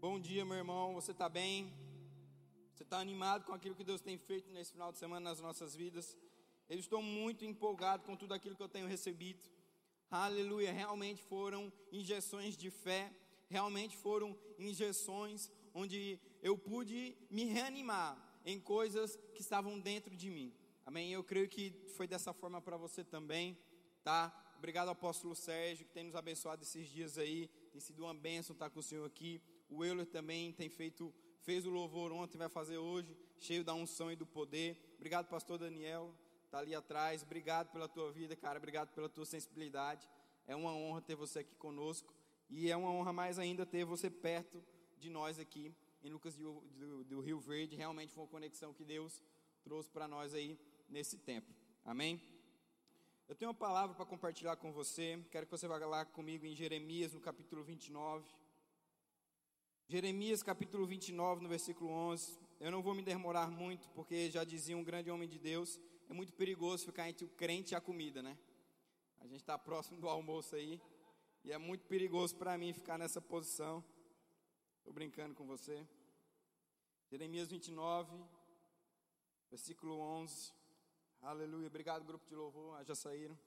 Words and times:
Bom 0.00 0.20
dia, 0.20 0.44
meu 0.44 0.56
irmão. 0.56 0.94
Você 0.94 1.10
está 1.10 1.28
bem? 1.28 1.74
Você 2.72 2.84
está 2.84 3.00
animado 3.00 3.44
com 3.44 3.52
aquilo 3.52 3.74
que 3.74 3.82
Deus 3.82 4.00
tem 4.00 4.16
feito 4.16 4.48
nesse 4.52 4.70
final 4.70 4.92
de 4.92 4.98
semana 4.98 5.28
nas 5.28 5.40
nossas 5.40 5.74
vidas? 5.74 6.16
Eu 6.68 6.78
estou 6.78 7.02
muito 7.02 7.44
empolgado 7.44 8.04
com 8.04 8.14
tudo 8.14 8.32
aquilo 8.32 8.54
que 8.54 8.62
eu 8.62 8.68
tenho 8.68 8.86
recebido. 8.86 9.50
Aleluia. 10.08 10.70
Realmente 10.70 11.20
foram 11.24 11.72
injeções 11.90 12.56
de 12.56 12.70
fé. 12.70 13.12
Realmente 13.48 13.96
foram 13.96 14.38
injeções 14.56 15.50
onde 15.74 16.20
eu 16.44 16.56
pude 16.56 17.16
me 17.28 17.46
reanimar 17.46 18.16
em 18.44 18.60
coisas 18.60 19.18
que 19.34 19.40
estavam 19.40 19.80
dentro 19.80 20.14
de 20.14 20.30
mim. 20.30 20.54
Amém? 20.86 21.12
Eu 21.12 21.24
creio 21.24 21.48
que 21.48 21.74
foi 21.96 22.06
dessa 22.06 22.32
forma 22.32 22.62
para 22.62 22.76
você 22.76 23.02
também, 23.02 23.58
tá? 24.04 24.32
Obrigado, 24.58 24.90
apóstolo 24.90 25.34
Sérgio, 25.34 25.86
que 25.86 25.92
tem 25.92 26.04
nos 26.04 26.14
abençoado 26.14 26.62
esses 26.62 26.88
dias 26.88 27.18
aí. 27.18 27.48
Tem 27.72 27.80
sido 27.80 28.04
uma 28.04 28.14
bênção 28.14 28.54
estar 28.54 28.70
com 28.70 28.78
o 28.78 28.82
Senhor 28.82 29.04
aqui. 29.04 29.42
O 29.68 29.84
Euler 29.84 30.06
também 30.06 30.52
tem 30.52 30.68
feito, 30.68 31.14
fez 31.40 31.66
o 31.66 31.70
louvor 31.70 32.12
ontem, 32.12 32.38
vai 32.38 32.48
fazer 32.48 32.78
hoje, 32.78 33.16
cheio 33.38 33.62
da 33.62 33.74
unção 33.74 34.10
e 34.10 34.16
do 34.16 34.26
poder. 34.26 34.76
Obrigado, 34.96 35.28
pastor 35.28 35.58
Daniel, 35.58 36.14
está 36.44 36.58
ali 36.58 36.74
atrás. 36.74 37.22
Obrigado 37.22 37.70
pela 37.70 37.88
tua 37.88 38.10
vida, 38.10 38.34
cara. 38.34 38.58
Obrigado 38.58 38.92
pela 38.94 39.08
tua 39.08 39.24
sensibilidade. 39.24 40.08
É 40.46 40.56
uma 40.56 40.72
honra 40.72 41.02
ter 41.02 41.14
você 41.14 41.40
aqui 41.40 41.54
conosco. 41.56 42.14
E 42.48 42.70
é 42.70 42.76
uma 42.76 42.90
honra 42.90 43.12
mais 43.12 43.38
ainda 43.38 43.66
ter 43.66 43.84
você 43.84 44.08
perto 44.08 44.62
de 44.98 45.10
nós 45.10 45.38
aqui 45.38 45.74
em 46.02 46.10
Lucas 46.10 46.36
do, 46.36 46.60
do, 46.76 47.04
do 47.04 47.20
Rio 47.20 47.38
Verde. 47.38 47.76
Realmente 47.76 48.12
foi 48.12 48.22
uma 48.22 48.30
conexão 48.30 48.72
que 48.72 48.84
Deus 48.84 49.22
trouxe 49.62 49.90
para 49.90 50.08
nós 50.08 50.32
aí 50.32 50.58
nesse 50.88 51.18
tempo. 51.18 51.52
Amém? 51.84 52.20
Eu 53.28 53.34
tenho 53.34 53.50
uma 53.50 53.54
palavra 53.54 53.94
para 53.94 54.06
compartilhar 54.06 54.56
com 54.56 54.72
você. 54.72 55.22
Quero 55.30 55.44
que 55.44 55.52
você 55.52 55.68
vá 55.68 55.76
lá 55.84 56.06
comigo 56.06 56.46
em 56.46 56.54
Jeremias, 56.54 57.12
no 57.12 57.20
capítulo 57.20 57.62
29. 57.62 58.26
Jeremias 59.90 60.42
capítulo 60.42 60.86
29, 60.86 61.42
no 61.42 61.48
versículo 61.48 61.90
11. 61.90 62.38
Eu 62.60 62.70
não 62.70 62.82
vou 62.82 62.94
me 62.94 63.00
demorar 63.00 63.50
muito, 63.50 63.88
porque 63.92 64.30
já 64.30 64.44
dizia 64.44 64.76
um 64.76 64.84
grande 64.84 65.10
homem 65.10 65.26
de 65.26 65.38
Deus, 65.38 65.80
é 66.10 66.12
muito 66.12 66.34
perigoso 66.34 66.84
ficar 66.84 67.08
entre 67.08 67.24
o 67.24 67.28
crente 67.30 67.72
e 67.72 67.74
a 67.74 67.80
comida, 67.80 68.22
né? 68.22 68.36
A 69.18 69.26
gente 69.26 69.40
está 69.40 69.56
próximo 69.56 69.98
do 69.98 70.06
almoço 70.06 70.54
aí, 70.54 70.78
e 71.42 71.50
é 71.50 71.56
muito 71.56 71.86
perigoso 71.86 72.36
para 72.36 72.58
mim 72.58 72.70
ficar 72.74 72.98
nessa 72.98 73.18
posição. 73.18 73.82
Estou 74.76 74.92
brincando 74.92 75.34
com 75.34 75.46
você. 75.46 75.88
Jeremias 77.10 77.48
29, 77.48 78.14
versículo 79.48 79.98
11. 79.98 80.52
Aleluia. 81.22 81.66
Obrigado, 81.66 82.04
grupo 82.04 82.28
de 82.28 82.34
louvor. 82.34 82.78
Ah, 82.78 82.84
já 82.84 82.94
saíram. 82.94 83.38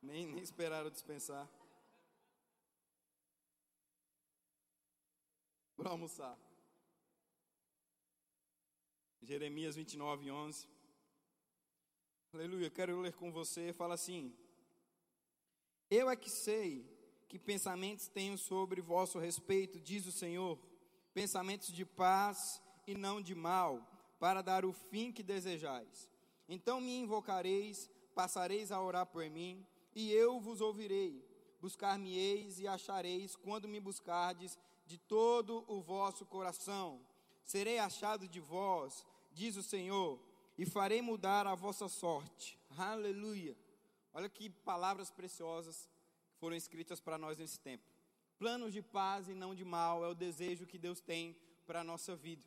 Nem, 0.00 0.26
nem 0.26 0.42
esperaram 0.42 0.88
dispensar. 0.88 1.46
Para 5.76 5.90
almoçar. 5.90 6.38
Jeremias 9.22 9.74
29, 9.74 10.30
11. 10.30 10.68
Aleluia, 12.32 12.70
quero 12.70 13.00
ler 13.00 13.14
com 13.14 13.32
você. 13.32 13.72
Fala 13.72 13.94
assim: 13.94 14.34
Eu 15.90 16.10
é 16.10 16.16
que 16.16 16.30
sei 16.30 16.84
que 17.28 17.38
pensamentos 17.38 18.08
tenho 18.08 18.36
sobre 18.36 18.80
vosso 18.80 19.18
respeito, 19.18 19.80
diz 19.80 20.06
o 20.06 20.12
Senhor, 20.12 20.58
pensamentos 21.12 21.72
de 21.72 21.84
paz 21.84 22.62
e 22.86 22.94
não 22.94 23.20
de 23.20 23.34
mal, 23.34 24.16
para 24.20 24.42
dar 24.42 24.64
o 24.64 24.72
fim 24.72 25.10
que 25.10 25.22
desejais. 25.22 26.08
Então 26.48 26.80
me 26.80 26.96
invocareis, 26.96 27.90
passareis 28.14 28.70
a 28.70 28.80
orar 28.80 29.06
por 29.06 29.28
mim, 29.30 29.66
e 29.94 30.12
eu 30.12 30.38
vos 30.38 30.60
ouvirei. 30.60 31.24
Buscar-me-eis 31.60 32.60
e 32.60 32.68
achareis 32.68 33.34
quando 33.34 33.66
me 33.66 33.80
buscardes 33.80 34.58
de 34.86 34.98
todo 34.98 35.64
o 35.68 35.80
vosso 35.80 36.24
coração. 36.26 37.00
Serei 37.44 37.78
achado 37.78 38.28
de 38.28 38.40
vós, 38.40 39.04
diz 39.32 39.56
o 39.56 39.62
Senhor, 39.62 40.18
e 40.56 40.64
farei 40.64 41.02
mudar 41.02 41.46
a 41.46 41.54
vossa 41.54 41.88
sorte. 41.88 42.58
Aleluia. 42.76 43.56
Olha 44.12 44.28
que 44.28 44.48
palavras 44.48 45.10
preciosas 45.10 45.88
foram 46.38 46.56
escritas 46.56 47.00
para 47.00 47.18
nós 47.18 47.38
nesse 47.38 47.58
tempo. 47.58 47.84
Planos 48.38 48.72
de 48.72 48.82
paz 48.82 49.28
e 49.28 49.34
não 49.34 49.54
de 49.54 49.64
mal 49.64 50.04
é 50.04 50.08
o 50.08 50.14
desejo 50.14 50.66
que 50.66 50.78
Deus 50.78 51.00
tem 51.00 51.36
para 51.66 51.80
a 51.80 51.84
nossa 51.84 52.14
vida. 52.14 52.44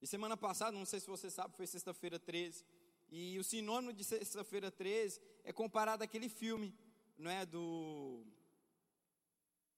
E 0.00 0.06
semana 0.06 0.36
passada, 0.36 0.76
não 0.76 0.84
sei 0.84 1.00
se 1.00 1.06
você 1.06 1.30
sabe, 1.30 1.56
foi 1.56 1.66
sexta-feira 1.66 2.18
13. 2.18 2.64
E 3.10 3.38
o 3.38 3.44
sinônimo 3.44 3.92
de 3.92 4.04
sexta-feira 4.04 4.70
13 4.70 5.20
é 5.44 5.52
comparado 5.52 6.04
àquele 6.04 6.28
filme, 6.28 6.74
não 7.16 7.30
é? 7.30 7.44
Do, 7.46 8.24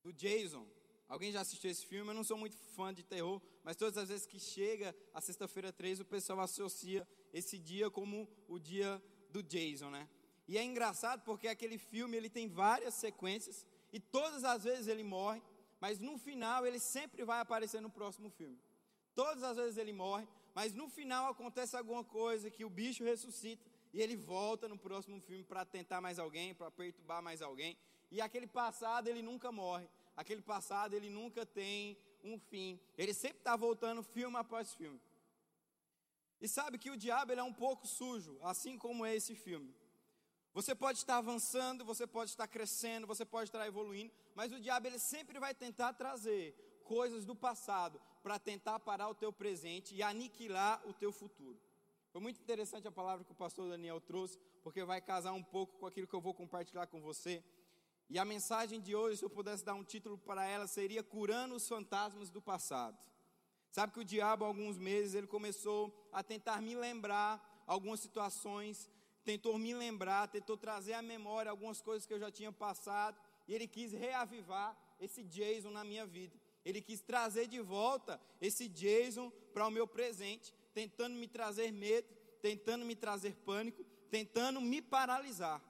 do 0.03 0.13
Jason, 0.13 0.67
Alguém 1.11 1.33
já 1.33 1.41
assistiu 1.41 1.69
esse 1.69 1.85
filme? 1.85 2.09
Eu 2.09 2.15
não 2.15 2.23
sou 2.23 2.39
muito 2.39 2.57
fã 2.57 2.95
de 2.95 3.03
terror, 3.03 3.43
mas 3.65 3.77
todas 3.77 3.99
as 3.99 4.09
vezes 4.09 4.27
que 4.27 4.39
chega 4.39 4.95
a 5.13 5.21
sexta-feira 5.21 5.73
3, 5.73 5.99
o 5.99 6.05
pessoal 6.05 6.39
associa 6.39 7.05
esse 7.35 7.59
dia 7.59 7.91
como 7.91 8.29
o 8.47 8.61
dia 8.61 9.03
do 9.29 9.43
Jason, 9.43 9.91
né? 9.91 10.09
E 10.47 10.57
é 10.57 10.63
engraçado 10.63 11.23
porque 11.25 11.49
aquele 11.49 11.79
filme 11.79 12.17
ele 12.17 12.31
tem 12.31 12.47
várias 12.47 12.95
sequências 12.95 13.67
e 13.93 13.99
todas 13.99 14.45
as 14.45 14.63
vezes 14.63 14.87
ele 14.87 15.03
morre, 15.03 15.43
mas 15.81 15.99
no 15.99 16.17
final 16.17 16.65
ele 16.65 16.79
sempre 16.79 17.25
vai 17.25 17.41
aparecer 17.41 17.81
no 17.81 17.91
próximo 17.91 18.31
filme. 18.31 18.57
Todas 19.13 19.43
as 19.43 19.57
vezes 19.57 19.79
ele 19.79 19.93
morre, 19.93 20.29
mas 20.55 20.73
no 20.75 20.89
final 20.89 21.29
acontece 21.29 21.77
alguma 21.77 22.05
coisa 22.05 22.53
que 22.53 22.65
o 22.65 22.71
bicho 22.71 23.03
ressuscita 23.03 23.69
e 23.93 24.01
ele 24.01 24.17
volta 24.17 24.69
no 24.69 24.79
próximo 24.79 25.21
filme 25.21 25.43
para 25.43 25.65
tentar 25.65 26.01
mais 26.01 26.21
alguém, 26.21 26.55
para 26.55 26.71
perturbar 26.71 27.21
mais 27.21 27.43
alguém. 27.43 27.77
E 28.13 28.21
aquele 28.21 28.47
passado 28.47 29.09
ele 29.09 29.23
nunca 29.23 29.51
morre 29.51 29.89
aquele 30.21 30.43
passado 30.43 30.95
ele 30.95 31.09
nunca 31.09 31.47
tem 31.47 31.97
um 32.23 32.39
fim. 32.39 32.79
Ele 32.97 33.15
sempre 33.15 33.39
está 33.39 33.57
voltando 33.57 34.03
filme 34.03 34.37
após 34.37 34.75
filme. 34.75 35.01
E 36.41 36.47
sabe 36.47 36.79
que 36.79 36.91
o 36.91 36.97
diabo 36.97 37.33
ele 37.33 37.41
é 37.41 37.45
um 37.45 37.53
pouco 37.53 37.87
sujo, 37.87 38.39
assim 38.43 38.77
como 38.77 39.05
é 39.05 39.15
esse 39.17 39.35
filme. 39.35 39.75
Você 40.53 40.75
pode 40.75 40.99
estar 40.99 41.17
avançando, 41.19 41.85
você 41.85 42.07
pode 42.07 42.31
estar 42.31 42.47
crescendo, 42.47 43.07
você 43.07 43.25
pode 43.25 43.49
estar 43.49 43.67
evoluindo, 43.67 44.13
mas 44.35 44.53
o 44.53 44.61
diabo 44.61 44.87
ele 44.87 44.99
sempre 44.99 45.39
vai 45.39 45.55
tentar 45.55 45.95
trazer 45.95 46.55
coisas 46.85 47.25
do 47.25 47.35
passado 47.35 48.01
para 48.23 48.39
tentar 48.39 48.79
parar 48.81 49.09
o 49.09 49.15
teu 49.15 49.33
presente 49.33 49.95
e 49.95 50.03
aniquilar 50.03 50.83
o 50.87 50.93
teu 50.93 51.13
futuro. 51.13 51.59
Foi 52.13 52.21
muito 52.21 52.41
interessante 52.41 52.89
a 52.89 52.93
palavra 52.93 53.25
que 53.25 53.33
o 53.33 53.43
pastor 53.45 53.71
Daniel 53.71 54.01
trouxe, 54.01 54.39
porque 54.63 54.85
vai 54.85 55.01
casar 55.01 55.33
um 55.33 55.43
pouco 55.43 55.79
com 55.79 55.87
aquilo 55.87 56.07
que 56.07 56.15
eu 56.15 56.21
vou 56.21 56.35
compartilhar 56.35 56.87
com 56.89 57.01
você. 57.01 57.43
E 58.13 58.19
a 58.19 58.25
mensagem 58.25 58.81
de 58.81 58.97
hoje, 58.97 59.19
se 59.19 59.25
eu 59.25 59.31
pudesse 59.31 59.65
dar 59.65 59.75
um 59.75 59.85
título 59.85 60.19
para 60.19 60.45
ela, 60.45 60.67
seria 60.67 61.01
Curando 61.01 61.55
os 61.55 61.69
Fantasmas 61.69 62.29
do 62.29 62.43
Passado. 62.43 62.99
Sabe 63.71 63.93
que 63.93 64.01
o 64.01 64.05
diabo, 64.05 64.45
há 64.45 64.49
alguns 64.49 64.77
meses, 64.77 65.15
ele 65.15 65.29
começou 65.29 66.09
a 66.13 66.21
tentar 66.21 66.61
me 66.61 66.75
lembrar 66.75 67.63
algumas 67.69 68.01
situações, 68.01 68.91
tentou 69.25 69.57
me 69.57 69.73
lembrar, 69.73 70.27
tentou 70.27 70.57
trazer 70.57 70.95
à 70.95 71.01
memória 71.01 71.53
algumas 71.53 71.81
coisas 71.81 72.05
que 72.05 72.13
eu 72.13 72.19
já 72.19 72.33
tinha 72.33 72.51
passado, 72.51 73.17
e 73.47 73.55
ele 73.55 73.69
quis 73.69 73.93
reavivar 73.93 74.77
esse 74.99 75.23
Jason 75.23 75.71
na 75.71 75.85
minha 75.85 76.05
vida. 76.05 76.37
Ele 76.65 76.83
quis 76.83 77.01
trazer 77.01 77.47
de 77.47 77.61
volta 77.61 78.21
esse 78.41 78.67
Jason 78.67 79.31
para 79.55 79.69
o 79.69 79.71
meu 79.71 79.87
presente, 79.87 80.53
tentando 80.75 81.15
me 81.15 81.29
trazer 81.29 81.71
medo, 81.71 82.09
tentando 82.43 82.85
me 82.85 82.97
trazer 82.97 83.37
pânico, 83.37 83.85
tentando 84.11 84.61
me 84.61 84.83
paralisar. 84.83 85.63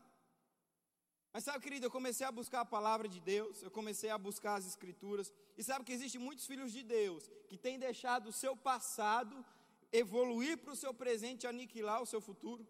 Mas 1.33 1.45
sabe, 1.45 1.63
querido, 1.63 1.87
eu 1.87 1.91
comecei 1.91 2.27
a 2.27 2.33
buscar 2.33 2.61
a 2.61 2.65
palavra 2.65 3.09
de 3.09 3.21
Deus, 3.21 3.63
eu 3.63 3.71
comecei 3.71 4.11
a 4.11 4.19
buscar 4.19 4.57
as 4.57 4.67
escrituras, 4.67 5.33
e 5.57 5.63
sabe 5.63 5.85
que 5.85 5.93
existem 5.93 6.21
muitos 6.21 6.45
filhos 6.45 6.73
de 6.73 6.83
Deus 6.83 7.31
que 7.49 7.57
têm 7.57 7.79
deixado 7.79 8.29
o 8.29 8.33
seu 8.33 8.57
passado 8.57 9.45
evoluir 9.93 10.59
para 10.59 10.73
o 10.73 10.77
seu 10.77 10.93
presente 10.93 11.45
e 11.45 11.47
aniquilar 11.47 12.03
o 12.03 12.07
seu 12.07 12.21
futuro. 12.21 12.67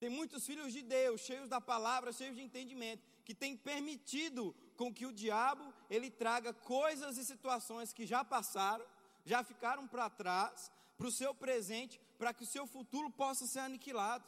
Tem 0.00 0.08
muitos 0.08 0.46
filhos 0.46 0.72
de 0.72 0.82
Deus, 0.82 1.20
cheios 1.20 1.48
da 1.48 1.60
palavra, 1.60 2.12
cheios 2.12 2.36
de 2.36 2.42
entendimento, 2.42 3.02
que 3.24 3.34
têm 3.34 3.56
permitido 3.56 4.54
com 4.76 4.94
que 4.94 5.04
o 5.04 5.12
diabo 5.12 5.74
ele 5.90 6.10
traga 6.10 6.52
coisas 6.54 7.18
e 7.18 7.24
situações 7.24 7.92
que 7.92 8.06
já 8.06 8.24
passaram, 8.24 8.86
já 9.24 9.42
ficaram 9.42 9.86
para 9.86 10.08
trás, 10.08 10.70
para 10.96 11.06
o 11.06 11.12
seu 11.12 11.34
presente, 11.34 12.00
para 12.16 12.32
que 12.32 12.44
o 12.44 12.46
seu 12.46 12.66
futuro 12.66 13.10
possa 13.10 13.46
ser 13.46 13.58
aniquilado. 13.60 14.24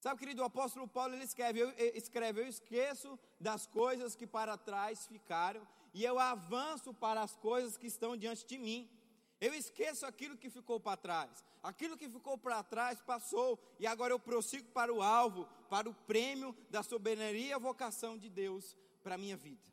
Sabe, 0.00 0.20
querido, 0.20 0.42
o 0.42 0.44
apóstolo 0.44 0.86
Paulo 0.86 1.14
ele 1.14 1.24
escreve 1.24 1.58
eu, 1.60 1.70
escreve, 1.94 2.40
eu 2.40 2.46
esqueço 2.46 3.18
das 3.40 3.66
coisas 3.66 4.14
que 4.14 4.26
para 4.26 4.56
trás 4.56 5.06
ficaram 5.06 5.66
e 5.92 6.04
eu 6.04 6.18
avanço 6.18 6.94
para 6.94 7.20
as 7.20 7.34
coisas 7.36 7.76
que 7.76 7.88
estão 7.88 8.16
diante 8.16 8.46
de 8.46 8.58
mim. 8.58 8.88
Eu 9.40 9.52
esqueço 9.54 10.06
aquilo 10.06 10.36
que 10.36 10.50
ficou 10.50 10.78
para 10.78 10.96
trás. 10.96 11.44
Aquilo 11.62 11.96
que 11.96 12.08
ficou 12.08 12.38
para 12.38 12.62
trás 12.62 13.00
passou 13.00 13.58
e 13.80 13.86
agora 13.86 14.12
eu 14.12 14.20
prossigo 14.20 14.68
para 14.70 14.92
o 14.92 15.02
alvo, 15.02 15.48
para 15.68 15.88
o 15.88 15.94
prêmio 15.94 16.56
da 16.70 16.82
soberania 16.82 17.56
e 17.56 17.58
vocação 17.58 18.16
de 18.16 18.28
Deus 18.28 18.76
para 19.02 19.16
a 19.16 19.18
minha 19.18 19.36
vida. 19.36 19.72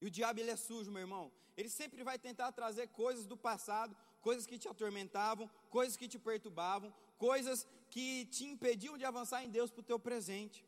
E 0.00 0.06
o 0.06 0.10
diabo 0.10 0.40
ele 0.40 0.50
é 0.50 0.56
sujo, 0.56 0.90
meu 0.90 1.02
irmão. 1.02 1.32
Ele 1.56 1.68
sempre 1.68 2.02
vai 2.02 2.18
tentar 2.18 2.50
trazer 2.50 2.88
coisas 2.88 3.26
do 3.26 3.36
passado, 3.36 3.96
coisas 4.20 4.46
que 4.46 4.58
te 4.58 4.66
atormentavam, 4.66 5.48
coisas 5.70 5.96
que 5.96 6.08
te 6.08 6.18
perturbavam, 6.18 6.92
coisas 7.26 7.66
que 7.88 8.26
te 8.26 8.44
impediam 8.52 8.98
de 8.98 9.04
avançar 9.06 9.42
em 9.42 9.50
Deus 9.56 9.70
para 9.70 9.80
o 9.80 9.90
teu 9.90 9.98
presente. 9.98 10.58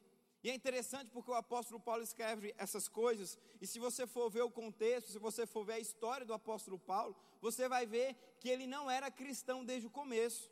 E 0.42 0.48
é 0.50 0.54
interessante 0.54 1.10
porque 1.10 1.30
o 1.30 1.34
apóstolo 1.34 1.78
Paulo 1.78 2.02
escreve 2.02 2.54
essas 2.56 2.88
coisas, 2.88 3.38
e 3.60 3.66
se 3.66 3.78
você 3.78 4.06
for 4.06 4.30
ver 4.30 4.44
o 4.48 4.50
contexto, 4.60 5.12
se 5.12 5.18
você 5.18 5.42
for 5.44 5.64
ver 5.68 5.74
a 5.74 5.84
história 5.86 6.24
do 6.24 6.32
apóstolo 6.32 6.78
Paulo, 6.78 7.14
você 7.42 7.68
vai 7.68 7.84
ver 7.84 8.08
que 8.40 8.48
ele 8.48 8.66
não 8.66 8.90
era 8.90 9.10
cristão 9.10 9.58
desde 9.70 9.86
o 9.86 9.90
começo. 9.90 10.50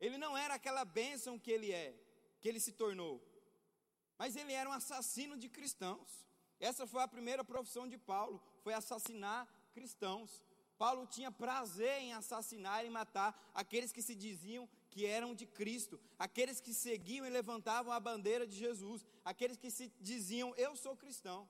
Ele 0.00 0.16
não 0.16 0.32
era 0.44 0.54
aquela 0.54 0.84
bênção 1.00 1.38
que 1.38 1.50
ele 1.56 1.70
é, 1.72 1.94
que 2.40 2.48
ele 2.48 2.60
se 2.66 2.72
tornou. 2.72 3.14
Mas 4.16 4.36
ele 4.36 4.52
era 4.60 4.70
um 4.70 4.72
assassino 4.72 5.36
de 5.36 5.50
cristãos. 5.50 6.10
Essa 6.58 6.86
foi 6.86 7.02
a 7.02 7.08
primeira 7.16 7.44
profissão 7.44 7.86
de 7.86 7.98
Paulo, 7.98 8.40
foi 8.62 8.72
assassinar 8.72 9.46
cristãos. 9.74 10.42
Paulo 10.78 11.06
tinha 11.06 11.30
prazer 11.30 11.96
em 12.00 12.14
assassinar 12.14 12.86
e 12.86 12.88
matar 12.88 13.30
aqueles 13.62 13.92
que 13.92 14.00
se 14.08 14.14
diziam 14.14 14.66
que 14.94 15.04
eram 15.04 15.34
de 15.34 15.44
Cristo, 15.44 16.00
aqueles 16.16 16.60
que 16.60 16.72
seguiam 16.72 17.26
e 17.26 17.28
levantavam 17.28 17.92
a 17.92 17.98
bandeira 17.98 18.46
de 18.46 18.56
Jesus, 18.56 19.04
aqueles 19.24 19.56
que 19.56 19.68
se 19.68 19.92
diziam, 20.00 20.54
eu 20.56 20.76
sou 20.76 20.96
cristão. 20.96 21.48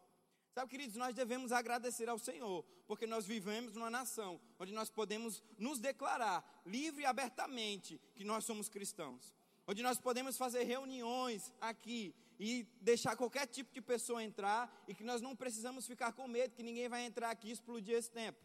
Sabe, 0.55 0.71
queridos, 0.71 0.97
nós 0.97 1.15
devemos 1.15 1.53
agradecer 1.53 2.09
ao 2.09 2.19
Senhor, 2.19 2.65
porque 2.87 3.07
nós 3.07 3.27
vivemos 3.27 3.75
numa 3.75 3.91
nação 3.91 4.41
onde 4.59 4.73
nós 4.73 4.89
podemos 4.89 5.43
nos 5.59 5.79
declarar 5.79 6.63
livre 6.65 7.03
e 7.03 7.05
abertamente 7.05 8.01
que 8.15 8.25
nós 8.25 8.47
somos 8.47 8.71
cristãos, 8.71 9.35
onde 9.67 9.83
nós 9.83 9.99
podemos 9.99 10.39
fazer 10.39 10.63
reuniões 10.63 11.53
aqui 11.61 12.15
e 12.41 12.67
deixar 12.81 13.15
qualquer 13.15 13.47
tipo 13.47 13.75
de 13.75 13.83
pessoa 13.83 14.25
entrar 14.25 14.73
e 14.89 14.95
que 14.95 15.05
nós 15.05 15.21
não 15.21 15.37
precisamos 15.37 15.87
ficar 15.87 16.13
com 16.15 16.27
medo 16.27 16.55
que 16.55 16.63
ninguém 16.63 16.89
vai 16.89 17.05
entrar 17.05 17.31
aqui 17.31 17.49
e 17.49 17.53
explodir 17.53 17.95
esse 17.95 18.11
templo. 18.11 18.43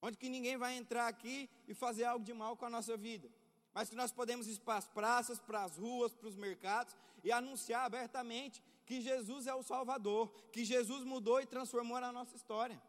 Onde 0.00 0.16
que 0.16 0.28
ninguém 0.28 0.56
vai 0.56 0.76
entrar 0.76 1.08
aqui 1.08 1.50
e 1.66 1.74
fazer 1.74 2.04
algo 2.04 2.24
de 2.24 2.32
mal 2.32 2.56
com 2.56 2.66
a 2.66 2.70
nossa 2.70 2.96
vida 2.96 3.28
mas 3.78 3.88
que 3.88 3.94
nós 3.94 4.10
podemos 4.10 4.48
ir 4.48 4.58
para 4.58 4.74
as 4.74 4.88
praças, 4.88 5.38
para 5.38 5.62
as 5.62 5.76
ruas, 5.76 6.12
para 6.12 6.26
os 6.26 6.34
mercados 6.34 6.96
e 7.22 7.30
anunciar 7.30 7.84
abertamente 7.84 8.60
que 8.84 9.00
Jesus 9.00 9.46
é 9.46 9.54
o 9.54 9.62
Salvador, 9.62 10.32
que 10.50 10.64
Jesus 10.64 11.04
mudou 11.04 11.40
e 11.40 11.46
transformou 11.46 11.96
a 11.96 12.10
nossa 12.10 12.34
história. 12.34 12.82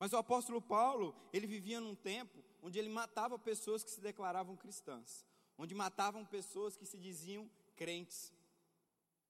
Mas 0.00 0.12
o 0.12 0.16
apóstolo 0.16 0.60
Paulo, 0.60 1.14
ele 1.32 1.46
vivia 1.46 1.80
num 1.80 1.94
tempo 1.94 2.42
onde 2.60 2.76
ele 2.76 2.88
matava 2.88 3.38
pessoas 3.38 3.84
que 3.84 3.90
se 3.92 4.00
declaravam 4.00 4.56
cristãs, 4.56 5.24
onde 5.56 5.76
matavam 5.76 6.24
pessoas 6.24 6.76
que 6.76 6.84
se 6.84 6.98
diziam 6.98 7.48
crentes. 7.76 8.32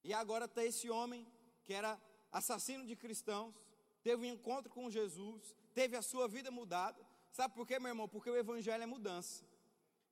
E 0.02 0.14
agora 0.14 0.46
está 0.46 0.64
esse 0.64 0.88
homem 0.88 1.26
que 1.66 1.74
era 1.74 2.00
assassino 2.32 2.86
de 2.86 2.96
cristãos, 2.96 3.54
teve 4.02 4.22
um 4.22 4.32
encontro 4.32 4.72
com 4.72 4.90
Jesus, 4.90 5.54
teve 5.74 5.94
a 5.94 6.00
sua 6.00 6.26
vida 6.26 6.50
mudada. 6.50 7.06
Sabe 7.30 7.54
por 7.54 7.66
quê, 7.66 7.78
meu 7.78 7.90
irmão? 7.90 8.08
Porque 8.08 8.30
o 8.30 8.36
evangelho 8.38 8.82
é 8.82 8.86
mudança. 8.86 9.45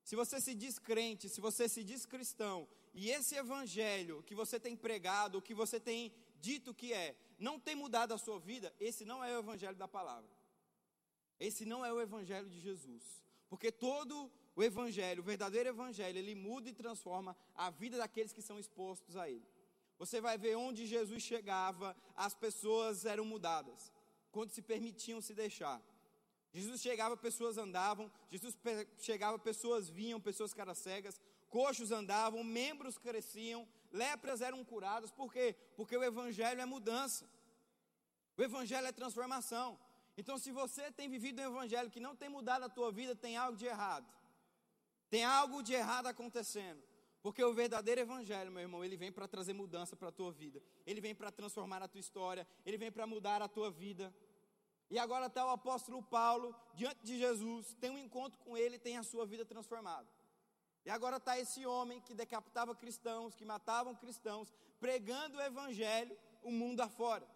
Se 0.04 0.14
você 0.14 0.40
se 0.40 0.54
diz 0.54 0.78
crente, 0.78 1.28
se 1.28 1.40
você 1.40 1.68
se 1.68 1.82
diz 1.82 2.04
cristão, 2.04 2.68
e 2.92 3.10
esse 3.10 3.34
evangelho 3.34 4.22
que 4.22 4.34
você 4.34 4.60
tem 4.60 4.76
pregado, 4.76 5.40
que 5.40 5.54
você 5.54 5.80
tem 5.80 6.12
dito 6.40 6.74
que 6.74 6.92
é, 6.92 7.16
não 7.38 7.58
tem 7.58 7.74
mudado 7.74 8.12
a 8.12 8.18
sua 8.18 8.38
vida, 8.38 8.72
esse 8.78 9.04
não 9.04 9.24
é 9.24 9.34
o 9.34 9.40
evangelho 9.40 9.76
da 9.76 9.88
palavra. 9.88 10.30
Esse 11.40 11.64
não 11.64 11.84
é 11.84 11.92
o 11.92 12.00
evangelho 12.00 12.48
de 12.48 12.60
Jesus. 12.60 13.24
Porque 13.48 13.72
todo 13.72 14.30
o 14.54 14.62
evangelho, 14.62 15.22
o 15.22 15.24
verdadeiro 15.24 15.70
evangelho, 15.70 16.18
ele 16.18 16.34
muda 16.34 16.68
e 16.68 16.74
transforma 16.74 17.36
a 17.54 17.70
vida 17.70 17.96
daqueles 17.96 18.32
que 18.32 18.42
são 18.42 18.58
expostos 18.58 19.16
a 19.16 19.28
ele. 19.28 19.48
Você 19.98 20.20
vai 20.20 20.36
ver 20.36 20.56
onde 20.56 20.86
Jesus 20.86 21.22
chegava, 21.22 21.96
as 22.14 22.34
pessoas 22.34 23.04
eram 23.06 23.24
mudadas, 23.24 23.92
quando 24.30 24.50
se 24.50 24.60
permitiam 24.60 25.20
se 25.20 25.34
deixar. 25.34 25.82
Jesus 26.54 26.80
chegava, 26.80 27.16
pessoas 27.16 27.58
andavam, 27.58 28.10
Jesus 28.30 28.56
chegava, 28.98 29.36
pessoas 29.38 29.90
vinham, 29.90 30.20
pessoas 30.20 30.54
caras 30.54 30.78
cegas, 30.78 31.20
coxos 31.48 31.90
andavam, 31.90 32.44
membros 32.44 32.96
cresciam, 32.96 33.66
lepras 33.92 34.40
eram 34.40 34.64
curadas, 34.64 35.10
por 35.10 35.32
quê? 35.32 35.56
Porque 35.76 35.96
o 35.96 36.04
Evangelho 36.04 36.60
é 36.60 36.64
mudança, 36.64 37.28
o 38.36 38.42
Evangelho 38.42 38.86
é 38.86 38.92
transformação. 38.92 39.78
Então, 40.16 40.38
se 40.38 40.52
você 40.52 40.92
tem 40.92 41.08
vivido 41.08 41.42
um 41.42 41.46
Evangelho 41.46 41.90
que 41.90 41.98
não 41.98 42.14
tem 42.14 42.28
mudado 42.28 42.62
a 42.64 42.68
tua 42.68 42.92
vida, 42.92 43.16
tem 43.16 43.36
algo 43.36 43.58
de 43.58 43.66
errado, 43.66 44.06
tem 45.10 45.24
algo 45.24 45.60
de 45.60 45.72
errado 45.72 46.06
acontecendo. 46.06 46.80
Porque 47.24 47.42
o 47.42 47.54
verdadeiro 47.54 48.02
evangelho, 48.02 48.52
meu 48.52 48.60
irmão, 48.60 48.84
ele 48.84 48.98
vem 48.98 49.10
para 49.10 49.26
trazer 49.26 49.54
mudança 49.54 49.96
para 49.96 50.10
a 50.10 50.12
tua 50.12 50.30
vida. 50.30 50.62
Ele 50.86 51.00
vem 51.00 51.14
para 51.14 51.32
transformar 51.32 51.82
a 51.82 51.88
tua 51.88 51.98
história, 51.98 52.46
ele 52.66 52.76
vem 52.76 52.92
para 52.92 53.06
mudar 53.06 53.40
a 53.40 53.48
tua 53.48 53.70
vida. 53.70 54.14
E 54.90 54.98
agora 54.98 55.26
está 55.26 55.44
o 55.46 55.50
apóstolo 55.50 56.02
Paulo 56.02 56.54
diante 56.75 57.00
de 57.02 57.19
Jesus, 57.19 57.75
tem 57.81 57.90
um 57.90 57.98
encontro 57.98 58.38
com 58.40 58.56
ele, 58.56 58.78
tem 58.78 58.98
a 58.98 59.02
sua 59.02 59.26
vida 59.26 59.44
transformada. 59.44 60.06
E 60.84 60.90
agora 60.90 61.16
está 61.16 61.38
esse 61.38 61.64
homem 61.64 62.00
que 62.00 62.14
decapitava 62.14 62.75
cristãos, 62.75 63.34
que 63.34 63.44
matavam 63.44 63.94
cristãos, 63.94 64.52
pregando 64.78 65.38
o 65.38 65.42
evangelho 65.42 66.16
o 66.42 66.50
mundo 66.52 66.81
afora. 66.81 67.26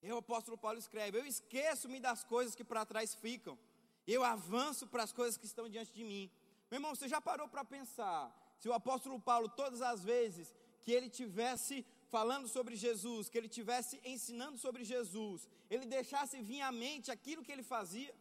E 0.00 0.12
o 0.12 0.18
apóstolo 0.18 0.56
Paulo 0.56 0.78
escreve: 0.78 1.18
Eu 1.18 1.26
esqueço-me 1.26 1.98
das 1.98 2.22
coisas 2.22 2.54
que 2.54 2.64
para 2.64 2.86
trás 2.86 3.14
ficam, 3.14 3.58
eu 4.06 4.22
avanço 4.22 4.86
para 4.86 5.02
as 5.02 5.12
coisas 5.12 5.36
que 5.36 5.46
estão 5.46 5.68
diante 5.68 5.92
de 5.92 6.04
mim. 6.04 6.30
Meu 6.70 6.78
irmão, 6.78 6.94
você 6.94 7.08
já 7.08 7.20
parou 7.20 7.48
para 7.48 7.64
pensar 7.64 8.32
se 8.58 8.68
o 8.68 8.72
apóstolo 8.72 9.20
Paulo, 9.20 9.48
todas 9.48 9.82
as 9.82 10.04
vezes 10.04 10.54
que 10.80 10.92
ele 10.92 11.08
tivesse 11.08 11.84
falando 12.14 12.46
sobre 12.48 12.74
Jesus, 12.76 13.28
que 13.28 13.38
ele 13.38 13.48
tivesse 13.48 14.00
ensinando 14.04 14.56
sobre 14.58 14.84
Jesus, 14.84 15.48
ele 15.70 15.86
deixasse 15.86 16.40
vir 16.40 16.60
à 16.62 16.72
mente 16.72 17.10
aquilo 17.10 17.44
que 17.44 17.52
ele 17.52 17.62
fazia? 17.62 18.14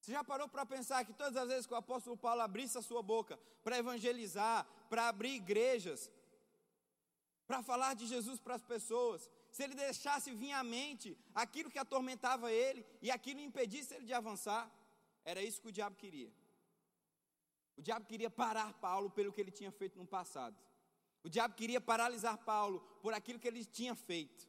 Você 0.00 0.12
já 0.12 0.22
parou 0.24 0.48
para 0.48 0.64
pensar 0.64 1.04
que 1.04 1.12
todas 1.12 1.36
as 1.36 1.48
vezes 1.48 1.66
que 1.66 1.74
o 1.74 1.76
apóstolo 1.76 2.16
Paulo 2.16 2.40
abrisse 2.40 2.78
a 2.78 2.82
sua 2.82 3.02
boca 3.02 3.38
para 3.62 3.78
evangelizar, 3.78 4.66
para 4.88 5.08
abrir 5.08 5.34
igrejas, 5.34 6.10
para 7.46 7.62
falar 7.62 7.94
de 7.94 8.06
Jesus 8.06 8.38
para 8.38 8.54
as 8.54 8.62
pessoas, 8.62 9.28
se 9.50 9.62
ele 9.62 9.74
deixasse 9.74 10.30
vir 10.32 10.52
à 10.52 10.62
mente 10.62 11.16
aquilo 11.34 11.70
que 11.70 11.78
atormentava 11.78 12.52
ele 12.52 12.84
e 13.00 13.10
aquilo 13.10 13.40
impedisse 13.40 13.94
ele 13.94 14.06
de 14.06 14.14
avançar, 14.14 14.70
era 15.24 15.42
isso 15.42 15.60
que 15.60 15.68
o 15.68 15.72
diabo 15.72 15.96
queria. 15.96 16.32
O 17.76 17.82
diabo 17.82 18.06
queria 18.06 18.28
parar 18.28 18.72
Paulo 18.74 19.08
pelo 19.10 19.32
que 19.32 19.40
ele 19.40 19.50
tinha 19.50 19.70
feito 19.70 19.98
no 19.98 20.06
passado. 20.06 20.56
O 21.22 21.28
diabo 21.28 21.54
queria 21.54 21.80
paralisar 21.80 22.38
Paulo 22.38 22.80
por 23.02 23.12
aquilo 23.12 23.38
que 23.38 23.48
ele 23.48 23.64
tinha 23.64 23.94
feito, 23.94 24.48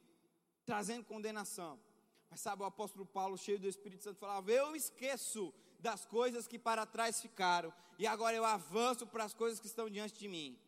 trazendo 0.64 1.04
condenação. 1.04 1.78
Mas 2.30 2.40
sabe, 2.40 2.62
o 2.62 2.66
apóstolo 2.66 3.04
Paulo, 3.04 3.36
cheio 3.36 3.58
do 3.58 3.68
Espírito 3.68 4.04
Santo, 4.04 4.18
falava: 4.18 4.50
Eu 4.50 4.76
esqueço 4.76 5.52
das 5.80 6.04
coisas 6.06 6.46
que 6.46 6.58
para 6.58 6.86
trás 6.86 7.20
ficaram, 7.20 7.72
e 7.98 8.06
agora 8.06 8.36
eu 8.36 8.44
avanço 8.44 9.06
para 9.06 9.24
as 9.24 9.34
coisas 9.34 9.58
que 9.58 9.66
estão 9.66 9.90
diante 9.90 10.18
de 10.18 10.28
mim. 10.28 10.58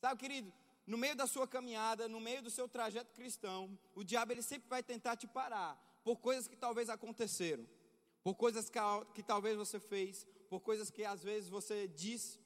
Sabe, 0.00 0.20
querido, 0.20 0.52
no 0.86 0.98
meio 0.98 1.16
da 1.16 1.26
sua 1.26 1.46
caminhada, 1.46 2.08
no 2.08 2.20
meio 2.20 2.42
do 2.42 2.50
seu 2.50 2.68
trajeto 2.68 3.12
cristão, 3.12 3.78
o 3.94 4.04
diabo 4.04 4.32
ele 4.32 4.42
sempre 4.42 4.68
vai 4.68 4.82
tentar 4.82 5.16
te 5.16 5.26
parar 5.26 5.76
por 6.04 6.16
coisas 6.16 6.48
que 6.48 6.56
talvez 6.56 6.88
aconteceram, 6.88 7.66
por 8.22 8.34
coisas 8.34 8.68
que, 8.70 8.78
que 9.14 9.22
talvez 9.22 9.56
você 9.56 9.78
fez, 9.80 10.26
por 10.48 10.60
coisas 10.60 10.90
que 10.90 11.04
às 11.04 11.22
vezes 11.22 11.48
você 11.48 11.86
disse 11.88 12.38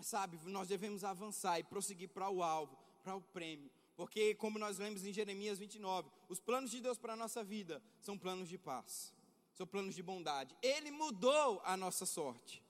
mas 0.00 0.06
sabe, 0.06 0.38
nós 0.46 0.66
devemos 0.66 1.04
avançar 1.04 1.60
e 1.60 1.62
prosseguir 1.62 2.08
para 2.08 2.30
o 2.30 2.42
alvo, 2.42 2.74
para 3.04 3.14
o 3.14 3.20
prêmio. 3.20 3.70
Porque, 3.94 4.34
como 4.34 4.58
nós 4.58 4.78
lemos 4.78 5.04
em 5.04 5.12
Jeremias 5.12 5.58
29, 5.58 6.08
os 6.26 6.40
planos 6.40 6.70
de 6.70 6.80
Deus 6.80 6.96
para 6.96 7.12
a 7.12 7.16
nossa 7.16 7.44
vida 7.44 7.82
são 8.00 8.16
planos 8.16 8.48
de 8.48 8.56
paz, 8.56 9.12
são 9.52 9.66
planos 9.66 9.94
de 9.94 10.02
bondade. 10.02 10.56
Ele 10.62 10.90
mudou 10.90 11.60
a 11.66 11.76
nossa 11.76 12.06
sorte, 12.06 12.64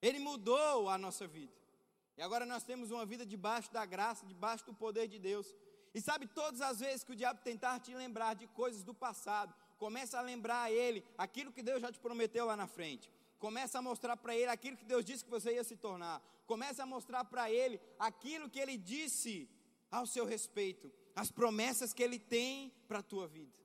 Ele 0.00 0.18
mudou 0.18 0.88
a 0.88 0.96
nossa 0.96 1.26
vida. 1.26 1.52
E 2.16 2.22
agora 2.22 2.46
nós 2.46 2.64
temos 2.64 2.90
uma 2.90 3.04
vida 3.04 3.26
debaixo 3.26 3.70
da 3.70 3.84
graça, 3.84 4.24
debaixo 4.24 4.64
do 4.64 4.72
poder 4.72 5.08
de 5.08 5.18
Deus. 5.18 5.54
E 5.92 6.00
sabe, 6.00 6.26
todas 6.26 6.62
as 6.62 6.80
vezes 6.80 7.04
que 7.04 7.12
o 7.12 7.16
diabo 7.16 7.42
tentar 7.44 7.80
te 7.80 7.94
lembrar 7.94 8.32
de 8.32 8.46
coisas 8.46 8.82
do 8.82 8.94
passado, 8.94 9.54
começa 9.76 10.18
a 10.18 10.22
lembrar 10.22 10.62
a 10.62 10.72
ele 10.72 11.04
aquilo 11.18 11.52
que 11.52 11.62
Deus 11.62 11.82
já 11.82 11.92
te 11.92 11.98
prometeu 11.98 12.46
lá 12.46 12.56
na 12.56 12.66
frente. 12.66 13.10
Começa 13.40 13.78
a 13.78 13.82
mostrar 13.82 14.16
para 14.18 14.36
ele 14.36 14.50
aquilo 14.50 14.76
que 14.76 14.84
Deus 14.84 15.02
disse 15.02 15.24
que 15.24 15.30
você 15.30 15.54
ia 15.54 15.64
se 15.64 15.74
tornar. 15.74 16.22
Começa 16.46 16.82
a 16.82 16.86
mostrar 16.86 17.24
para 17.24 17.50
ele 17.50 17.80
aquilo 17.98 18.50
que 18.50 18.60
ele 18.60 18.76
disse 18.76 19.48
ao 19.90 20.06
seu 20.06 20.26
respeito, 20.26 20.92
as 21.16 21.30
promessas 21.32 21.94
que 21.94 22.02
ele 22.02 22.18
tem 22.18 22.72
para 22.86 22.98
a 22.98 23.02
tua 23.02 23.26
vida. 23.26 23.58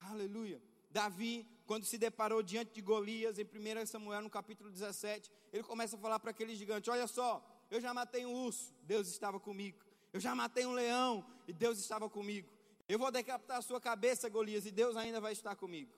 Aleluia. 0.00 0.60
Davi, 0.90 1.48
quando 1.66 1.84
se 1.86 1.96
deparou 1.96 2.42
diante 2.42 2.72
de 2.72 2.82
Golias, 2.82 3.38
em 3.38 3.44
1 3.44 3.86
Samuel, 3.86 4.22
no 4.22 4.28
capítulo 4.28 4.70
17, 4.70 5.30
ele 5.52 5.62
começa 5.62 5.96
a 5.96 5.98
falar 5.98 6.18
para 6.18 6.32
aquele 6.32 6.56
gigante: 6.56 6.90
Olha 6.90 7.06
só, 7.06 7.44
eu 7.70 7.80
já 7.80 7.94
matei 7.94 8.26
um 8.26 8.34
urso, 8.44 8.74
Deus 8.82 9.06
estava 9.06 9.38
comigo. 9.38 9.78
Eu 10.12 10.18
já 10.18 10.34
matei 10.34 10.66
um 10.66 10.72
leão, 10.72 11.24
e 11.46 11.52
Deus 11.52 11.78
estava 11.78 12.10
comigo. 12.10 12.48
Eu 12.88 12.98
vou 12.98 13.10
decapitar 13.12 13.58
a 13.58 13.62
sua 13.62 13.80
cabeça, 13.80 14.28
Golias, 14.28 14.66
e 14.66 14.72
Deus 14.72 14.96
ainda 14.96 15.20
vai 15.20 15.32
estar 15.32 15.54
comigo. 15.54 15.92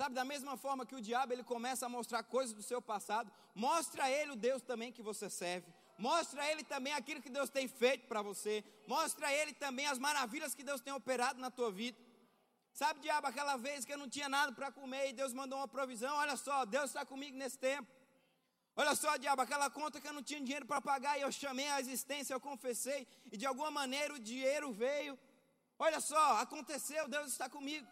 Sabe, 0.00 0.14
da 0.14 0.24
mesma 0.24 0.56
forma 0.56 0.86
que 0.86 0.94
o 0.94 1.00
diabo 1.08 1.34
ele 1.34 1.44
começa 1.44 1.84
a 1.84 1.88
mostrar 1.96 2.22
coisas 2.22 2.54
do 2.54 2.62
seu 2.62 2.80
passado, 2.80 3.30
mostra 3.54 4.04
a 4.04 4.10
ele 4.10 4.30
o 4.30 4.36
Deus 4.46 4.62
também 4.62 4.90
que 4.90 5.02
você 5.02 5.28
serve. 5.28 5.66
Mostra 5.98 6.42
a 6.42 6.50
ele 6.50 6.64
também 6.64 6.94
aquilo 6.94 7.20
que 7.20 7.28
Deus 7.28 7.50
tem 7.50 7.68
feito 7.68 8.06
para 8.08 8.22
você. 8.22 8.64
Mostra 8.86 9.26
a 9.26 9.32
ele 9.34 9.52
também 9.52 9.86
as 9.86 9.98
maravilhas 9.98 10.54
que 10.54 10.62
Deus 10.62 10.80
tem 10.80 10.94
operado 10.94 11.38
na 11.38 11.50
tua 11.50 11.70
vida. 11.70 11.98
Sabe, 12.72 13.00
diabo, 13.00 13.26
aquela 13.26 13.58
vez 13.58 13.84
que 13.84 13.92
eu 13.92 13.98
não 13.98 14.08
tinha 14.08 14.26
nada 14.26 14.52
para 14.52 14.72
comer 14.72 15.10
e 15.10 15.12
Deus 15.12 15.34
mandou 15.34 15.58
uma 15.58 15.68
provisão, 15.68 16.16
olha 16.16 16.34
só, 16.34 16.64
Deus 16.64 16.86
está 16.86 17.04
comigo 17.04 17.36
nesse 17.36 17.58
tempo. 17.58 17.92
Olha 18.74 18.94
só, 18.94 19.18
diabo, 19.18 19.42
aquela 19.42 19.68
conta 19.68 20.00
que 20.00 20.08
eu 20.08 20.14
não 20.14 20.22
tinha 20.22 20.40
dinheiro 20.40 20.64
para 20.64 20.80
pagar 20.80 21.18
e 21.18 21.20
eu 21.20 21.30
chamei 21.30 21.68
a 21.68 21.78
existência, 21.78 22.32
eu 22.32 22.40
confessei 22.40 23.06
e 23.30 23.36
de 23.36 23.44
alguma 23.44 23.70
maneira 23.70 24.14
o 24.14 24.18
dinheiro 24.18 24.72
veio. 24.72 25.18
Olha 25.78 26.00
só, 26.00 26.38
aconteceu, 26.38 27.06
Deus 27.06 27.32
está 27.32 27.50
comigo. 27.50 27.86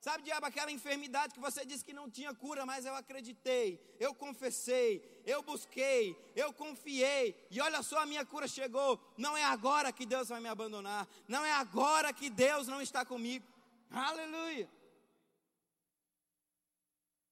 Sabe, 0.00 0.22
diabo, 0.22 0.46
aquela 0.46 0.70
enfermidade 0.70 1.34
que 1.34 1.40
você 1.40 1.66
disse 1.66 1.84
que 1.84 1.92
não 1.92 2.08
tinha 2.08 2.32
cura, 2.32 2.64
mas 2.64 2.86
eu 2.86 2.94
acreditei, 2.94 3.80
eu 3.98 4.14
confessei, 4.14 5.02
eu 5.26 5.42
busquei, 5.42 6.16
eu 6.36 6.52
confiei, 6.52 7.34
e 7.50 7.60
olha 7.60 7.82
só, 7.82 7.98
a 7.98 8.06
minha 8.06 8.24
cura 8.24 8.46
chegou. 8.46 9.00
Não 9.16 9.36
é 9.36 9.42
agora 9.42 9.92
que 9.92 10.06
Deus 10.06 10.28
vai 10.28 10.40
me 10.40 10.48
abandonar, 10.48 11.08
não 11.26 11.44
é 11.44 11.50
agora 11.52 12.12
que 12.12 12.30
Deus 12.30 12.68
não 12.68 12.80
está 12.80 13.04
comigo. 13.04 13.44
Aleluia. 13.90 14.70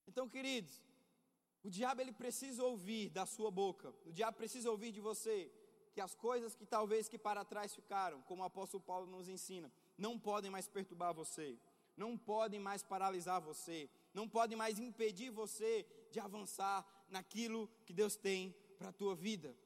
Então, 0.09 0.29
queridos, 0.29 0.83
o 1.63 1.71
diabo 1.71 2.01
ele 2.01 2.13
precisa 2.13 2.65
ouvir 2.65 3.11
da 3.11 3.27
sua 3.27 3.51
boca, 3.51 3.95
o 4.05 4.13
diabo 4.13 4.37
precisa 4.37 4.69
ouvir 4.69 4.91
de 4.91 5.01
você 5.01 5.53
que 5.95 6.01
as 6.01 6.17
coisas 6.17 6.57
que 6.57 6.67
talvez 6.67 7.09
que 7.09 7.17
para 7.17 7.45
trás 7.45 7.73
ficaram, 7.75 8.21
como 8.23 8.43
o 8.43 8.45
apóstolo 8.45 8.83
Paulo 8.83 9.07
nos 9.07 9.29
ensina, 9.29 9.73
não 9.97 10.19
podem 10.19 10.51
mais 10.51 10.67
perturbar 10.67 11.15
você 11.15 11.57
não 11.97 12.17
podem 12.17 12.61
mais 12.61 12.83
paralisar 12.83 13.41
você, 13.41 13.89
não 14.13 14.29
podem 14.29 14.57
mais 14.57 14.79
impedir 14.79 15.31
você 15.31 15.87
de 16.11 16.21
avançar 16.21 16.87
naquilo 17.09 17.69
que 17.85 17.93
Deus 17.93 18.17
tem 18.17 18.55
para 18.79 18.89
a 18.91 18.93
tua 18.93 19.15
vida. 19.15 19.57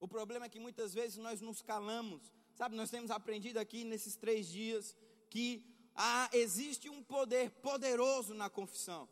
O 0.00 0.08
problema 0.08 0.46
é 0.46 0.48
que 0.48 0.60
muitas 0.60 0.92
vezes 0.92 1.16
nós 1.18 1.40
nos 1.40 1.62
calamos, 1.62 2.32
sabe? 2.54 2.76
Nós 2.76 2.90
temos 2.90 3.10
aprendido 3.10 3.58
aqui 3.58 3.84
nesses 3.84 4.16
três 4.16 4.48
dias 4.48 4.94
que 5.30 5.64
há, 5.94 6.28
existe 6.32 6.90
um 6.90 7.02
poder 7.02 7.50
poderoso 7.50 8.34
na 8.34 8.50
confissão. 8.50 9.08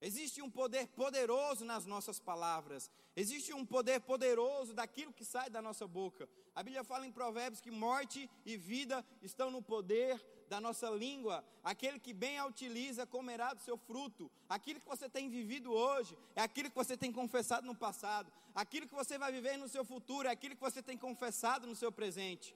Existe 0.00 0.40
um 0.40 0.50
poder 0.50 0.88
poderoso 0.88 1.64
nas 1.64 1.84
nossas 1.84 2.18
palavras. 2.18 2.90
Existe 3.14 3.52
um 3.52 3.66
poder 3.66 4.00
poderoso 4.00 4.72
daquilo 4.72 5.12
que 5.12 5.24
sai 5.24 5.50
da 5.50 5.60
nossa 5.60 5.86
boca. 5.86 6.26
A 6.54 6.62
Bíblia 6.62 6.82
fala 6.82 7.06
em 7.06 7.12
Provérbios 7.12 7.60
que 7.60 7.70
morte 7.70 8.30
e 8.46 8.56
vida 8.56 9.04
estão 9.20 9.50
no 9.50 9.60
poder 9.60 10.18
da 10.50 10.60
nossa 10.60 10.90
língua, 10.90 11.44
aquele 11.62 11.98
que 12.04 12.12
bem 12.12 12.36
a 12.36 12.44
utiliza 12.44 13.06
comerá 13.06 13.54
do 13.54 13.62
seu 13.62 13.76
fruto. 13.78 14.28
Aquilo 14.48 14.80
que 14.80 14.88
você 14.94 15.08
tem 15.08 15.28
vivido 15.30 15.72
hoje 15.72 16.18
é 16.34 16.42
aquilo 16.42 16.68
que 16.68 16.80
você 16.82 16.96
tem 16.96 17.12
confessado 17.12 17.64
no 17.66 17.74
passado. 17.74 18.32
Aquilo 18.52 18.88
que 18.88 18.94
você 19.02 19.16
vai 19.16 19.30
viver 19.30 19.56
no 19.56 19.68
seu 19.68 19.84
futuro 19.84 20.26
é 20.26 20.32
aquilo 20.32 20.56
que 20.56 20.68
você 20.68 20.82
tem 20.82 20.98
confessado 20.98 21.68
no 21.68 21.76
seu 21.76 21.92
presente. 21.92 22.48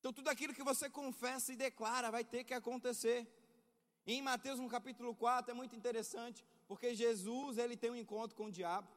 Então, 0.00 0.10
tudo 0.12 0.28
aquilo 0.28 0.54
que 0.54 0.64
você 0.64 0.88
confessa 0.88 1.52
e 1.52 1.56
declara 1.56 2.10
vai 2.10 2.24
ter 2.24 2.44
que 2.44 2.54
acontecer. 2.54 3.18
E 4.06 4.14
em 4.14 4.22
Mateus, 4.22 4.58
no 4.58 4.70
capítulo 4.70 5.14
4, 5.14 5.50
é 5.50 5.54
muito 5.54 5.76
interessante, 5.76 6.42
porque 6.66 6.94
Jesus, 6.94 7.58
ele 7.58 7.76
tem 7.76 7.90
um 7.90 8.00
encontro 8.04 8.34
com 8.34 8.46
o 8.46 8.50
diabo. 8.50 8.88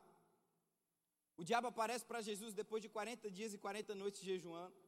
O 1.37 1.43
diabo 1.43 1.67
aparece 1.67 2.05
para 2.05 2.21
Jesus 2.21 2.53
depois 2.53 2.81
de 2.81 2.87
40 2.87 3.29
dias 3.29 3.53
e 3.53 3.57
40 3.57 3.93
noites 3.93 4.21
jejuando. 4.21 4.84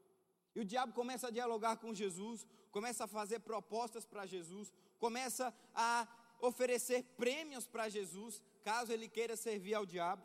E 0.55 0.59
o 0.59 0.65
diabo 0.65 0.93
começa 0.93 1.27
a 1.27 1.31
dialogar 1.31 1.77
com 1.77 1.93
Jesus, 1.93 2.45
começa 2.71 3.03
a 3.03 3.07
fazer 3.07 3.39
propostas 3.39 4.05
para 4.05 4.25
Jesus, 4.25 4.73
começa 4.99 5.53
a 5.73 6.07
oferecer 6.39 7.03
prêmios 7.15 7.67
para 7.67 7.89
Jesus, 7.89 8.41
caso 8.63 8.91
ele 8.91 9.07
queira 9.07 9.35
servir 9.35 9.73
ao 9.73 9.85
diabo. 9.85 10.23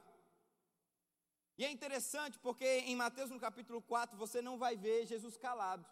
E 1.56 1.64
é 1.64 1.70
interessante 1.70 2.38
porque 2.38 2.64
em 2.64 2.96
Mateus 2.96 3.30
no 3.30 3.38
capítulo 3.38 3.80
4 3.82 4.16
você 4.16 4.40
não 4.40 4.58
vai 4.58 4.76
ver 4.76 5.06
Jesus 5.06 5.36
calado. 5.36 5.86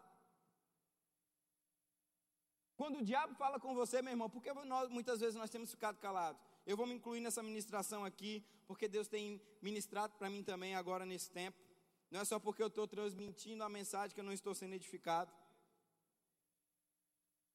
Quando 2.76 3.00
o 3.00 3.04
diabo 3.04 3.34
fala 3.34 3.60
com 3.60 3.74
você, 3.74 4.00
meu 4.00 4.12
irmão, 4.12 4.30
porque 4.30 4.50
nós, 4.64 4.88
muitas 4.88 5.20
vezes 5.20 5.34
nós 5.34 5.50
temos 5.50 5.70
ficado 5.70 5.98
calados? 5.98 6.40
Eu 6.66 6.78
vou 6.78 6.86
me 6.86 6.94
incluir 6.94 7.20
nessa 7.20 7.42
ministração 7.42 8.06
aqui, 8.06 8.42
porque 8.66 8.88
Deus 8.88 9.06
tem 9.06 9.40
ministrado 9.60 10.14
para 10.16 10.30
mim 10.30 10.42
também 10.42 10.74
agora 10.74 11.04
nesse 11.04 11.30
tempo. 11.30 11.58
Não 12.10 12.20
é 12.20 12.24
só 12.24 12.38
porque 12.38 12.62
eu 12.62 12.66
estou 12.66 12.86
transmitindo 12.88 13.62
a 13.62 13.68
mensagem 13.68 14.14
que 14.14 14.20
eu 14.20 14.24
não 14.24 14.32
estou 14.32 14.54
sendo 14.54 14.74
edificado. 14.74 15.32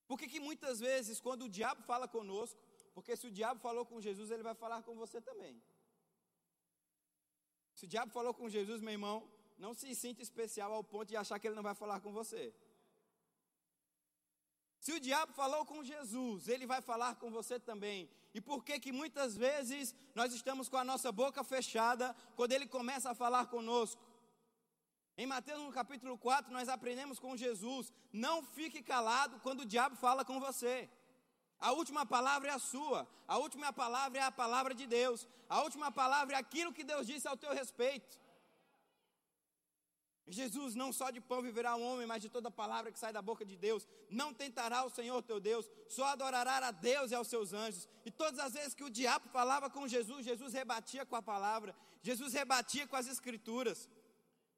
Porque 0.07 0.27
que 0.27 0.39
muitas 0.39 0.79
vezes, 0.79 1.19
quando 1.19 1.43
o 1.45 1.49
diabo 1.49 1.81
fala 1.83 2.07
conosco, 2.07 2.59
porque 2.93 3.15
se 3.17 3.27
o 3.27 3.31
diabo 3.31 3.59
falou 3.59 3.85
com 3.85 3.99
Jesus, 3.99 4.31
ele 4.31 4.43
vai 4.43 4.55
falar 4.55 4.81
com 4.83 4.95
você 4.95 5.19
também. 5.19 5.61
Se 7.73 7.85
o 7.85 7.87
diabo 7.87 8.11
falou 8.11 8.33
com 8.33 8.47
Jesus, 8.47 8.79
meu 8.81 8.93
irmão, 8.93 9.29
não 9.57 9.73
se 9.73 9.93
sinta 9.93 10.21
especial 10.21 10.71
ao 10.71 10.83
ponto 10.83 11.09
de 11.09 11.17
achar 11.17 11.37
que 11.39 11.47
ele 11.47 11.55
não 11.55 11.63
vai 11.63 11.75
falar 11.75 11.99
com 11.99 12.13
você. 12.13 12.53
Se 14.79 14.93
o 14.93 14.99
diabo 14.99 15.33
falou 15.33 15.65
com 15.65 15.83
Jesus, 15.83 16.47
ele 16.47 16.65
vai 16.67 16.79
falar 16.79 17.15
com 17.15 17.31
você 17.31 17.59
também. 17.59 18.09
E 18.33 18.39
por 18.39 18.63
que 18.63 18.79
que 18.79 18.91
muitas 18.91 19.35
vezes 19.35 19.95
nós 20.13 20.31
estamos 20.31 20.69
com 20.69 20.77
a 20.77 20.83
nossa 20.83 21.11
boca 21.11 21.43
fechada 21.43 22.15
quando 22.35 22.51
ele 22.51 22.67
começa 22.67 23.09
a 23.09 23.15
falar 23.15 23.47
conosco? 23.47 24.01
Em 25.17 25.25
Mateus 25.25 25.61
no 25.61 25.71
capítulo 25.71 26.17
4, 26.17 26.51
nós 26.51 26.67
aprendemos 26.67 27.19
com 27.19 27.37
Jesus: 27.37 27.91
não 28.11 28.43
fique 28.43 28.81
calado 28.81 29.39
quando 29.39 29.61
o 29.61 29.65
diabo 29.65 29.95
fala 29.95 30.25
com 30.25 30.39
você. 30.39 30.89
A 31.59 31.71
última 31.71 32.05
palavra 32.05 32.49
é 32.51 32.53
a 32.53 32.59
sua, 32.59 33.07
a 33.27 33.37
última 33.37 33.71
palavra 33.71 34.19
é 34.19 34.23
a 34.23 34.31
palavra 34.31 34.73
de 34.73 34.85
Deus, 34.85 35.25
a 35.47 35.61
última 35.61 35.89
palavra 35.91 36.35
é 36.35 36.39
aquilo 36.39 36.73
que 36.73 36.83
Deus 36.83 37.07
disse 37.07 37.27
ao 37.27 37.37
teu 37.37 37.53
respeito. 37.53 38.19
Jesus, 40.27 40.73
não 40.73 40.91
só 40.91 41.11
de 41.11 41.21
pão 41.21 41.41
viverá 41.41 41.75
o 41.75 41.81
homem, 41.81 42.07
mas 42.07 42.21
de 42.21 42.29
toda 42.29 42.49
palavra 42.49 42.91
que 42.91 42.97
sai 42.97 43.13
da 43.13 43.21
boca 43.21 43.45
de 43.45 43.55
Deus. 43.55 43.87
Não 44.09 44.33
tentará 44.33 44.83
o 44.83 44.89
Senhor 44.89 45.21
teu 45.21 45.39
Deus, 45.39 45.69
só 45.87 46.05
adorará 46.05 46.57
a 46.67 46.71
Deus 46.71 47.11
e 47.11 47.15
aos 47.15 47.27
seus 47.27 47.53
anjos. 47.53 47.87
E 48.03 48.09
todas 48.09 48.39
as 48.39 48.53
vezes 48.53 48.73
que 48.73 48.83
o 48.83 48.89
diabo 48.89 49.29
falava 49.29 49.69
com 49.69 49.87
Jesus, 49.87 50.25
Jesus 50.25 50.51
rebatia 50.51 51.05
com 51.05 51.15
a 51.15 51.21
palavra, 51.21 51.75
Jesus 52.01 52.33
rebatia 52.33 52.87
com 52.87 52.95
as 52.95 53.07
escrituras. 53.07 53.87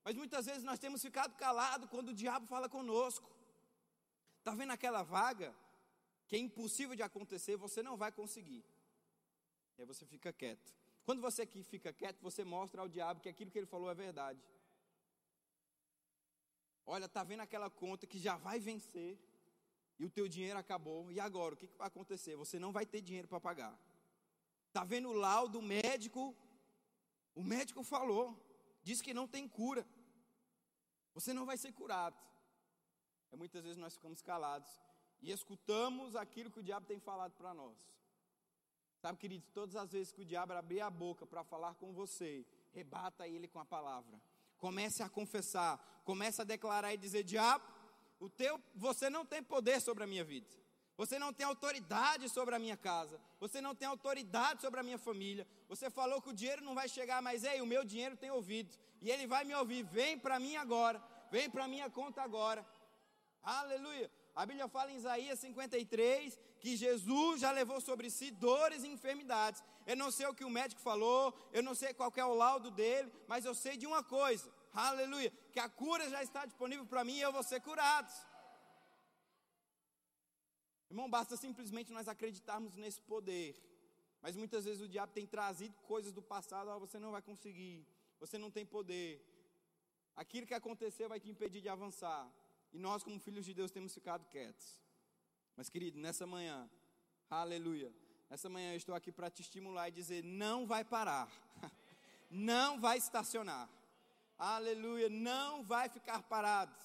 Mas 0.08 0.16
muitas 0.16 0.46
vezes 0.46 0.64
nós 0.64 0.80
temos 0.80 1.02
ficado 1.02 1.36
calados 1.36 1.90
quando 1.90 2.10
o 2.10 2.14
diabo 2.14 2.48
fala 2.48 2.70
conosco. 2.70 3.30
Está 4.40 4.52
vendo 4.56 4.72
aquela 4.72 5.04
vaga 5.04 5.54
que 6.26 6.38
é 6.38 6.40
impossível 6.40 6.96
de 6.96 7.04
acontecer, 7.04 7.58
você 7.58 7.84
não 7.84 7.98
vai 7.98 8.10
conseguir. 8.10 8.64
E 9.78 9.82
aí 9.82 9.86
você 9.86 10.06
fica 10.06 10.32
quieto. 10.32 10.74
Quando 11.04 11.22
você 11.22 11.42
aqui 11.42 11.62
fica 11.62 11.92
quieto, 11.92 12.22
você 12.22 12.46
mostra 12.46 12.80
ao 12.80 12.88
diabo 12.88 13.20
que 13.20 13.28
aquilo 13.28 13.52
que 13.52 13.60
ele 13.60 13.66
falou 13.66 13.92
é 13.92 13.94
verdade. 13.94 14.42
Olha, 16.86 17.04
está 17.04 17.22
vendo 17.26 17.42
aquela 17.42 17.70
conta 17.70 18.08
que 18.08 18.18
já 18.18 18.38
vai 18.38 18.62
vencer 18.62 19.20
e 20.00 20.06
o 20.06 20.10
teu 20.10 20.30
dinheiro 20.30 20.58
acabou. 20.58 21.12
E 21.12 21.20
agora, 21.20 21.54
o 21.54 21.58
que, 21.58 21.68
que 21.68 21.78
vai 21.78 21.88
acontecer? 21.88 22.38
Você 22.38 22.58
não 22.58 22.72
vai 22.72 22.86
ter 22.86 23.02
dinheiro 23.02 23.28
para 23.28 23.42
pagar. 23.42 23.78
Está 24.70 24.86
vendo 24.86 25.10
o 25.10 25.20
laudo 25.28 25.62
médico? 25.62 26.34
O 27.36 27.44
médico 27.44 27.84
falou, 27.84 28.42
disse 28.82 29.04
que 29.04 29.14
não 29.14 29.28
tem 29.28 29.50
cura. 29.50 29.86
Você 31.18 31.34
não 31.34 31.48
vai 31.48 31.58
ser 31.58 31.72
curado. 31.72 32.16
É 33.32 33.36
muitas 33.36 33.64
vezes 33.64 33.78
nós 33.78 33.96
ficamos 33.96 34.22
calados 34.22 34.70
e 35.20 35.32
escutamos 35.32 36.16
aquilo 36.16 36.52
que 36.52 36.60
o 36.60 36.64
diabo 36.64 36.86
tem 36.86 37.00
falado 37.00 37.34
para 37.34 37.56
nós. 37.56 37.76
Sabe, 39.02 39.18
queridos, 39.18 39.50
todas 39.52 39.76
as 39.76 39.92
vezes 39.92 40.12
que 40.12 40.22
o 40.22 40.26
diabo 40.26 40.54
abrir 40.54 40.80
a 40.80 40.92
boca 40.92 41.26
para 41.26 41.44
falar 41.44 41.74
com 41.74 41.92
você, 41.92 42.46
rebata 42.72 43.28
ele 43.28 43.48
com 43.48 43.60
a 43.60 43.66
palavra. 43.66 44.22
Comece 44.60 45.02
a 45.02 45.10
confessar, 45.10 46.04
comece 46.06 46.40
a 46.40 46.46
declarar 46.46 46.94
e 46.94 46.98
dizer: 46.98 47.24
diabo, 47.24 47.66
o 48.20 48.30
teu, 48.30 48.62
você 48.76 49.10
não 49.10 49.26
tem 49.26 49.42
poder 49.42 49.82
sobre 49.82 50.04
a 50.04 50.08
minha 50.08 50.24
vida. 50.24 50.56
Você 50.98 51.18
não 51.18 51.34
tem 51.34 51.48
autoridade 51.48 52.30
sobre 52.30 52.54
a 52.54 52.60
minha 52.60 52.78
casa. 52.78 53.20
Você 53.40 53.60
não 53.60 53.74
tem 53.74 53.88
autoridade 53.88 54.62
sobre 54.62 54.80
a 54.80 54.84
minha 54.84 55.00
família. 55.00 55.48
Você 55.68 55.90
falou 55.90 56.22
que 56.22 56.30
o 56.30 56.34
dinheiro 56.34 56.64
não 56.64 56.76
vai 56.76 56.88
chegar, 56.88 57.24
mas 57.24 57.44
ei, 57.44 57.60
o 57.60 57.66
meu 57.66 57.84
dinheiro 57.84 58.16
tem 58.16 58.30
ouvido 58.30 58.78
e 59.02 59.10
ele 59.10 59.28
vai 59.28 59.44
me 59.44 59.54
ouvir. 59.56 59.84
Vem 59.84 60.18
para 60.18 60.40
mim 60.40 60.56
agora, 60.56 61.02
vem 61.32 61.50
para 61.50 61.68
minha 61.68 61.90
conta 61.90 62.22
agora. 62.22 62.66
Aleluia. 63.42 64.12
A 64.36 64.46
Bíblia 64.46 64.68
fala 64.68 64.92
em 64.92 64.98
Isaías 64.98 65.40
53 65.40 66.38
que 66.60 66.76
Jesus 66.76 67.42
já 67.42 67.52
levou 67.52 67.80
sobre 67.80 68.10
si 68.10 68.30
dores 68.30 68.84
e 68.84 68.88
enfermidades. 68.88 69.64
Eu 69.86 69.96
não 69.96 70.12
sei 70.12 70.28
o 70.28 70.34
que 70.34 70.44
o 70.44 70.50
médico 70.50 70.82
falou, 70.82 71.34
eu 71.52 71.64
não 71.64 71.74
sei 71.74 71.94
qual 71.94 72.12
é 72.16 72.26
o 72.26 72.34
laudo 72.34 72.70
dele, 72.70 73.12
mas 73.28 73.46
eu 73.46 73.56
sei 73.56 73.78
de 73.78 73.88
uma 73.88 74.04
coisa. 74.04 74.52
Aleluia, 74.74 75.32
que 75.52 75.60
a 75.60 75.70
cura 75.70 76.10
já 76.10 76.22
está 76.22 76.46
disponível 76.46 76.86
para 76.86 77.04
mim 77.04 77.16
e 77.16 77.22
eu 77.22 77.32
vou 77.32 77.42
ser 77.42 77.62
curado. 77.62 78.12
Irmão, 80.90 81.10
basta 81.10 81.36
simplesmente 81.36 81.92
nós 81.92 82.08
acreditarmos 82.08 82.76
nesse 82.76 83.02
poder. 83.02 83.56
Mas 84.22 84.36
muitas 84.36 84.66
vezes 84.66 84.82
o 84.82 84.88
diabo 84.88 85.14
tem 85.14 85.26
trazido 85.26 85.76
coisas 85.84 86.12
do 86.12 86.22
passado, 86.22 86.80
você 86.80 87.00
não 87.00 87.12
vai 87.12 87.22
conseguir 87.22 87.86
você 88.20 88.38
não 88.38 88.52
tem 88.52 88.66
poder. 88.66 89.24
Aquilo 90.16 90.48
que 90.48 90.54
aconteceu 90.54 91.08
vai 91.08 91.20
te 91.20 91.30
impedir 91.30 91.62
de 91.62 91.70
avançar. 91.70 92.32
E 92.74 92.78
nós, 92.78 93.04
como 93.04 93.20
filhos 93.20 93.46
de 93.46 93.54
Deus, 93.54 93.72
temos 93.72 93.94
ficado 93.94 94.26
quietos. 94.26 94.80
Mas, 95.56 95.70
querido, 95.70 96.00
nessa 96.00 96.26
manhã, 96.26 96.70
aleluia. 97.30 97.94
Nessa 98.30 98.50
manhã 98.50 98.74
eu 98.74 98.78
estou 98.78 98.94
aqui 98.94 99.12
para 99.12 99.30
te 99.30 99.42
estimular 99.42 99.88
e 99.88 99.92
dizer: 99.92 100.24
não 100.24 100.66
vai 100.66 100.84
parar, 100.84 101.32
não 102.30 102.80
vai 102.80 102.98
estacionar, 102.98 103.70
aleluia, 104.38 105.10
não 105.10 105.64
vai 105.64 105.88
ficar 105.88 106.22
parado. 106.24 106.76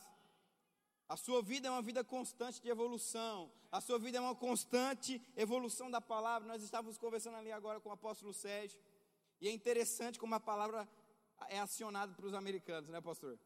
A 1.08 1.16
sua 1.16 1.42
vida 1.42 1.68
é 1.68 1.70
uma 1.70 1.82
vida 1.82 2.02
constante 2.02 2.60
de 2.60 2.68
evolução. 2.68 3.52
A 3.70 3.80
sua 3.80 3.98
vida 3.98 4.16
é 4.18 4.20
uma 4.20 4.34
constante 4.34 5.20
evolução 5.36 5.90
da 5.90 6.00
palavra. 6.00 6.48
Nós 6.48 6.62
estávamos 6.62 6.96
conversando 6.96 7.36
ali 7.36 7.52
agora 7.52 7.80
com 7.80 7.90
o 7.90 7.92
apóstolo 7.92 8.32
Sérgio. 8.32 8.80
E 9.38 9.48
é 9.48 9.50
interessante 9.50 10.18
como 10.18 10.34
a 10.34 10.40
palavra 10.40 10.88
é 11.48 11.58
acionada 11.58 12.12
para 12.14 12.26
os 12.26 12.34
americanos, 12.34 12.90
né, 12.90 13.00
pastor? 13.00 13.38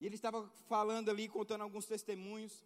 E 0.00 0.06
ele 0.06 0.14
estava 0.14 0.48
falando 0.66 1.10
ali, 1.10 1.28
contando 1.28 1.62
alguns 1.62 1.86
testemunhos. 1.86 2.64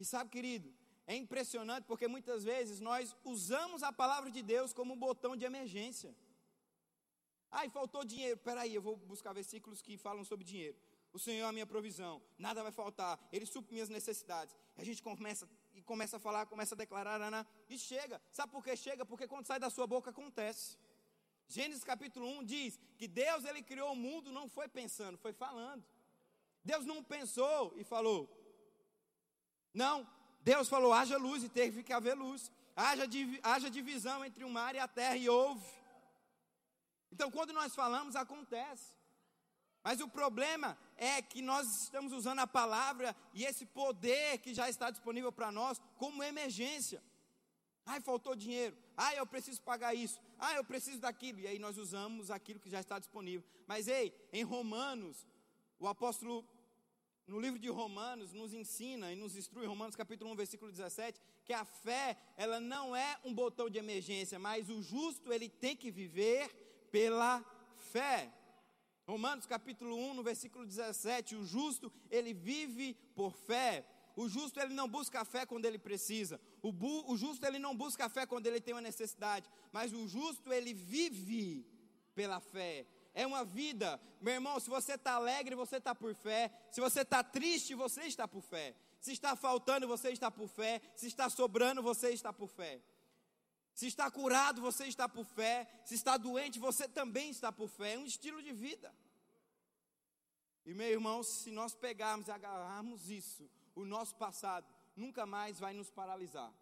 E 0.00 0.04
sabe, 0.04 0.30
querido, 0.30 0.72
é 1.06 1.14
impressionante 1.14 1.84
porque 1.84 2.08
muitas 2.08 2.42
vezes 2.42 2.80
nós 2.80 3.16
usamos 3.24 3.82
a 3.82 3.92
palavra 3.92 4.30
de 4.30 4.42
Deus 4.42 4.72
como 4.72 4.94
um 4.94 4.98
botão 4.98 5.36
de 5.36 5.44
emergência. 5.44 6.14
Ai, 7.50 7.68
faltou 7.68 8.04
dinheiro. 8.04 8.38
Peraí, 8.38 8.74
eu 8.74 8.82
vou 8.82 8.96
buscar 8.96 9.32
versículos 9.32 9.82
que 9.82 9.96
falam 9.96 10.24
sobre 10.24 10.44
dinheiro. 10.44 10.76
O 11.12 11.18
Senhor 11.18 11.44
é 11.44 11.48
a 11.48 11.52
minha 11.52 11.66
provisão, 11.66 12.22
nada 12.38 12.62
vai 12.62 12.72
faltar, 12.72 13.20
Ele 13.30 13.44
supre 13.44 13.74
minhas 13.74 13.90
necessidades. 13.90 14.56
A 14.76 14.82
gente 14.82 15.02
começa 15.02 15.46
e 15.74 15.82
começa 15.82 16.16
a 16.16 16.20
falar, 16.20 16.46
começa 16.46 16.74
a 16.74 16.78
declarar, 16.78 17.20
Ana, 17.20 17.46
e 17.68 17.78
chega. 17.78 18.20
Sabe 18.30 18.50
por 18.50 18.64
que 18.64 18.74
chega? 18.74 19.04
Porque 19.04 19.28
quando 19.28 19.46
sai 19.46 19.60
da 19.60 19.68
sua 19.68 19.86
boca 19.86 20.08
acontece. 20.08 20.78
Gênesis 21.52 21.84
capítulo 21.84 22.26
1 22.38 22.44
diz 22.44 22.80
que 22.96 23.06
Deus 23.06 23.44
ele 23.44 23.62
criou 23.62 23.92
o 23.92 23.96
mundo, 24.06 24.32
não 24.32 24.48
foi 24.48 24.68
pensando, 24.68 25.18
foi 25.18 25.34
falando. 25.34 25.84
Deus 26.64 26.86
não 26.86 27.04
pensou 27.04 27.74
e 27.76 27.84
falou. 27.84 28.20
Não, 29.74 30.08
Deus 30.40 30.66
falou: 30.66 30.94
haja 30.94 31.18
luz 31.18 31.44
e 31.44 31.50
teve 31.50 31.82
que 31.82 31.92
haver 31.92 32.14
luz. 32.14 32.50
Haja, 32.74 33.04
haja 33.42 33.68
divisão 33.68 34.24
entre 34.24 34.44
o 34.44 34.48
mar 34.48 34.74
e 34.74 34.78
a 34.78 34.88
terra 34.88 35.16
e 35.18 35.28
houve. 35.28 35.66
Então, 37.12 37.30
quando 37.30 37.52
nós 37.52 37.74
falamos, 37.74 38.16
acontece. 38.16 38.94
Mas 39.84 40.00
o 40.00 40.08
problema 40.08 40.78
é 40.96 41.20
que 41.20 41.42
nós 41.42 41.82
estamos 41.82 42.14
usando 42.14 42.38
a 42.38 42.46
palavra 42.46 43.14
e 43.34 43.44
esse 43.44 43.66
poder 43.66 44.38
que 44.38 44.54
já 44.54 44.70
está 44.70 44.90
disponível 44.90 45.30
para 45.30 45.52
nós 45.52 45.82
como 45.98 46.22
emergência. 46.22 47.02
Ai, 47.84 48.00
faltou 48.00 48.34
dinheiro. 48.34 48.74
Ai, 48.96 49.18
eu 49.18 49.26
preciso 49.26 49.60
pagar 49.60 49.92
isso. 49.94 50.18
Ai, 50.44 50.58
eu 50.58 50.64
preciso 50.64 50.98
daquilo. 50.98 51.38
E 51.38 51.46
aí 51.46 51.56
nós 51.56 51.78
usamos 51.78 52.28
aquilo 52.28 52.58
que 52.58 52.68
já 52.68 52.80
está 52.80 52.98
disponível. 52.98 53.46
Mas 53.64 53.86
ei, 53.86 54.12
em 54.32 54.42
Romanos, 54.42 55.24
o 55.78 55.86
apóstolo, 55.86 56.44
no 57.28 57.38
livro 57.38 57.60
de 57.60 57.68
Romanos, 57.68 58.32
nos 58.32 58.52
ensina 58.52 59.12
e 59.12 59.14
nos 59.14 59.36
instrui, 59.36 59.66
Romanos 59.66 59.94
capítulo 59.94 60.32
1, 60.32 60.34
versículo 60.34 60.72
17, 60.72 61.20
que 61.44 61.52
a 61.52 61.64
fé, 61.64 62.18
ela 62.36 62.58
não 62.58 62.96
é 62.96 63.20
um 63.24 63.32
botão 63.32 63.70
de 63.70 63.78
emergência, 63.78 64.36
mas 64.36 64.68
o 64.68 64.82
justo, 64.82 65.32
ele 65.32 65.48
tem 65.48 65.76
que 65.76 65.92
viver 65.92 66.48
pela 66.90 67.44
fé. 67.76 68.28
Romanos 69.06 69.46
capítulo 69.46 69.96
1, 69.96 70.14
no 70.14 70.24
versículo 70.24 70.66
17, 70.66 71.36
o 71.36 71.44
justo, 71.44 71.92
ele 72.10 72.34
vive 72.34 72.94
por 73.14 73.36
fé. 73.36 73.86
O 74.16 74.28
justo 74.28 74.58
ele 74.58 74.74
não 74.74 74.88
busca 74.88 75.20
a 75.20 75.24
fé 75.24 75.46
quando 75.46 75.66
ele 75.66 75.78
precisa. 75.78 76.40
O, 76.62 76.72
bu, 76.72 77.10
o 77.10 77.16
justo 77.16 77.44
ele 77.44 77.58
não 77.58 77.76
busca 77.76 78.06
a 78.06 78.08
fé 78.08 78.24
quando 78.24 78.46
ele 78.46 78.60
tem 78.60 78.72
uma 78.72 78.80
necessidade. 78.80 79.50
Mas 79.72 79.92
o 79.92 80.06
justo 80.06 80.52
ele 80.52 80.72
vive 80.72 81.66
pela 82.14 82.38
fé. 82.38 82.86
É 83.12 83.26
uma 83.26 83.44
vida, 83.44 84.00
meu 84.20 84.34
irmão. 84.34 84.60
Se 84.60 84.70
você 84.70 84.94
está 84.94 85.14
alegre, 85.14 85.56
você 85.56 85.76
está 85.76 85.92
por 85.92 86.14
fé. 86.14 86.52
Se 86.70 86.80
você 86.80 87.00
está 87.00 87.24
triste, 87.24 87.74
você 87.74 88.02
está 88.02 88.28
por 88.28 88.42
fé. 88.42 88.76
Se 89.00 89.12
está 89.12 89.34
faltando, 89.34 89.88
você 89.88 90.10
está 90.10 90.30
por 90.30 90.48
fé. 90.48 90.80
Se 90.94 91.08
está 91.08 91.28
sobrando, 91.28 91.82
você 91.82 92.10
está 92.10 92.32
por 92.32 92.48
fé. 92.48 92.80
Se 93.74 93.88
está 93.88 94.08
curado, 94.08 94.62
você 94.62 94.86
está 94.86 95.08
por 95.08 95.24
fé. 95.24 95.66
Se 95.84 95.96
está 95.96 96.16
doente, 96.16 96.60
você 96.60 96.86
também 96.86 97.30
está 97.30 97.50
por 97.50 97.68
fé. 97.68 97.94
É 97.94 97.98
um 97.98 98.06
estilo 98.06 98.40
de 98.40 98.52
vida. 98.52 98.94
E 100.64 100.72
meu 100.72 100.86
irmão, 100.86 101.24
se 101.24 101.50
nós 101.50 101.74
pegarmos 101.74 102.28
e 102.28 102.30
agarrarmos 102.30 103.10
isso, 103.10 103.50
o 103.74 103.84
nosso 103.84 104.14
passado 104.14 104.64
nunca 104.94 105.26
mais 105.26 105.58
vai 105.58 105.72
nos 105.72 105.90
paralisar. 105.90 106.52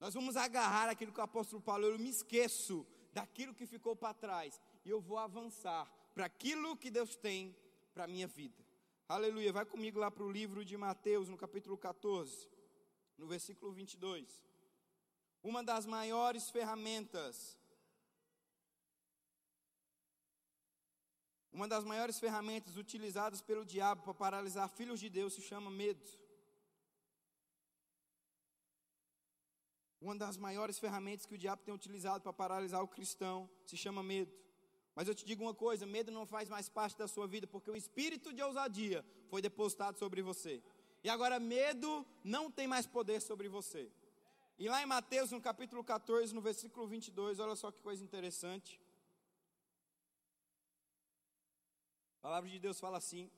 Nós 0.00 0.14
vamos 0.14 0.36
agarrar 0.36 0.88
aquilo 0.88 1.12
que 1.12 1.20
o 1.20 1.22
apóstolo 1.22 1.60
Paulo, 1.60 1.86
eu 1.86 1.98
me 1.98 2.08
esqueço 2.08 2.86
daquilo 3.12 3.54
que 3.54 3.66
ficou 3.66 3.96
para 3.96 4.14
trás 4.14 4.60
e 4.84 4.90
eu 4.90 5.00
vou 5.00 5.18
avançar 5.18 5.90
para 6.14 6.26
aquilo 6.26 6.76
que 6.76 6.90
Deus 6.90 7.16
tem 7.16 7.56
para 7.92 8.04
a 8.04 8.08
minha 8.08 8.26
vida. 8.26 8.64
Aleluia. 9.08 9.52
Vai 9.52 9.64
comigo 9.64 9.98
lá 9.98 10.10
para 10.10 10.22
o 10.22 10.30
livro 10.30 10.64
de 10.64 10.76
Mateus, 10.76 11.28
no 11.28 11.36
capítulo 11.36 11.76
14, 11.76 12.48
no 13.16 13.26
versículo 13.26 13.72
22. 13.72 14.44
Uma 15.42 15.62
das 15.64 15.86
maiores 15.86 16.50
ferramentas 16.50 17.58
Uma 21.58 21.66
das 21.66 21.82
maiores 21.82 22.20
ferramentas 22.20 22.76
utilizadas 22.76 23.40
pelo 23.40 23.64
diabo 23.64 24.02
para 24.04 24.14
paralisar 24.14 24.68
filhos 24.68 25.00
de 25.00 25.08
Deus 25.10 25.32
se 25.34 25.42
chama 25.42 25.68
medo. 25.68 26.08
Uma 30.00 30.14
das 30.16 30.36
maiores 30.36 30.78
ferramentas 30.78 31.26
que 31.26 31.34
o 31.34 31.38
diabo 31.38 31.62
tem 31.62 31.74
utilizado 31.74 32.22
para 32.22 32.32
paralisar 32.32 32.82
o 32.82 32.88
cristão 32.88 33.50
se 33.66 33.76
chama 33.76 34.02
medo. 34.02 34.32
Mas 34.94 35.08
eu 35.08 35.14
te 35.14 35.24
digo 35.24 35.42
uma 35.42 35.54
coisa: 35.54 35.86
medo 35.86 36.10
não 36.10 36.26
faz 36.26 36.48
mais 36.48 36.68
parte 36.68 36.96
da 36.96 37.08
sua 37.08 37.26
vida, 37.26 37.46
porque 37.46 37.70
o 37.70 37.76
espírito 37.76 38.32
de 38.32 38.42
ousadia 38.42 39.04
foi 39.28 39.42
depositado 39.42 39.98
sobre 39.98 40.22
você. 40.22 40.62
E 41.02 41.08
agora, 41.08 41.38
medo 41.38 42.06
não 42.24 42.50
tem 42.50 42.66
mais 42.66 42.86
poder 42.86 43.20
sobre 43.20 43.48
você. 43.48 43.90
E 44.58 44.68
lá 44.68 44.82
em 44.82 44.86
Mateus, 44.86 45.30
no 45.30 45.40
capítulo 45.40 45.84
14, 45.84 46.34
no 46.34 46.40
versículo 46.40 46.86
22, 46.86 47.38
olha 47.38 47.54
só 47.54 47.70
que 47.70 47.80
coisa 47.80 48.02
interessante. 48.02 48.80
A 52.18 52.22
palavra 52.22 52.50
de 52.50 52.58
Deus 52.58 52.80
fala 52.80 52.98
assim: 52.98 53.30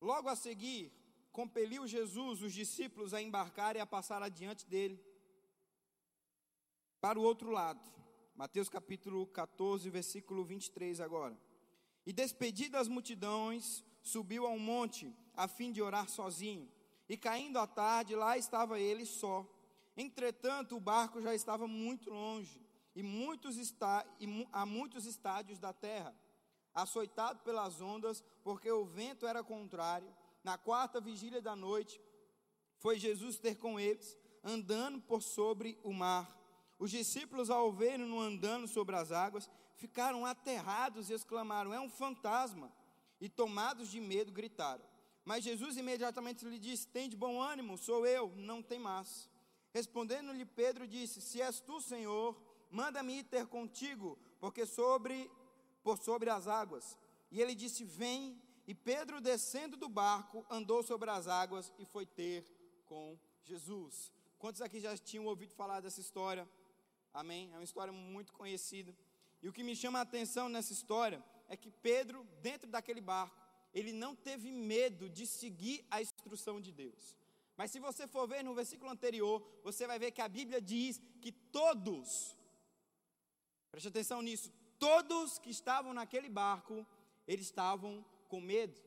Logo 0.00 0.28
a 0.28 0.36
seguir, 0.36 0.90
compeliu 1.36 1.86
Jesus 1.86 2.40
os 2.40 2.54
discípulos 2.54 3.12
a 3.12 3.20
embarcar 3.20 3.76
e 3.76 3.78
a 3.78 3.84
passar 3.84 4.22
adiante 4.22 4.66
dele 4.66 4.98
para 6.98 7.18
o 7.18 7.22
outro 7.22 7.50
lado. 7.50 7.92
Mateus 8.34 8.70
capítulo 8.70 9.26
14, 9.26 9.90
versículo 9.90 10.46
23 10.46 10.98
agora. 10.98 11.38
E 12.06 12.10
despedido 12.10 12.78
as 12.78 12.88
multidões, 12.88 13.84
subiu 14.00 14.46
a 14.46 14.50
um 14.50 14.58
monte 14.58 15.14
a 15.34 15.46
fim 15.46 15.72
de 15.72 15.82
orar 15.82 16.08
sozinho. 16.08 16.72
E 17.06 17.18
caindo 17.18 17.58
a 17.58 17.66
tarde, 17.66 18.14
lá 18.14 18.38
estava 18.38 18.80
ele 18.80 19.04
só. 19.04 19.46
Entretanto, 19.94 20.74
o 20.74 20.80
barco 20.80 21.20
já 21.20 21.34
estava 21.34 21.68
muito 21.68 22.08
longe, 22.08 22.58
e 22.94 23.02
muitos 23.02 23.58
está, 23.58 24.06
e 24.18 24.48
a 24.50 24.64
muitos 24.64 25.04
estádios 25.04 25.58
da 25.58 25.74
terra 25.74 26.16
açoitado 26.72 27.40
pelas 27.40 27.82
ondas, 27.82 28.24
porque 28.42 28.70
o 28.70 28.86
vento 28.86 29.26
era 29.26 29.44
contrário. 29.44 30.10
Na 30.46 30.56
quarta 30.56 31.00
vigília 31.00 31.42
da 31.42 31.56
noite, 31.56 32.00
foi 32.76 33.00
Jesus 33.00 33.36
ter 33.36 33.56
com 33.56 33.80
eles, 33.80 34.16
andando 34.44 35.00
por 35.00 35.20
sobre 35.20 35.76
o 35.82 35.92
mar. 35.92 36.24
Os 36.78 36.92
discípulos, 36.92 37.50
ao 37.50 37.72
verem-no 37.72 38.20
andando 38.20 38.68
sobre 38.68 38.94
as 38.94 39.10
águas, 39.10 39.50
ficaram 39.74 40.24
aterrados 40.24 41.10
e 41.10 41.14
exclamaram: 41.14 41.74
É 41.74 41.80
um 41.80 41.90
fantasma! 41.90 42.72
E 43.20 43.28
tomados 43.28 43.90
de 43.90 44.00
medo, 44.00 44.30
gritaram. 44.30 44.84
Mas 45.24 45.42
Jesus 45.42 45.76
imediatamente 45.76 46.44
lhe 46.44 46.60
disse: 46.60 46.86
Tem 46.86 47.08
de 47.08 47.16
bom 47.16 47.42
ânimo, 47.42 47.76
sou 47.76 48.06
eu, 48.06 48.32
não 48.36 48.62
tem 48.62 48.78
mais. 48.78 49.28
Respondendo-lhe 49.72 50.46
Pedro, 50.46 50.86
disse: 50.86 51.20
Se 51.20 51.42
és 51.42 51.58
tu, 51.58 51.80
Senhor, 51.80 52.40
manda-me 52.70 53.18
ir 53.18 53.24
ter 53.24 53.48
contigo, 53.48 54.16
porque 54.38 54.64
sobre 54.64 55.28
por 55.82 55.98
sobre 55.98 56.30
as 56.30 56.46
águas. 56.46 56.96
E 57.32 57.42
ele 57.42 57.56
disse: 57.56 57.82
Vem. 57.82 58.45
E 58.66 58.74
Pedro, 58.74 59.20
descendo 59.20 59.76
do 59.76 59.88
barco, 59.88 60.44
andou 60.50 60.82
sobre 60.82 61.08
as 61.10 61.28
águas 61.28 61.72
e 61.78 61.84
foi 61.84 62.04
ter 62.04 62.44
com 62.86 63.18
Jesus. 63.44 64.12
Quantos 64.38 64.60
aqui 64.60 64.80
já 64.80 64.96
tinham 64.96 65.26
ouvido 65.26 65.54
falar 65.54 65.80
dessa 65.80 66.00
história? 66.00 66.48
Amém? 67.14 67.50
É 67.52 67.56
uma 67.56 67.64
história 67.64 67.92
muito 67.92 68.32
conhecida. 68.32 68.94
E 69.40 69.48
o 69.48 69.52
que 69.52 69.62
me 69.62 69.76
chama 69.76 70.00
a 70.00 70.02
atenção 70.02 70.48
nessa 70.48 70.72
história 70.72 71.22
é 71.48 71.56
que 71.56 71.70
Pedro, 71.70 72.26
dentro 72.42 72.68
daquele 72.68 73.00
barco, 73.00 73.36
ele 73.72 73.92
não 73.92 74.16
teve 74.16 74.50
medo 74.50 75.08
de 75.08 75.26
seguir 75.26 75.86
a 75.90 76.02
instrução 76.02 76.60
de 76.60 76.72
Deus. 76.72 77.16
Mas 77.56 77.70
se 77.70 77.78
você 77.78 78.06
for 78.06 78.26
ver 78.26 78.42
no 78.42 78.54
versículo 78.54 78.90
anterior, 78.90 79.46
você 79.62 79.86
vai 79.86 79.98
ver 79.98 80.10
que 80.10 80.20
a 80.20 80.28
Bíblia 80.28 80.60
diz 80.60 81.00
que 81.20 81.30
todos, 81.30 82.36
preste 83.70 83.88
atenção 83.88 84.20
nisso, 84.20 84.52
todos 84.78 85.38
que 85.38 85.50
estavam 85.50 85.94
naquele 85.94 86.28
barco, 86.28 86.86
eles 87.26 87.46
estavam 87.46 88.04
com 88.26 88.40
medo. 88.40 88.80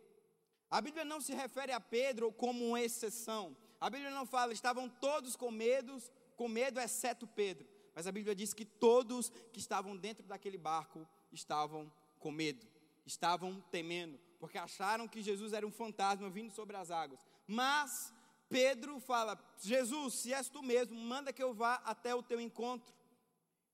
A 0.69 0.81
Bíblia 0.81 1.03
não 1.03 1.19
se 1.19 1.33
refere 1.33 1.71
a 1.71 1.79
Pedro 1.79 2.31
como 2.31 2.65
uma 2.65 2.81
exceção. 2.81 3.55
A 3.81 3.89
Bíblia 3.89 4.11
não 4.11 4.25
fala, 4.25 4.53
estavam 4.53 4.87
todos 4.87 5.35
com 5.35 5.49
medo, 5.49 5.97
com 6.35 6.47
medo, 6.47 6.79
exceto 6.79 7.25
Pedro. 7.25 7.67
Mas 7.95 8.05
a 8.05 8.11
Bíblia 8.11 8.35
diz 8.35 8.53
que 8.53 8.65
todos 8.65 9.29
que 9.51 9.59
estavam 9.59 9.97
dentro 9.97 10.25
daquele 10.27 10.57
barco 10.57 11.07
estavam 11.31 11.91
com 12.19 12.31
medo, 12.31 12.67
estavam 13.05 13.61
temendo, 13.71 14.19
porque 14.39 14.57
acharam 14.57 15.07
que 15.07 15.21
Jesus 15.21 15.53
era 15.53 15.65
um 15.65 15.71
fantasma 15.71 16.29
vindo 16.29 16.51
sobre 16.51 16.77
as 16.77 16.91
águas. 16.91 17.25
Mas 17.47 18.13
Pedro 18.47 18.99
fala: 18.99 19.37
Jesus, 19.59 20.15
se 20.15 20.33
és 20.33 20.49
tu 20.49 20.61
mesmo, 20.61 20.95
manda 20.95 21.33
que 21.33 21.41
eu 21.41 21.53
vá 21.53 21.75
até 21.85 22.13
o 22.13 22.23
teu 22.23 22.39
encontro. 22.39 22.93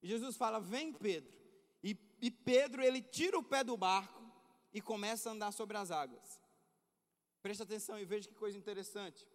E 0.01 0.08
Jesus 0.08 0.38
fala: 0.38 0.60
Vem, 0.60 0.93
Pedro. 0.93 1.36
E 2.21 2.32
Pedro, 2.32 2.82
ele 2.82 3.01
tira 3.01 3.38
o 3.38 3.43
pé 3.43 3.63
do 3.63 3.78
barco 3.78 4.14
e 4.76 4.82
começa 4.82 5.30
a 5.30 5.32
andar 5.32 5.54
sobre 5.54 5.78
as 5.78 5.90
águas. 5.90 6.42
Preste 7.42 7.64
atenção 7.64 7.98
e 7.98 8.04
veja 8.04 8.28
que 8.28 8.36
coisa 8.36 8.58
interessante. 8.58 9.26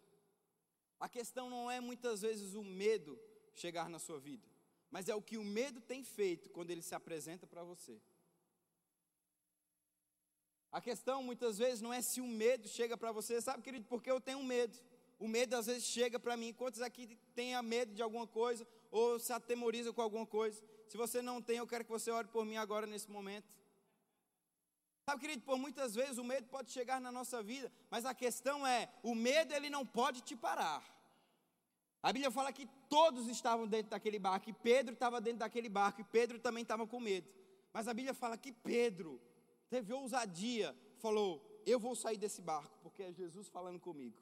A 1.01 1.09
questão 1.09 1.49
não 1.49 1.71
é 1.71 1.81
muitas 1.81 2.21
vezes 2.21 2.53
o 2.53 2.63
medo 2.63 3.19
chegar 3.55 3.89
na 3.89 3.99
sua 3.99 4.21
vida, 4.21 4.47
mas 4.91 5.09
é 5.09 5.15
o 5.15 5.23
que 5.23 5.39
o 5.39 5.43
medo 5.43 5.81
tem 5.81 6.05
feito 6.05 6.51
quando 6.51 6.71
ele 6.71 6.83
se 6.83 6.95
apresenta 6.95 7.47
para 7.47 7.65
você. 7.65 7.99
A 10.71 10.79
questão 10.79 11.23
muitas 11.23 11.57
vezes 11.57 11.81
não 11.81 11.91
é 11.91 12.03
se 12.03 12.21
o 12.21 12.27
medo 12.27 12.69
chega 12.69 12.95
para 12.95 13.11
você, 13.11 13.41
sabe, 13.41 13.63
querido, 13.63 13.87
porque 13.87 14.11
eu 14.11 14.21
tenho 14.21 14.45
medo. 14.45 14.79
O 15.19 15.27
medo 15.27 15.57
às 15.57 15.67
vezes 15.67 15.85
chega 15.85 16.21
para 16.21 16.37
mim. 16.37 16.53
Quantos 16.53 16.83
aqui 16.83 17.17
têm 17.35 17.61
medo 17.63 17.95
de 17.95 18.03
alguma 18.03 18.27
coisa 18.27 18.67
ou 18.91 19.19
se 19.19 19.33
atemoriza 19.33 19.91
com 19.91 20.03
alguma 20.03 20.27
coisa? 20.27 20.63
Se 20.87 20.99
você 20.99 21.23
não 21.23 21.41
tem, 21.41 21.57
eu 21.57 21.67
quero 21.67 21.85
que 21.85 21.91
você 21.91 22.11
ore 22.11 22.29
por 22.29 22.45
mim 22.45 22.59
agora 22.59 22.87
nesse 22.87 23.11
momento. 23.11 23.49
Sabe, 25.11 25.23
querido, 25.23 25.43
por 25.43 25.59
muitas 25.59 25.93
vezes 25.93 26.19
o 26.19 26.23
medo 26.23 26.47
pode 26.47 26.71
chegar 26.71 27.01
na 27.01 27.11
nossa 27.11 27.43
vida, 27.43 27.69
mas 27.91 28.05
a 28.05 28.15
questão 28.15 28.65
é, 28.65 28.89
o 29.03 29.13
medo 29.13 29.53
ele 29.53 29.69
não 29.69 29.85
pode 29.85 30.21
te 30.21 30.37
parar. 30.37 30.85
A 32.01 32.13
Bíblia 32.13 32.31
fala 32.31 32.53
que 32.53 32.69
todos 32.89 33.27
estavam 33.27 33.67
dentro 33.67 33.91
daquele 33.91 34.21
barco, 34.21 34.49
e 34.49 34.53
Pedro 34.53 34.95
estava 34.95 35.21
dentro 35.21 35.41
daquele 35.41 35.69
barco, 35.69 36.01
e 36.01 36.05
Pedro 36.05 36.39
também 36.39 36.63
estava 36.63 36.87
com 36.87 37.01
medo. 37.01 37.29
Mas 37.73 37.89
a 37.89 37.93
Bíblia 37.93 38.15
fala 38.15 38.39
que 38.39 38.53
Pedro 38.53 39.21
teve 39.69 39.93
ousadia, 39.93 40.77
falou: 40.99 41.61
Eu 41.67 41.81
vou 41.81 41.97
sair 41.97 42.17
desse 42.17 42.41
barco, 42.41 42.79
porque 42.81 43.03
é 43.03 43.13
Jesus 43.13 43.49
falando 43.49 43.81
comigo. 43.81 44.17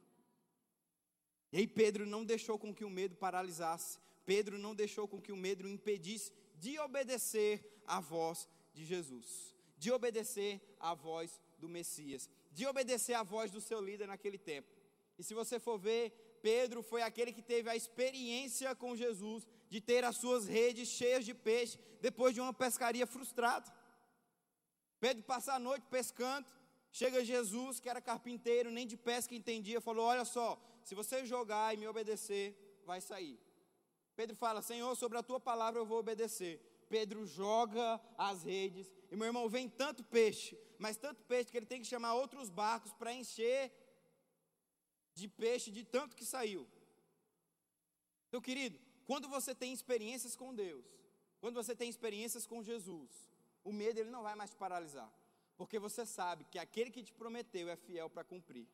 E 1.53 1.59
aí 1.59 1.67
Pedro 1.67 2.07
não 2.07 2.25
deixou 2.25 2.59
com 2.59 2.73
que 2.73 2.87
o 2.87 2.89
medo 2.89 3.15
paralisasse, 3.15 3.99
Pedro 4.25 4.57
não 4.57 4.75
deixou 4.75 5.07
com 5.07 5.21
que 5.21 5.33
o 5.33 5.37
medo 5.37 5.69
impedisse 5.69 6.33
de 6.57 6.79
obedecer 6.79 7.83
à 7.87 8.01
voz 8.01 8.49
de 8.73 8.87
Jesus, 8.87 9.58
de 9.79 9.91
obedecer 9.91 10.61
à 10.81 10.95
voz 10.95 11.41
do 11.59 11.69
Messias, 11.69 12.29
de 12.53 12.67
obedecer 12.67 13.15
à 13.15 13.23
voz 13.23 13.51
do 13.51 13.61
seu 13.61 13.81
líder 13.81 14.07
naquele 14.09 14.39
tempo. 14.39 14.69
E 15.19 15.23
se 15.23 15.35
você 15.35 15.59
for 15.59 15.79
ver, 15.79 16.39
Pedro 16.43 16.83
foi 16.83 17.03
aquele 17.03 17.33
que 17.33 17.43
teve 17.43 17.69
a 17.69 17.77
experiência 17.77 18.75
com 18.75 18.97
Jesus 18.97 19.47
de 19.69 19.81
ter 19.81 20.05
as 20.05 20.17
suas 20.17 20.47
redes 20.47 20.89
cheias 20.89 21.25
de 21.25 21.35
peixe 21.35 21.79
depois 22.01 22.35
de 22.35 22.41
uma 22.41 22.53
pescaria 22.53 23.07
frustrada. 23.07 23.73
Pedro 25.01 25.23
passa 25.25 25.55
a 25.55 25.59
noite 25.59 25.87
pescando, 25.91 26.47
chega 26.91 27.25
Jesus, 27.25 27.81
que 27.81 27.89
era 27.89 28.01
carpinteiro, 28.01 28.71
nem 28.71 28.87
de 28.87 28.97
pesca 28.97 29.35
entendia, 29.35 29.81
falou: 29.81 30.07
Olha 30.07 30.25
só, 30.25 30.61
se 30.83 30.95
você 30.95 31.25
jogar 31.25 31.75
e 31.75 31.77
me 31.77 31.87
obedecer, 31.87 32.81
vai 32.85 33.01
sair. 33.01 33.39
Pedro 34.17 34.35
fala: 34.35 34.63
Senhor, 34.63 34.95
sobre 34.97 35.19
a 35.19 35.23
tua 35.23 35.39
palavra 35.39 35.81
eu 35.81 35.87
vou 35.87 35.99
obedecer. 35.99 36.61
Pedro 36.89 37.27
joga 37.27 38.01
as 38.17 38.43
redes, 38.43 38.91
e 39.11 39.17
meu 39.17 39.27
irmão, 39.27 39.49
vem 39.49 39.69
tanto 39.69 40.05
peixe, 40.05 40.59
mas 40.79 40.97
tanto 40.97 41.23
peixe 41.25 41.51
que 41.51 41.57
ele 41.57 41.67
tem 41.67 41.81
que 41.81 41.87
chamar 41.87 42.15
outros 42.15 42.51
barcos 42.51 42.93
para 42.93 43.13
encher 43.13 43.73
de 45.15 45.27
peixe 45.27 45.71
de 45.71 45.83
tanto 45.85 46.15
que 46.15 46.25
saiu. 46.25 46.69
Meu 48.31 48.43
querido, 48.43 48.79
quando 49.07 49.29
você 49.29 49.55
tem 49.55 49.73
experiências 49.73 50.37
com 50.37 50.55
Deus, 50.55 50.85
quando 51.41 51.55
você 51.55 51.75
tem 51.75 51.89
experiências 51.89 52.47
com 52.47 52.63
Jesus, 52.63 53.11
o 53.65 53.73
medo 53.73 53.99
ele 53.99 54.11
não 54.11 54.23
vai 54.23 54.35
mais 54.35 54.51
te 54.51 54.57
paralisar, 54.57 55.11
porque 55.57 55.79
você 55.79 56.05
sabe 56.05 56.45
que 56.45 56.59
aquele 56.59 56.91
que 56.91 57.03
te 57.03 57.15
prometeu 57.15 57.69
é 57.69 57.77
fiel 57.77 58.11
para 58.11 58.23
cumprir. 58.23 58.69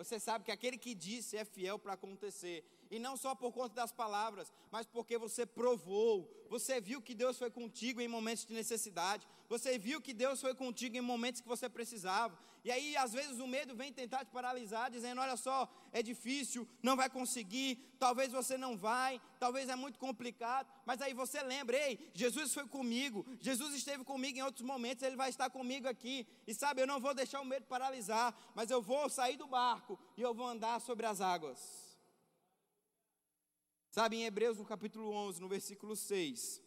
Você 0.00 0.18
sabe 0.18 0.46
que 0.46 0.50
aquele 0.50 0.78
que 0.78 0.94
disse 0.94 1.36
é 1.36 1.44
fiel 1.44 1.78
para 1.78 1.92
acontecer. 1.92 2.64
E 2.90 2.98
não 2.98 3.18
só 3.18 3.34
por 3.34 3.52
conta 3.52 3.74
das 3.74 3.92
palavras, 3.92 4.50
mas 4.70 4.86
porque 4.86 5.18
você 5.18 5.44
provou. 5.44 6.26
Você 6.48 6.80
viu 6.80 7.02
que 7.02 7.14
Deus 7.14 7.36
foi 7.36 7.50
contigo 7.50 8.00
em 8.00 8.08
momentos 8.08 8.46
de 8.46 8.54
necessidade. 8.54 9.28
Você 9.46 9.78
viu 9.78 10.00
que 10.00 10.14
Deus 10.14 10.40
foi 10.40 10.54
contigo 10.54 10.96
em 10.96 11.02
momentos 11.02 11.42
que 11.42 11.46
você 11.46 11.68
precisava. 11.68 12.34
E 12.62 12.70
aí, 12.70 12.96
às 12.96 13.12
vezes, 13.12 13.38
o 13.38 13.46
medo 13.46 13.74
vem 13.74 13.92
tentar 13.92 14.24
te 14.24 14.30
paralisar, 14.30 14.90
dizendo: 14.90 15.20
olha 15.20 15.36
só, 15.36 15.68
é 15.92 16.02
difícil, 16.02 16.68
não 16.82 16.94
vai 16.94 17.08
conseguir, 17.08 17.96
talvez 17.98 18.32
você 18.32 18.58
não 18.58 18.76
vai, 18.76 19.20
talvez 19.38 19.68
é 19.68 19.76
muito 19.76 19.98
complicado. 19.98 20.70
Mas 20.84 21.00
aí 21.00 21.14
você 21.14 21.42
lembra: 21.42 21.76
ei, 21.76 22.10
Jesus 22.12 22.52
foi 22.52 22.66
comigo, 22.68 23.24
Jesus 23.40 23.74
esteve 23.74 24.04
comigo 24.04 24.38
em 24.38 24.42
outros 24.42 24.64
momentos, 24.64 25.02
ele 25.02 25.16
vai 25.16 25.30
estar 25.30 25.48
comigo 25.48 25.88
aqui. 25.88 26.26
E 26.46 26.54
sabe, 26.54 26.82
eu 26.82 26.86
não 26.86 27.00
vou 27.00 27.14
deixar 27.14 27.40
o 27.40 27.46
medo 27.46 27.66
paralisar, 27.66 28.36
mas 28.54 28.70
eu 28.70 28.82
vou 28.82 29.08
sair 29.08 29.36
do 29.36 29.46
barco 29.46 29.98
e 30.16 30.20
eu 30.20 30.34
vou 30.34 30.46
andar 30.46 30.80
sobre 30.80 31.06
as 31.06 31.20
águas. 31.20 31.88
Sabe, 33.90 34.16
em 34.16 34.24
Hebreus, 34.24 34.58
no 34.58 34.66
capítulo 34.66 35.10
11, 35.10 35.40
no 35.40 35.48
versículo 35.48 35.96
6, 35.96 36.62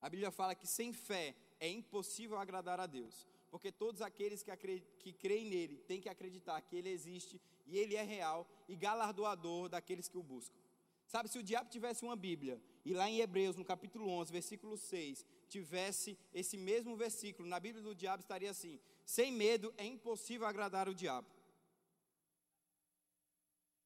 a 0.00 0.08
Bíblia 0.08 0.30
fala 0.30 0.54
que 0.54 0.66
sem 0.66 0.92
fé 0.92 1.34
é 1.58 1.68
impossível 1.68 2.38
agradar 2.38 2.78
a 2.78 2.86
Deus 2.86 3.31
porque 3.52 3.70
todos 3.70 4.00
aqueles 4.00 4.42
que, 4.42 4.56
que 4.98 5.12
creem 5.12 5.46
nele 5.46 5.76
têm 5.86 6.00
que 6.00 6.08
acreditar 6.08 6.58
que 6.62 6.74
ele 6.74 6.88
existe 6.88 7.38
e 7.66 7.78
ele 7.78 7.94
é 7.94 8.02
real 8.02 8.48
e 8.66 8.74
galardoador 8.74 9.68
daqueles 9.68 10.08
que 10.08 10.16
o 10.16 10.22
buscam. 10.22 10.58
Sabe, 11.06 11.28
se 11.28 11.38
o 11.38 11.42
diabo 11.42 11.68
tivesse 11.68 12.02
uma 12.02 12.16
Bíblia, 12.16 12.58
e 12.82 12.94
lá 12.94 13.10
em 13.10 13.20
Hebreus, 13.20 13.54
no 13.54 13.62
capítulo 13.62 14.08
11, 14.08 14.32
versículo 14.32 14.78
6, 14.78 15.26
tivesse 15.50 16.18
esse 16.32 16.56
mesmo 16.56 16.96
versículo, 16.96 17.46
na 17.46 17.60
Bíblia 17.60 17.84
do 17.84 17.94
diabo 17.94 18.22
estaria 18.22 18.50
assim: 18.50 18.80
sem 19.04 19.30
medo 19.30 19.74
é 19.76 19.84
impossível 19.84 20.46
agradar 20.46 20.88
o 20.88 20.94
diabo. 20.94 21.28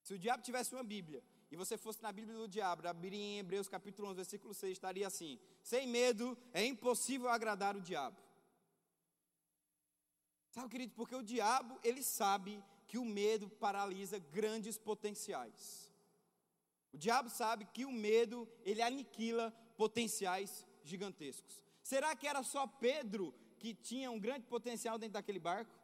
Se 0.01 0.15
o 0.15 0.19
diabo 0.19 0.45
tivesse 0.45 0.73
uma 0.77 0.85
Bíblia, 0.85 1.25
e 1.51 1.57
você 1.57 1.77
fosse 1.77 2.01
na 2.01 2.13
Bíblia 2.13 2.37
do 2.37 2.47
diabo, 2.47 2.87
abriria 2.87 3.19
em 3.19 3.39
Hebreus 3.41 3.69
capítulo 3.69 4.07
11, 4.11 4.15
versículo 4.15 4.55
6, 4.55 4.71
estaria 4.71 5.09
assim: 5.09 5.41
sem 5.61 5.89
medo 5.89 6.39
é 6.53 6.65
impossível 6.65 7.29
agradar 7.29 7.77
o 7.77 7.81
diabo. 7.81 8.26
Sabe, 10.57 10.71
querido, 10.71 10.95
porque 10.95 11.15
o 11.15 11.23
diabo, 11.23 11.79
ele 11.85 12.03
sabe 12.03 12.65
que 12.89 12.97
o 12.97 13.05
medo 13.05 13.47
paralisa 13.47 14.19
grandes 14.19 14.79
potenciais. 14.79 15.93
O 16.95 16.97
diabo 16.97 17.29
sabe 17.29 17.67
que 17.75 17.85
o 17.85 17.93
medo, 17.93 18.49
ele 18.65 18.81
aniquila 18.81 19.51
potenciais 19.77 20.67
gigantescos. 20.83 21.63
Será 21.83 22.17
que 22.17 22.27
era 22.27 22.43
só 22.43 22.67
Pedro 22.67 23.35
que 23.59 23.75
tinha 23.75 24.11
um 24.11 24.19
grande 24.19 24.47
potencial 24.47 24.99
dentro 24.99 25.13
daquele 25.13 25.39
barco? 25.39 25.79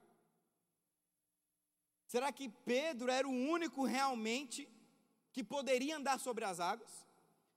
Será 2.07 2.33
que 2.33 2.49
Pedro 2.49 3.11
era 3.11 3.29
o 3.29 3.31
único 3.31 3.85
realmente 3.85 4.67
que 5.35 5.45
poderia 5.45 5.99
andar 5.99 6.19
sobre 6.19 6.47
as 6.47 6.61
águas? 6.61 7.07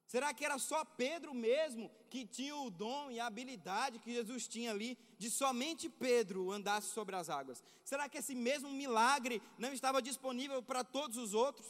Será 0.08 0.34
que 0.34 0.46
era 0.46 0.58
só 0.60 0.86
Pedro 0.86 1.34
mesmo 1.34 1.90
que 2.10 2.26
tinha 2.26 2.56
o 2.56 2.70
dom 2.70 3.10
e 3.10 3.20
a 3.20 3.26
habilidade 3.26 4.00
que 4.00 4.14
Jesus 4.14 4.48
tinha 4.48 4.72
ali 4.72 4.98
de 5.18 5.32
somente 5.32 5.90
Pedro 5.90 6.52
andasse 6.52 6.90
sobre 6.90 7.16
as 7.16 7.30
águas? 7.30 7.64
Será 7.84 8.08
que 8.08 8.20
esse 8.20 8.36
mesmo 8.36 8.70
milagre 8.70 9.42
não 9.58 9.74
estava 9.74 10.02
disponível 10.02 10.62
para 10.62 10.84
todos 10.84 11.18
os 11.18 11.34
outros? 11.34 11.68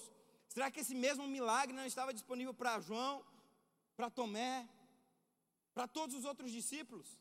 Será 0.49 0.69
que 0.69 0.81
esse 0.81 0.93
mesmo 0.93 1.27
milagre 1.27 1.75
não 1.75 1.85
estava 1.85 2.13
disponível 2.13 2.53
para 2.53 2.79
João, 2.79 3.23
para 3.95 4.09
Tomé, 4.09 4.67
para 5.73 5.87
todos 5.87 6.15
os 6.15 6.25
outros 6.25 6.51
discípulos? 6.51 7.17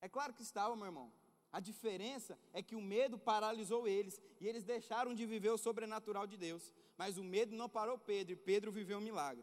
É 0.00 0.08
claro 0.08 0.34
que 0.34 0.42
estava, 0.42 0.76
meu 0.76 0.86
irmão. 0.86 1.10
A 1.50 1.60
diferença 1.60 2.38
é 2.52 2.62
que 2.62 2.76
o 2.76 2.82
medo 2.82 3.18
paralisou 3.18 3.88
eles 3.88 4.20
e 4.40 4.46
eles 4.46 4.62
deixaram 4.62 5.14
de 5.14 5.24
viver 5.24 5.50
o 5.50 5.58
sobrenatural 5.58 6.26
de 6.26 6.36
Deus. 6.36 6.70
Mas 6.98 7.16
o 7.16 7.24
medo 7.24 7.56
não 7.56 7.68
parou 7.68 7.98
Pedro 7.98 8.34
e 8.34 8.36
Pedro 8.36 8.70
viveu 8.70 8.98
o 8.98 9.00
milagre. 9.00 9.42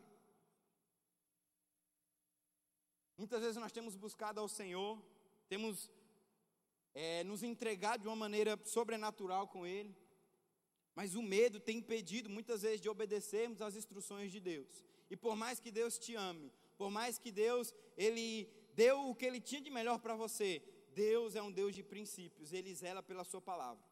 Muitas 3.18 3.42
vezes 3.42 3.58
nós 3.58 3.72
temos 3.72 3.96
buscado 3.96 4.40
ao 4.40 4.48
Senhor, 4.48 5.02
temos 5.48 5.92
é, 6.94 7.24
nos 7.24 7.44
entregado 7.44 8.02
de 8.02 8.08
uma 8.08 8.16
maneira 8.16 8.60
sobrenatural 8.66 9.48
com 9.48 9.66
Ele, 9.66 9.96
mas 10.96 11.16
o 11.16 11.22
medo 11.22 11.60
tem 11.60 11.78
impedido 11.78 12.30
muitas 12.30 12.62
vezes 12.62 12.82
de 12.82 12.90
obedecermos 12.90 13.62
às 13.62 13.76
instruções 13.76 14.32
de 14.32 14.40
Deus. 14.40 14.84
E 15.10 15.16
por 15.16 15.36
mais 15.36 15.60
que 15.60 15.72
Deus 15.72 15.98
te 15.98 16.16
ame, 16.16 16.52
por 16.78 16.90
mais 16.90 17.18
que 17.18 17.32
Deus 17.32 17.74
ele 17.98 18.50
deu 18.74 19.10
o 19.10 19.16
que 19.16 19.26
Ele 19.26 19.40
tinha 19.40 19.62
de 19.62 19.70
melhor 19.70 20.00
para 20.00 20.16
você, 20.16 20.62
Deus 20.94 21.36
é 21.36 21.42
um 21.42 21.52
Deus 21.52 21.74
de 21.76 21.84
princípios, 21.84 22.54
Ele 22.54 22.74
zela 22.74 23.02
pela 23.02 23.24
Sua 23.24 23.42
palavra. 23.42 23.84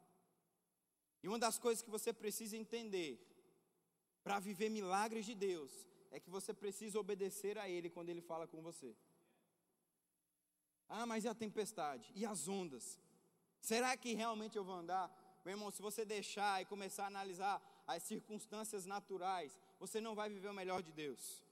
E 1.24 1.28
uma 1.28 1.38
das 1.38 1.60
coisas 1.60 1.84
que 1.84 1.90
você 1.90 2.12
precisa 2.12 2.58
entender 2.58 3.20
para 4.24 4.40
viver 4.40 4.70
milagres 4.70 5.26
de 5.26 5.36
Deus 5.36 5.72
é 6.10 6.20
que 6.20 6.30
você 6.30 6.54
precisa 6.54 7.00
obedecer 7.00 7.58
a 7.58 7.70
Ele 7.70 7.90
quando 7.90 8.10
Ele 8.10 8.22
fala 8.22 8.48
com 8.48 8.62
você. 8.62 8.96
Ah, 10.94 11.06
mas 11.06 11.24
e 11.24 11.30
a 11.30 11.34
tempestade? 11.34 12.12
E 12.14 12.26
as 12.26 12.50
ondas? 12.50 13.00
Será 13.62 13.96
que 13.96 14.14
realmente 14.14 14.58
eu 14.58 14.64
vou 14.64 14.76
andar? 14.76 15.10
Meu 15.46 15.54
irmão, 15.54 15.72
se 15.72 15.82
você 15.82 16.04
deixar 16.04 16.62
e 16.62 16.66
começar 16.66 17.06
a 17.06 17.08
analisar 17.08 17.62
as 17.88 18.04
circunstâncias 18.04 18.86
naturais, 18.86 19.58
você 19.80 20.02
não 20.02 20.14
vai 20.14 20.30
viver 20.30 20.50
o 20.50 20.54
melhor 20.54 20.84
de 20.84 20.92
Deus. 20.92 21.46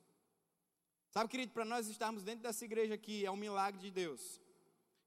Sabe, 1.09 1.29
querido, 1.29 1.53
para 1.53 1.63
nós 1.63 1.87
estarmos 1.87 2.21
dentro 2.21 2.43
dessa 2.43 2.65
igreja 2.65 2.95
aqui, 2.95 3.25
é 3.25 3.31
um 3.31 3.37
milagre 3.37 3.79
de 3.79 3.89
Deus. 3.89 4.41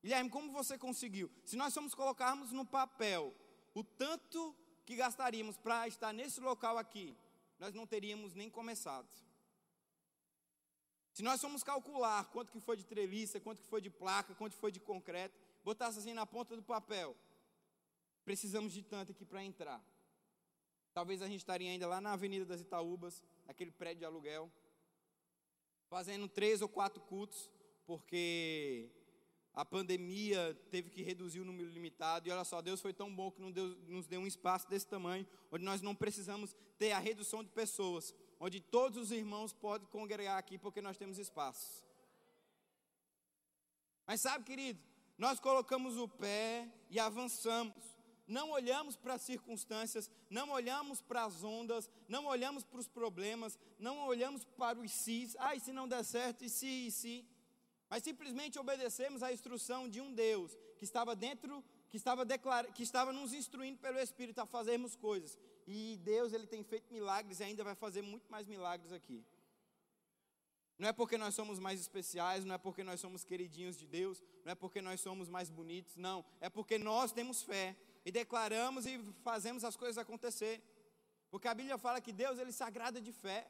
Guilherme, 0.03 0.31
como 0.31 0.51
você 0.51 0.79
conseguiu? 0.79 1.31
Se 1.45 1.55
nós 1.55 1.75
formos 1.75 1.95
colocarmos 1.95 2.53
no 2.53 2.65
papel 2.65 3.35
o 3.75 3.85
tanto 3.85 4.57
que 4.87 4.97
gastaríamos 4.97 5.59
para 5.59 5.87
estar 5.87 6.13
nesse 6.13 6.41
local 6.41 6.79
aqui, 6.79 7.15
nós 7.59 7.75
não 7.75 7.87
teríamos 7.87 8.35
nem 8.35 8.49
começado. 8.49 9.09
Se 11.13 11.23
nós 11.23 11.41
formos 11.41 11.63
calcular 11.63 12.25
quanto 12.31 12.51
que 12.51 12.61
foi 12.61 12.77
de 12.77 12.85
treliça, 12.85 13.39
quanto 13.39 13.61
que 13.61 13.69
foi 13.69 13.81
de 13.81 13.91
placa, 13.91 14.35
quanto 14.35 14.57
foi 14.57 14.73
de 14.73 14.81
concreto, 14.81 15.39
botasse 15.63 15.99
assim 15.99 16.15
na 16.15 16.25
ponta 16.25 16.57
do 16.57 16.63
papel, 16.63 17.17
precisamos 18.25 18.73
de 18.73 18.83
tanto 18.83 19.13
aqui 19.13 19.25
para 19.25 19.45
entrar. 19.45 19.85
Talvez 20.95 21.23
a 21.23 21.27
gente 21.27 21.41
estaria 21.41 21.71
ainda 21.71 21.87
lá 21.87 22.01
na 22.01 22.13
Avenida 22.13 22.45
das 22.45 22.61
Itaúbas, 22.61 23.23
naquele 23.47 23.71
prédio 23.71 24.01
de 24.01 24.05
aluguel, 24.05 24.51
fazendo 25.89 26.29
três 26.29 26.63
ou 26.63 26.69
quatro 26.69 27.03
cultos, 27.03 27.51
porque 27.87 28.91
a 29.55 29.65
pandemia 29.65 30.59
teve 30.71 30.89
que 30.89 31.03
reduzir 31.03 31.41
o 31.41 31.45
número 31.45 31.69
limitado, 31.69 32.27
e 32.27 32.31
olha 32.31 32.45
só, 32.45 32.63
Deus 32.63 32.81
foi 32.81 32.95
tão 32.95 33.15
bom 33.15 33.31
que 33.31 33.53
deu, 33.53 33.69
nos 33.87 34.07
deu 34.07 34.21
um 34.21 34.27
espaço 34.27 34.69
desse 34.69 34.87
tamanho, 34.87 35.27
onde 35.51 35.65
nós 35.65 35.83
não 35.83 35.95
precisamos 35.95 36.57
ter 36.79 36.93
a 36.93 36.99
redução 36.99 37.45
de 37.45 37.51
pessoas, 37.51 38.15
onde 38.45 38.61
todos 38.61 38.99
os 38.99 39.13
irmãos 39.13 39.53
podem 39.53 39.87
congregar 39.87 40.37
aqui, 40.37 40.59
porque 40.59 40.83
nós 40.83 40.97
temos 40.97 41.17
espaço. 41.17 41.85
Mas 44.05 44.21
sabe, 44.21 44.45
querido, 44.45 44.81
nós 45.17 45.39
colocamos 45.39 45.97
o 45.97 46.09
pé 46.09 46.69
e 46.91 46.99
avançamos. 46.99 47.85
Não 48.27 48.51
olhamos 48.51 48.97
para 48.97 49.15
as 49.15 49.23
circunstâncias, 49.23 50.11
não 50.29 50.51
olhamos 50.51 51.01
para 51.01 51.23
as 51.23 51.45
ondas, 51.45 51.89
não 52.09 52.27
olhamos 52.27 52.65
para 52.65 52.81
os 52.81 52.89
problemas, 52.89 53.57
não 53.79 54.05
olhamos 54.09 54.45
para 54.45 54.77
os 54.77 54.91
sis. 54.91 55.37
Ah, 55.39 55.55
e 55.55 55.61
se 55.61 55.73
não 55.73 55.87
der 55.87 56.05
certo, 56.05 56.45
e 56.45 56.49
se, 56.49 56.67
e 56.67 56.91
se 56.91 57.25
mas 57.89 58.03
simplesmente 58.03 58.59
obedecemos 58.59 59.23
à 59.23 59.33
instrução 59.33 59.89
de 59.89 60.01
um 60.01 60.13
Deus 60.13 60.57
que 60.79 60.85
estava 60.85 61.15
dentro, 61.15 61.63
que 61.89 61.97
estava, 61.97 62.25
declar, 62.25 62.67
que 62.73 62.83
estava 62.83 63.13
nos 63.13 63.33
instruindo 63.33 63.79
pelo 63.79 64.01
Espírito 64.01 64.41
a 64.41 64.47
fazermos 64.47 64.97
coisas. 64.97 65.39
E 65.67 65.99
Deus 66.03 66.33
ele 66.33 66.47
tem 66.47 66.63
feito 66.63 66.93
milagres 66.93 67.41
e 67.41 67.45
ainda 67.45 67.63
vai 67.63 67.75
fazer 67.75 68.03
muito 68.03 68.31
mais 68.31 68.47
milagres 68.47 68.93
aqui. 68.93 69.25
Não 70.79 70.89
é 70.89 70.93
porque 70.93 71.17
nós 71.17 71.35
somos 71.35 71.59
mais 71.59 71.81
especiais, 71.81 72.45
não 72.45 72.55
é 72.55 72.59
porque 72.59 72.83
nós 72.83 73.01
somos 73.01 73.25
queridinhos 73.25 73.77
de 73.77 73.87
Deus, 73.87 74.23
não 74.45 74.53
é 74.53 74.55
porque 74.55 74.81
nós 74.81 75.01
somos 75.01 75.29
mais 75.29 75.49
bonitos, 75.49 75.97
não. 75.97 76.25
É 76.41 76.51
porque 76.51 76.79
nós 76.79 77.13
temos 77.13 77.43
fé 77.43 77.77
e 78.05 78.11
declaramos 78.11 78.87
e 78.87 78.99
fazemos 79.23 79.63
as 79.65 79.77
coisas 79.77 79.99
acontecer. 79.99 80.61
Porque 81.31 81.47
a 81.47 81.55
Bíblia 81.55 81.79
fala 81.79 82.01
que 82.01 82.13
Deus 82.13 82.39
ele 82.39 82.53
se 82.53 82.63
agrada 82.63 83.01
de 83.01 83.13
fé. 83.13 83.49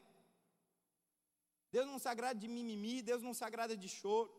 Deus 1.71 1.87
não 1.87 1.97
se 1.97 2.07
agrada 2.07 2.39
de 2.39 2.47
mimimi, 2.47 3.01
Deus 3.01 3.23
não 3.23 3.33
se 3.33 3.43
agrada 3.43 3.75
de 3.75 3.89
choro. 3.89 4.31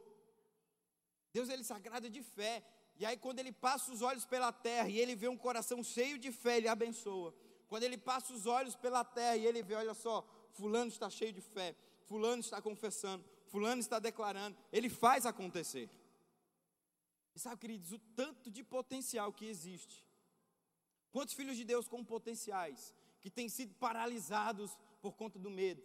Deus 1.33 1.49
ele 1.49 1.65
se 1.65 1.73
agrada 1.73 2.09
de 2.09 2.23
fé. 2.23 2.65
E 2.97 3.05
aí 3.05 3.17
quando 3.17 3.41
ele 3.41 3.51
passa 3.51 3.93
os 3.93 4.03
olhos 4.03 4.25
pela 4.25 4.53
terra 4.53 4.89
e 4.89 5.01
ele 5.01 5.17
vê 5.17 5.27
um 5.27 5.37
coração 5.37 5.83
cheio 5.83 6.17
de 6.17 6.31
fé, 6.31 6.59
ele 6.59 6.69
abençoa. 6.69 7.35
Quando 7.75 7.83
ele 7.83 7.99
passa 7.99 8.33
os 8.33 8.47
olhos 8.47 8.77
pela 8.77 9.03
terra 9.03 9.37
e 9.37 9.45
ele 9.45 9.61
vê, 9.61 9.75
olha 9.75 9.95
só, 9.95 10.25
fulano 10.53 10.87
está 10.87 11.11
cheio 11.11 11.33
de 11.33 11.41
fé, 11.41 11.75
fulano 12.05 12.39
está 12.39 12.63
confessando, 12.63 13.25
fulano 13.49 13.81
está 13.81 13.99
declarando, 13.99 14.57
ele 14.73 14.89
faz 14.89 15.27
acontecer. 15.27 15.91
E 17.35 17.39
sabe, 17.41 17.57
queridos, 17.57 17.91
o 17.91 17.99
tanto 18.15 18.49
de 18.49 18.63
potencial 18.63 19.33
que 19.33 19.47
existe. 19.47 20.07
Quantos 21.11 21.35
filhos 21.35 21.57
de 21.57 21.65
Deus 21.65 21.89
com 21.89 22.05
potenciais 22.05 22.95
que 23.21 23.29
têm 23.29 23.49
sido 23.49 23.75
paralisados 23.75 24.79
por 25.03 25.17
conta 25.17 25.37
do 25.37 25.51
medo? 25.51 25.83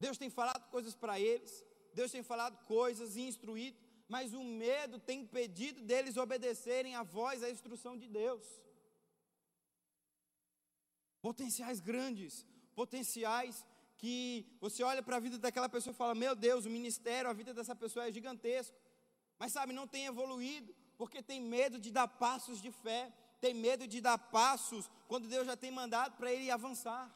Deus 0.00 0.16
tem 0.16 0.30
falado 0.30 0.66
coisas 0.70 0.94
para 0.94 1.20
eles, 1.20 1.62
Deus 1.92 2.10
tem 2.10 2.22
falado 2.22 2.56
coisas 2.64 3.16
e 3.16 3.20
instruído, 3.20 3.78
mas 4.08 4.32
o 4.32 4.42
medo 4.42 4.98
tem 4.98 5.20
impedido 5.20 5.82
deles 5.82 6.16
obedecerem 6.16 6.94
a 6.94 7.02
voz, 7.02 7.42
a 7.42 7.50
instrução 7.50 7.98
de 7.98 8.08
Deus. 8.08 8.46
Potenciais 11.20 11.80
grandes, 11.80 12.46
potenciais 12.74 13.66
que 13.96 14.46
você 14.60 14.82
olha 14.82 15.02
para 15.02 15.16
a 15.16 15.20
vida 15.20 15.38
daquela 15.38 15.68
pessoa 15.68 15.92
e 15.92 15.96
fala: 15.96 16.14
Meu 16.14 16.34
Deus, 16.34 16.64
o 16.64 16.70
ministério, 16.70 17.28
a 17.28 17.32
vida 17.32 17.52
dessa 17.52 17.74
pessoa 17.74 18.06
é 18.06 18.12
gigantesco, 18.12 18.76
mas 19.38 19.52
sabe, 19.52 19.72
não 19.72 19.86
tem 19.86 20.06
evoluído, 20.06 20.74
porque 20.96 21.22
tem 21.22 21.40
medo 21.40 21.78
de 21.78 21.90
dar 21.90 22.06
passos 22.06 22.60
de 22.60 22.70
fé, 22.70 23.12
tem 23.40 23.54
medo 23.54 23.86
de 23.86 24.00
dar 24.00 24.18
passos 24.18 24.90
quando 25.08 25.28
Deus 25.28 25.46
já 25.46 25.56
tem 25.56 25.70
mandado 25.70 26.16
para 26.16 26.32
ele 26.32 26.50
avançar. 26.50 27.12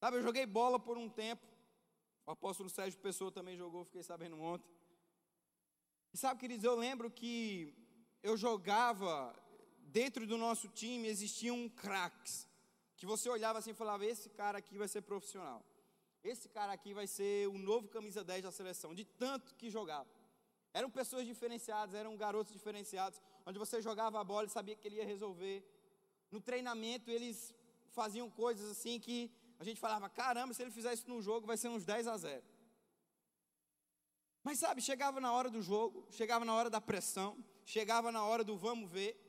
Sabe, 0.00 0.16
eu 0.16 0.22
joguei 0.22 0.46
bola 0.46 0.78
por 0.78 0.96
um 0.96 1.08
tempo. 1.08 1.46
O 2.26 2.30
apóstolo 2.30 2.68
Sérgio 2.68 2.98
Pessoa 3.00 3.32
também 3.32 3.56
jogou, 3.56 3.84
fiquei 3.84 4.02
sabendo 4.02 4.40
ontem. 4.40 4.70
E 6.12 6.16
sabe, 6.16 6.40
queridos, 6.40 6.64
eu 6.64 6.74
lembro 6.74 7.10
que 7.10 7.74
eu 8.22 8.36
jogava, 8.36 9.34
dentro 9.78 10.26
do 10.26 10.36
nosso 10.36 10.68
time 10.68 11.08
existiam 11.08 11.68
craques, 11.68 12.47
que 12.98 13.06
você 13.06 13.28
olhava 13.30 13.58
assim 13.60 13.70
e 13.70 13.80
falava: 13.82 14.04
esse 14.04 14.28
cara 14.28 14.58
aqui 14.58 14.76
vai 14.76 14.88
ser 14.88 15.02
profissional. 15.02 15.64
Esse 16.22 16.48
cara 16.48 16.72
aqui 16.72 16.92
vai 16.92 17.06
ser 17.06 17.48
o 17.48 17.56
novo 17.56 17.88
camisa 17.88 18.24
10 18.24 18.42
da 18.42 18.52
seleção, 18.52 18.92
de 18.94 19.04
tanto 19.04 19.54
que 19.54 19.70
jogava. 19.70 20.10
Eram 20.74 20.90
pessoas 20.90 21.24
diferenciadas, 21.24 21.94
eram 21.94 22.16
garotos 22.16 22.52
diferenciados, 22.52 23.22
onde 23.46 23.58
você 23.58 23.80
jogava 23.80 24.20
a 24.20 24.24
bola 24.24 24.46
e 24.46 24.50
sabia 24.50 24.76
que 24.76 24.86
ele 24.88 24.96
ia 24.96 25.06
resolver. 25.06 25.64
No 26.30 26.40
treinamento, 26.40 27.10
eles 27.10 27.54
faziam 27.92 28.28
coisas 28.28 28.68
assim 28.70 28.98
que 28.98 29.32
a 29.60 29.64
gente 29.64 29.80
falava, 29.80 30.08
caramba, 30.10 30.52
se 30.52 30.60
ele 30.62 30.70
fizer 30.70 30.92
isso 30.92 31.08
no 31.08 31.22
jogo, 31.22 31.46
vai 31.46 31.56
ser 31.56 31.68
uns 31.68 31.84
10 31.84 32.06
a 32.08 32.16
0. 32.16 32.44
Mas 34.42 34.58
sabe, 34.58 34.82
chegava 34.82 35.20
na 35.20 35.32
hora 35.32 35.48
do 35.48 35.62
jogo, 35.62 36.06
chegava 36.10 36.44
na 36.44 36.54
hora 36.54 36.68
da 36.68 36.80
pressão, 36.80 37.42
chegava 37.64 38.10
na 38.12 38.24
hora 38.24 38.44
do 38.44 38.56
vamos 38.56 38.90
ver. 38.90 39.27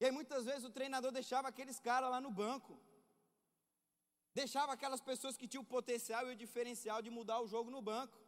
E 0.00 0.04
aí 0.04 0.10
muitas 0.10 0.44
vezes 0.44 0.64
o 0.64 0.70
treinador 0.70 1.10
deixava 1.10 1.48
aqueles 1.48 1.78
caras 1.80 2.10
lá 2.10 2.20
no 2.20 2.30
banco. 2.30 2.78
Deixava 4.34 4.72
aquelas 4.72 5.00
pessoas 5.00 5.36
que 5.36 5.48
tinham 5.48 5.62
o 5.62 5.66
potencial 5.66 6.28
e 6.28 6.32
o 6.32 6.36
diferencial 6.36 7.00
de 7.00 7.10
mudar 7.10 7.40
o 7.40 7.46
jogo 7.46 7.70
no 7.70 7.80
banco. 7.80 8.18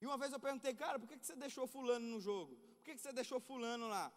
E 0.00 0.06
uma 0.06 0.16
vez 0.16 0.32
eu 0.32 0.38
perguntei, 0.38 0.74
cara, 0.74 0.98
por 0.98 1.08
que 1.08 1.16
você 1.16 1.34
deixou 1.34 1.66
fulano 1.66 2.06
no 2.06 2.20
jogo? 2.20 2.54
Por 2.76 2.84
que 2.84 2.96
você 2.96 3.12
deixou 3.12 3.40
fulano 3.40 3.88
lá? 3.88 4.12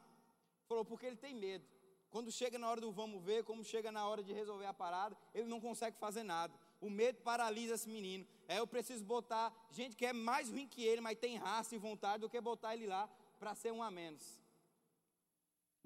Falou, 0.68 0.86
porque 0.86 1.06
ele 1.06 1.16
tem 1.16 1.34
medo. 1.34 1.66
Quando 2.10 2.32
chega 2.32 2.58
na 2.58 2.70
hora 2.70 2.80
do 2.80 2.92
vamos 2.92 3.22
ver, 3.24 3.44
como 3.44 3.64
chega 3.64 3.92
na 3.92 4.08
hora 4.08 4.24
de 4.24 4.32
resolver 4.32 4.66
a 4.66 4.74
parada, 4.74 5.18
ele 5.34 5.48
não 5.48 5.60
consegue 5.60 5.98
fazer 5.98 6.24
nada. 6.24 6.54
O 6.80 6.90
medo 6.90 7.22
paralisa 7.22 7.76
esse 7.76 7.90
menino. 7.90 8.26
É, 8.48 8.60
eu 8.60 8.68
preciso 8.68 9.04
botar 9.04 9.54
gente 9.72 9.96
que 9.96 10.06
é 10.06 10.14
mais 10.14 10.50
ruim 10.50 10.68
que 10.68 10.84
ele, 10.84 11.02
mas 11.02 11.18
tem 11.18 11.36
raça 11.38 11.76
e 11.76 11.78
vontade, 11.78 12.22
do 12.22 12.30
que 12.30 12.40
botar 12.40 12.76
ele 12.76 12.88
lá 12.88 13.08
para 13.40 13.54
ser 13.56 13.72
um 13.72 13.82
a 13.84 13.90
menos. 13.90 14.40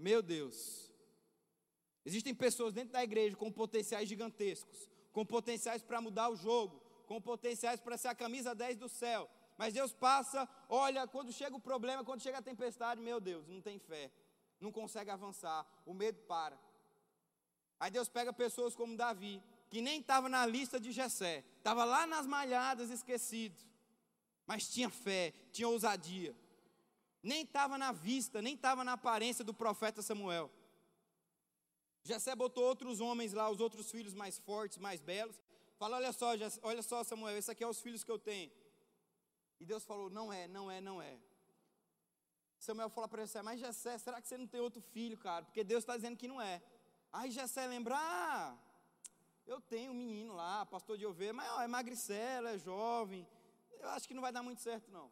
Meu 0.08 0.22
Deus. 0.22 0.58
Existem 2.06 2.34
pessoas 2.34 2.74
dentro 2.74 2.94
da 2.94 3.04
igreja 3.04 3.36
com 3.36 3.52
potenciais 3.52 4.10
gigantescos, 4.10 4.90
com 5.12 5.26
potenciais 5.26 5.84
para 5.84 6.02
mudar 6.02 6.30
o 6.30 6.36
jogo, 6.36 6.80
com 7.06 7.22
potenciais 7.22 7.80
para 7.80 7.98
ser 7.98 8.08
a 8.08 8.16
camisa 8.16 8.56
10 8.56 8.78
do 8.78 8.90
céu. 8.90 9.30
Mas 9.58 9.74
Deus 9.74 9.92
passa, 9.94 10.48
olha, 10.70 11.06
quando 11.06 11.34
chega 11.34 11.56
o 11.56 11.60
problema, 11.60 12.04
quando 12.04 12.22
chega 12.22 12.40
a 12.40 12.42
tempestade, 12.42 13.02
meu 13.02 13.20
Deus, 13.20 13.48
não 13.48 13.62
tem 13.62 13.78
fé 13.78 14.10
não 14.60 14.72
consegue 14.72 15.10
avançar, 15.10 15.66
o 15.86 15.94
medo 15.94 16.20
para. 16.22 16.60
Aí 17.80 17.90
Deus 17.90 18.10
pega 18.10 18.34
pessoas 18.34 18.76
como 18.76 18.98
Davi, 18.98 19.42
que 19.70 19.82
nem 19.82 20.02
estava 20.02 20.28
na 20.28 20.46
lista 20.46 20.80
de 20.80 20.92
Jessé, 20.92 21.46
estava 21.58 21.86
lá 21.86 22.06
nas 22.06 22.28
malhadas 22.28 22.90
esquecido, 22.90 23.58
mas 24.46 24.68
tinha 24.68 24.90
fé, 24.90 25.34
tinha 25.52 25.68
ousadia. 25.68 26.36
Nem 27.22 27.44
estava 27.44 27.78
na 27.78 27.92
vista, 27.92 28.42
nem 28.42 28.56
estava 28.56 28.84
na 28.84 28.94
aparência 28.94 29.44
do 29.44 29.54
profeta 29.54 30.02
Samuel. 30.02 30.50
Jessé 32.04 32.36
botou 32.36 32.64
outros 32.64 33.02
homens 33.02 33.34
lá, 33.34 33.50
os 33.50 33.60
outros 33.60 33.92
filhos 33.92 34.14
mais 34.14 34.40
fortes, 34.40 34.78
mais 34.78 35.02
belos. 35.02 35.40
Fala, 35.78 35.98
olha 35.98 36.12
só, 36.12 36.36
Jessé, 36.38 36.60
olha 36.64 36.82
só, 36.82 37.04
Samuel, 37.04 37.38
esse 37.38 37.52
aqui 37.52 37.64
é 37.64 37.68
os 37.68 37.82
filhos 37.82 38.04
que 38.04 38.12
eu 38.12 38.20
tenho. 38.20 38.52
E 39.60 39.66
Deus 39.66 39.84
falou, 39.84 40.10
não 40.10 40.32
é, 40.32 40.48
não 40.48 40.72
é, 40.72 40.80
não 40.80 41.02
é. 41.02 41.20
Samuel 42.58 42.90
fala 42.90 43.08
para 43.08 43.26
Jessé, 43.26 43.42
mas 43.42 43.60
Jessé, 43.60 43.98
será 43.98 44.22
que 44.22 44.28
você 44.28 44.38
não 44.38 44.48
tem 44.48 44.60
outro 44.60 44.82
filho, 44.82 45.18
cara? 45.18 45.46
Porque 45.46 45.64
Deus 45.64 45.84
está 45.84 45.96
dizendo 45.96 46.18
que 46.18 46.28
não 46.28 46.42
é. 46.42 46.62
Aí 47.12 47.32
Jessé 47.32 47.66
lembra, 47.68 47.96
ah, 47.98 48.58
eu 49.46 49.60
tenho 49.62 49.92
um 49.92 49.96
menino 49.96 50.34
lá, 50.34 50.66
pastor 50.66 50.98
de 50.98 51.06
ovelha, 51.06 51.34
mas 51.34 51.50
ó, 51.52 51.62
é 51.62 51.68
magricela, 51.68 52.52
é 52.52 52.58
jovem. 52.58 53.28
Eu 53.80 53.90
acho 53.90 54.08
que 54.08 54.14
não 54.14 54.22
vai 54.22 54.32
dar 54.32 54.44
muito 54.44 54.62
certo, 54.62 54.92
não. 54.92 55.10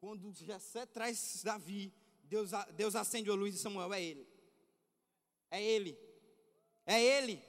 Quando 0.00 0.32
Jessé 0.32 0.86
traz 0.86 1.42
Davi, 1.44 1.92
Deus, 2.24 2.50
Deus 2.74 2.96
acende 2.96 3.28
a 3.28 3.34
luz 3.34 3.52
de 3.52 3.60
Samuel, 3.60 3.92
é 3.92 4.02
ele. 4.02 4.26
É 5.50 5.62
ele. 5.62 5.98
É 6.86 7.02
ele. 7.02 7.42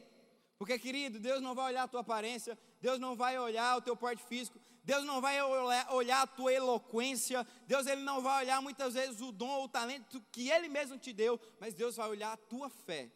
Porque, 0.57 0.77
querido, 0.77 1.19
Deus 1.19 1.41
não 1.41 1.55
vai 1.55 1.71
olhar 1.71 1.83
a 1.83 1.87
tua 1.87 2.01
aparência, 2.01 2.59
Deus 2.81 2.99
não 2.99 3.15
vai 3.15 3.39
olhar 3.39 3.77
o 3.77 3.81
teu 3.81 3.95
porte 3.95 4.21
físico, 4.23 4.59
Deus 4.83 5.05
não 5.05 5.21
vai 5.21 5.41
olhar 5.41 6.21
a 6.21 6.27
tua 6.27 6.51
eloquência, 6.51 7.47
Deus 7.67 7.87
ele 7.87 8.01
não 8.01 8.21
vai 8.21 8.43
olhar 8.43 8.61
muitas 8.61 8.95
vezes 8.95 9.21
o 9.21 9.31
dom 9.31 9.49
ou 9.49 9.63
o 9.65 9.69
talento 9.69 10.21
que 10.31 10.49
Ele 10.49 10.67
mesmo 10.67 10.97
te 10.97 11.13
deu, 11.13 11.39
mas 11.59 11.73
Deus 11.73 11.95
vai 11.95 12.09
olhar 12.09 12.33
a 12.33 12.37
tua 12.37 12.69
fé. 12.69 13.11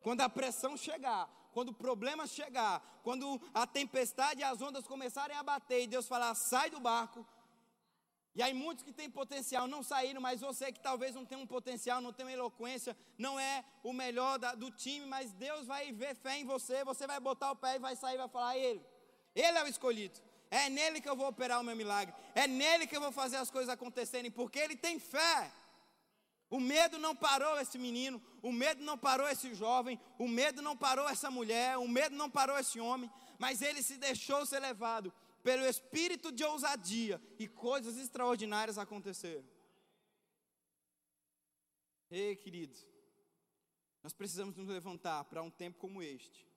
Quando 0.00 0.22
a 0.22 0.28
pressão 0.28 0.76
chegar, 0.76 1.28
quando 1.52 1.68
o 1.68 1.74
problema 1.74 2.26
chegar, 2.26 3.00
quando 3.02 3.40
a 3.52 3.66
tempestade 3.66 4.40
e 4.40 4.44
as 4.44 4.60
ondas 4.62 4.86
começarem 4.86 5.36
a 5.36 5.42
bater 5.42 5.82
e 5.82 5.86
Deus 5.86 6.06
falar, 6.06 6.34
sai 6.34 6.70
do 6.70 6.80
barco. 6.80 7.26
E 8.34 8.42
aí 8.42 8.52
muitos 8.52 8.82
que 8.82 8.92
têm 8.92 9.08
potencial 9.08 9.68
não 9.68 9.82
saíram, 9.82 10.20
mas 10.20 10.40
você 10.40 10.72
que 10.72 10.80
talvez 10.80 11.14
não 11.14 11.24
tenha 11.24 11.40
um 11.40 11.46
potencial, 11.46 12.00
não 12.00 12.12
tem 12.12 12.26
uma 12.26 12.32
eloquência, 12.32 12.96
não 13.16 13.38
é 13.38 13.64
o 13.82 13.92
melhor 13.92 14.38
da, 14.38 14.54
do 14.56 14.70
time, 14.72 15.06
mas 15.06 15.32
Deus 15.32 15.66
vai 15.66 15.92
ver 15.92 16.16
fé 16.16 16.38
em 16.38 16.44
você, 16.44 16.82
você 16.84 17.06
vai 17.06 17.20
botar 17.20 17.52
o 17.52 17.56
pé 17.56 17.76
e 17.76 17.78
vai 17.78 17.94
sair 17.94 18.14
e 18.14 18.18
vai 18.18 18.28
falar, 18.28 18.58
Ele, 18.58 18.84
Ele 19.34 19.58
é 19.58 19.62
o 19.62 19.68
escolhido. 19.68 20.20
É 20.50 20.68
nele 20.68 21.00
que 21.00 21.08
eu 21.08 21.16
vou 21.16 21.28
operar 21.28 21.60
o 21.60 21.64
meu 21.64 21.74
milagre. 21.74 22.14
É 22.34 22.46
nele 22.46 22.86
que 22.86 22.96
eu 22.96 23.00
vou 23.00 23.10
fazer 23.10 23.36
as 23.36 23.50
coisas 23.50 23.68
acontecerem, 23.68 24.30
porque 24.30 24.58
ele 24.58 24.76
tem 24.76 25.00
fé. 25.00 25.50
O 26.48 26.60
medo 26.60 26.98
não 26.98 27.16
parou 27.16 27.58
esse 27.58 27.76
menino, 27.76 28.22
o 28.40 28.52
medo 28.52 28.84
não 28.84 28.96
parou 28.96 29.26
esse 29.28 29.52
jovem, 29.54 29.98
o 30.18 30.28
medo 30.28 30.62
não 30.62 30.76
parou 30.76 31.08
essa 31.08 31.28
mulher, 31.28 31.76
o 31.78 31.88
medo 31.88 32.14
não 32.14 32.30
parou 32.30 32.56
esse 32.56 32.78
homem, 32.78 33.10
mas 33.38 33.62
ele 33.62 33.82
se 33.82 33.96
deixou 33.96 34.46
ser 34.46 34.60
levado 34.60 35.12
pelo 35.44 35.66
espírito 35.66 36.32
de 36.32 36.42
ousadia 36.42 37.22
e 37.38 37.46
coisas 37.46 37.98
extraordinárias 37.98 38.78
aconteceram. 38.78 39.44
Ei, 42.10 42.34
queridos, 42.34 42.86
nós 44.02 44.14
precisamos 44.14 44.56
nos 44.56 44.68
levantar 44.68 45.22
para 45.24 45.42
um 45.42 45.50
tempo 45.50 45.78
como 45.78 46.02
este. 46.02 46.48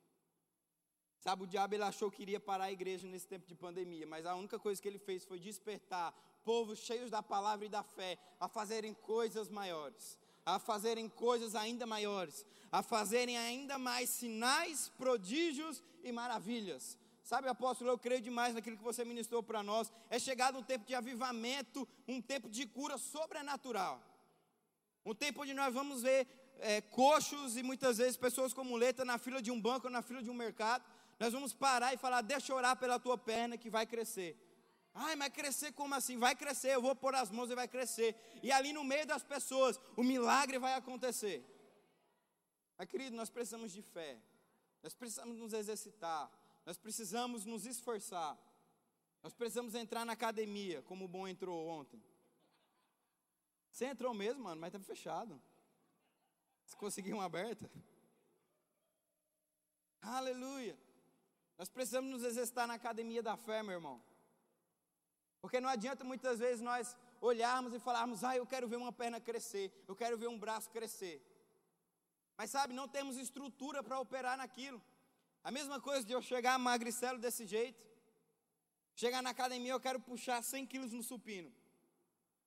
Sabe, 1.19 1.43
o 1.43 1.47
diabo 1.47 1.76
ele 1.76 1.84
achou 1.84 2.10
que 2.10 2.21
iria 2.21 2.39
parar 2.39 2.65
a 2.65 2.71
igreja 2.71 3.06
nesse 3.06 3.28
tempo 3.28 3.45
de 3.45 3.56
pandemia, 3.56 4.08
mas 4.08 4.26
a 4.26 4.36
única 4.36 4.58
coisa 4.58 4.82
que 4.82 4.88
ele 4.88 5.00
fez 5.00 5.26
foi 5.26 5.38
despertar 5.38 6.13
povos 6.45 6.80
cheios 6.80 7.12
da 7.12 7.21
palavra 7.21 7.65
e 7.65 7.69
da 7.69 7.84
fé 7.84 8.17
a 8.39 8.47
fazerem 8.47 8.93
coisas 8.93 9.50
maiores, 9.50 10.17
a 10.45 10.60
fazerem 10.60 11.10
coisas 11.10 11.56
ainda 11.56 11.86
maiores, 11.86 12.45
a 12.71 12.82
fazerem 12.82 13.38
ainda 13.38 13.78
mais 13.78 14.10
sinais, 14.10 14.88
prodígios 14.97 15.84
e 16.04 16.12
maravilhas. 16.13 16.97
Sabe, 17.29 17.49
apóstolo, 17.49 17.89
eu 17.91 17.97
creio 17.97 18.21
demais 18.21 18.53
naquilo 18.53 18.77
que 18.77 18.83
você 18.89 19.03
ministrou 19.03 19.43
para 19.43 19.61
nós. 19.61 19.91
É 20.09 20.17
chegado 20.17 20.59
um 20.59 20.63
tempo 20.63 20.85
de 20.85 20.95
avivamento, 20.95 21.85
um 22.07 22.21
tempo 22.21 22.49
de 22.49 22.65
cura 22.65 22.97
sobrenatural. 22.97 24.01
Um 25.05 25.13
tempo 25.13 25.41
onde 25.41 25.53
nós 25.53 25.73
vamos 25.73 26.03
ver 26.03 26.25
é, 26.59 26.79
coxos 26.79 27.57
e 27.57 27.63
muitas 27.63 27.97
vezes 27.97 28.15
pessoas 28.15 28.53
com 28.53 28.63
muleta 28.63 29.03
na 29.03 29.17
fila 29.17 29.41
de 29.41 29.51
um 29.51 29.59
banco 29.59 29.87
ou 29.87 29.91
na 29.91 30.01
fila 30.01 30.23
de 30.23 30.29
um 30.29 30.33
mercado. 30.33 30.85
Nós 31.19 31.33
vamos 31.33 31.51
parar 31.51 31.93
e 31.93 31.97
falar: 31.97 32.21
Deixa 32.21 32.55
orar 32.55 32.77
pela 32.77 32.97
tua 32.97 33.17
perna 33.17 33.57
que 33.57 33.69
vai 33.69 33.85
crescer. 33.85 34.31
Ai, 34.93 35.17
mas 35.17 35.33
crescer 35.33 35.73
como 35.73 35.95
assim? 35.95 36.17
Vai 36.17 36.33
crescer, 36.33 36.75
eu 36.75 36.81
vou 36.81 36.95
pôr 36.95 37.13
as 37.13 37.29
mãos 37.29 37.51
e 37.51 37.55
vai 37.55 37.67
crescer. 37.67 38.15
E 38.41 38.53
ali 38.53 38.71
no 38.71 38.85
meio 38.85 39.05
das 39.05 39.21
pessoas, 39.21 39.77
o 39.97 40.01
milagre 40.01 40.59
vai 40.59 40.75
acontecer. 40.75 41.43
Mas 42.77 42.87
querido, 42.87 43.17
nós 43.17 43.29
precisamos 43.29 43.73
de 43.73 43.81
fé. 43.81 44.17
Nós 44.81 44.93
precisamos 44.93 45.37
nos 45.37 45.51
exercitar. 45.51 46.31
Nós 46.67 46.77
precisamos 46.77 47.45
nos 47.45 47.65
esforçar. 47.65 48.38
Nós 49.23 49.34
precisamos 49.34 49.73
entrar 49.73 50.03
na 50.03 50.12
academia, 50.12 50.82
como 50.82 51.06
o 51.06 51.08
bom 51.08 51.25
entrou 51.25 51.65
ontem. 51.65 52.03
Você 53.71 53.86
entrou 53.86 54.13
mesmo, 54.13 54.43
mano, 54.43 54.60
mas 54.60 54.67
estava 54.67 54.84
fechado. 54.84 55.41
Você 56.65 56.75
conseguiu 56.75 57.15
uma 57.15 57.23
aberta? 57.23 57.71
Aleluia. 60.01 60.77
Nós 61.58 61.69
precisamos 61.69 62.12
nos 62.12 62.23
exercitar 62.25 62.67
na 62.67 62.73
academia 62.73 63.23
da 63.23 63.38
fé, 63.38 63.63
meu 63.63 63.75
irmão. 63.75 64.03
Porque 65.39 65.62
não 65.62 65.69
adianta 65.69 66.03
muitas 66.03 66.39
vezes 66.39 66.60
nós 66.60 66.97
olharmos 67.21 67.73
e 67.73 67.80
falarmos, 67.80 68.25
ah, 68.25 68.36
eu 68.36 68.45
quero 68.45 68.67
ver 68.67 68.75
uma 68.75 68.91
perna 68.91 69.21
crescer, 69.21 69.71
eu 69.88 69.95
quero 69.95 70.17
ver 70.17 70.27
um 70.27 70.38
braço 70.38 70.69
crescer. 70.69 71.25
Mas 72.36 72.49
sabe, 72.49 72.73
não 72.73 72.89
temos 72.89 73.15
estrutura 73.15 73.82
para 73.82 74.01
operar 74.01 74.38
naquilo. 74.38 74.84
A 75.43 75.52
mesma 75.52 75.80
coisa 75.80 76.06
de 76.06 76.13
eu 76.13 76.21
chegar 76.21 76.58
magricelo 76.58 77.19
desse 77.19 77.45
jeito, 77.45 77.86
chegar 78.95 79.21
na 79.21 79.30
academia, 79.30 79.71
eu 79.71 79.80
quero 79.80 80.00
puxar 80.00 80.41
100 80.41 80.65
quilos 80.65 80.91
no 80.91 81.04
supino. 81.04 81.54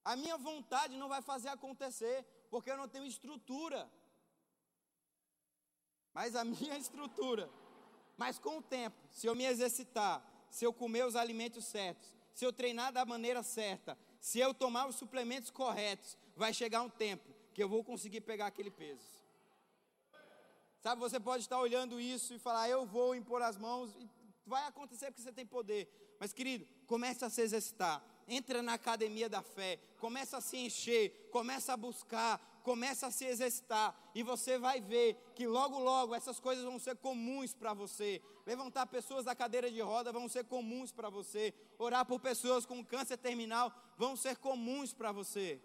A 0.04 0.16
minha 0.16 0.36
vontade 0.36 0.96
não 0.96 1.08
vai 1.08 1.22
fazer 1.22 1.48
acontecer, 1.48 2.24
porque 2.50 2.70
eu 2.70 2.76
não 2.76 2.88
tenho 2.88 3.04
estrutura. 3.04 3.90
Mas 6.12 6.34
a 6.34 6.44
minha 6.44 6.76
estrutura, 6.76 7.50
mas 8.16 8.38
com 8.38 8.58
o 8.58 8.62
tempo, 8.62 8.96
se 9.12 9.26
eu 9.26 9.34
me 9.34 9.44
exercitar, 9.44 10.22
se 10.50 10.64
eu 10.64 10.72
comer 10.72 11.06
os 11.06 11.16
alimentos 11.16 11.64
certos, 11.64 12.12
se 12.34 12.44
eu 12.44 12.52
treinar 12.52 12.92
da 12.92 13.04
maneira 13.04 13.42
certa, 13.42 13.96
se 14.20 14.38
eu 14.38 14.52
tomar 14.52 14.86
os 14.86 14.96
suplementos 14.96 15.50
corretos, 15.50 16.16
vai 16.36 16.52
chegar 16.52 16.82
um 16.82 16.90
tempo 16.90 17.32
que 17.54 17.62
eu 17.62 17.68
vou 17.68 17.84
conseguir 17.84 18.20
pegar 18.22 18.46
aquele 18.46 18.70
peso. 18.70 19.19
Sabe, 20.80 21.00
você 21.00 21.20
pode 21.20 21.42
estar 21.42 21.60
olhando 21.60 22.00
isso 22.00 22.32
e 22.32 22.38
falar, 22.38 22.68
eu 22.68 22.86
vou 22.86 23.14
impor 23.14 23.42
as 23.42 23.58
mãos, 23.58 23.94
e 23.98 24.08
vai 24.46 24.66
acontecer 24.66 25.06
porque 25.06 25.22
você 25.22 25.32
tem 25.32 25.44
poder. 25.44 26.16
Mas, 26.18 26.32
querido, 26.32 26.66
comece 26.86 27.24
a 27.24 27.30
se 27.30 27.42
exercitar. 27.42 28.02
Entra 28.26 28.62
na 28.62 28.74
academia 28.74 29.28
da 29.28 29.42
fé, 29.42 29.78
começa 29.98 30.38
a 30.38 30.40
se 30.40 30.56
encher, 30.56 31.28
começa 31.30 31.72
a 31.72 31.76
buscar, 31.76 32.38
começa 32.62 33.08
a 33.08 33.10
se 33.10 33.24
exercitar 33.24 34.10
e 34.14 34.22
você 34.22 34.58
vai 34.58 34.80
ver 34.80 35.16
que 35.34 35.46
logo 35.46 35.78
logo 35.78 36.14
essas 36.14 36.38
coisas 36.38 36.64
vão 36.64 36.78
ser 36.78 36.96
comuns 36.96 37.52
para 37.52 37.74
você. 37.74 38.22
Levantar 38.46 38.86
pessoas 38.86 39.24
da 39.24 39.34
cadeira 39.34 39.70
de 39.70 39.80
roda 39.80 40.12
vão 40.12 40.28
ser 40.28 40.44
comuns 40.44 40.92
para 40.92 41.10
você. 41.10 41.52
Orar 41.78 42.06
por 42.06 42.20
pessoas 42.20 42.64
com 42.64 42.84
câncer 42.84 43.16
terminal 43.16 43.72
vão 43.98 44.14
ser 44.16 44.36
comuns 44.36 44.92
para 44.92 45.10
você. 45.10 45.60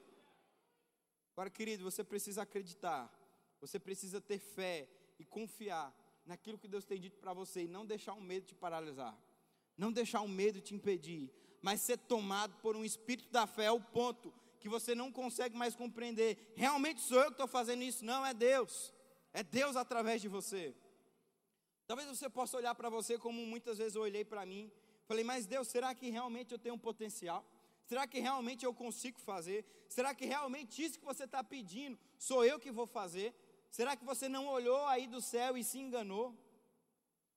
Agora, 1.33 1.49
querido, 1.49 1.83
você 1.83 2.03
precisa 2.03 2.41
acreditar. 2.41 3.11
Você 3.61 3.79
precisa 3.79 4.19
ter 4.19 4.39
fé 4.39 4.87
e 5.19 5.25
confiar 5.25 5.93
naquilo 6.25 6.57
que 6.57 6.67
Deus 6.67 6.85
tem 6.85 6.99
dito 6.99 7.17
para 7.19 7.33
você 7.33 7.63
e 7.63 7.67
não 7.67 7.85
deixar 7.85 8.13
o 8.13 8.21
medo 8.21 8.45
te 8.47 8.55
paralisar. 8.55 9.17
Não 9.77 9.91
deixar 9.91 10.21
o 10.21 10.27
medo 10.27 10.61
te 10.61 10.73
impedir, 10.73 11.29
mas 11.61 11.81
ser 11.81 11.97
tomado 11.97 12.55
por 12.61 12.75
um 12.75 12.85
espírito 12.85 13.29
da 13.31 13.45
fé 13.45 13.67
ao 13.67 13.79
ponto 13.79 14.33
que 14.59 14.69
você 14.69 14.95
não 14.95 15.11
consegue 15.11 15.55
mais 15.55 15.75
compreender. 15.75 16.53
Realmente 16.55 17.01
sou 17.01 17.19
eu 17.19 17.25
que 17.25 17.33
estou 17.33 17.47
fazendo 17.47 17.83
isso? 17.83 18.03
Não, 18.03 18.25
é 18.25 18.33
Deus. 18.33 18.93
É 19.33 19.43
Deus 19.43 19.75
através 19.75 20.21
de 20.21 20.27
você. 20.27 20.75
Talvez 21.85 22.09
você 22.09 22.29
possa 22.29 22.57
olhar 22.57 22.73
para 22.73 22.89
você 22.89 23.17
como 23.17 23.45
muitas 23.45 23.77
vezes 23.77 23.95
eu 23.95 24.01
olhei 24.01 24.25
para 24.25 24.45
mim. 24.45 24.71
Falei, 25.05 25.23
mas 25.23 25.45
Deus, 25.45 25.67
será 25.67 25.93
que 25.93 26.09
realmente 26.09 26.51
eu 26.51 26.57
tenho 26.57 26.75
um 26.75 26.79
potencial? 26.79 27.45
Será 27.85 28.07
que 28.07 28.19
realmente 28.19 28.65
eu 28.65 28.73
consigo 28.73 29.19
fazer? 29.19 29.63
Será 29.87 30.15
que 30.15 30.25
realmente 30.25 30.83
isso 30.83 30.97
que 30.97 31.05
você 31.05 31.25
está 31.25 31.43
pedindo 31.43 31.99
sou 32.17 32.43
eu 32.43 32.59
que 32.59 32.71
vou 32.71 32.87
fazer? 32.87 33.35
Será 33.75 33.93
que 33.97 34.05
você 34.05 34.29
não 34.29 34.47
olhou 34.47 34.85
aí 34.85 35.05
do 35.05 35.19
céu 35.19 35.57
e 35.57 35.61
se 35.61 35.77
enganou? 35.77 36.33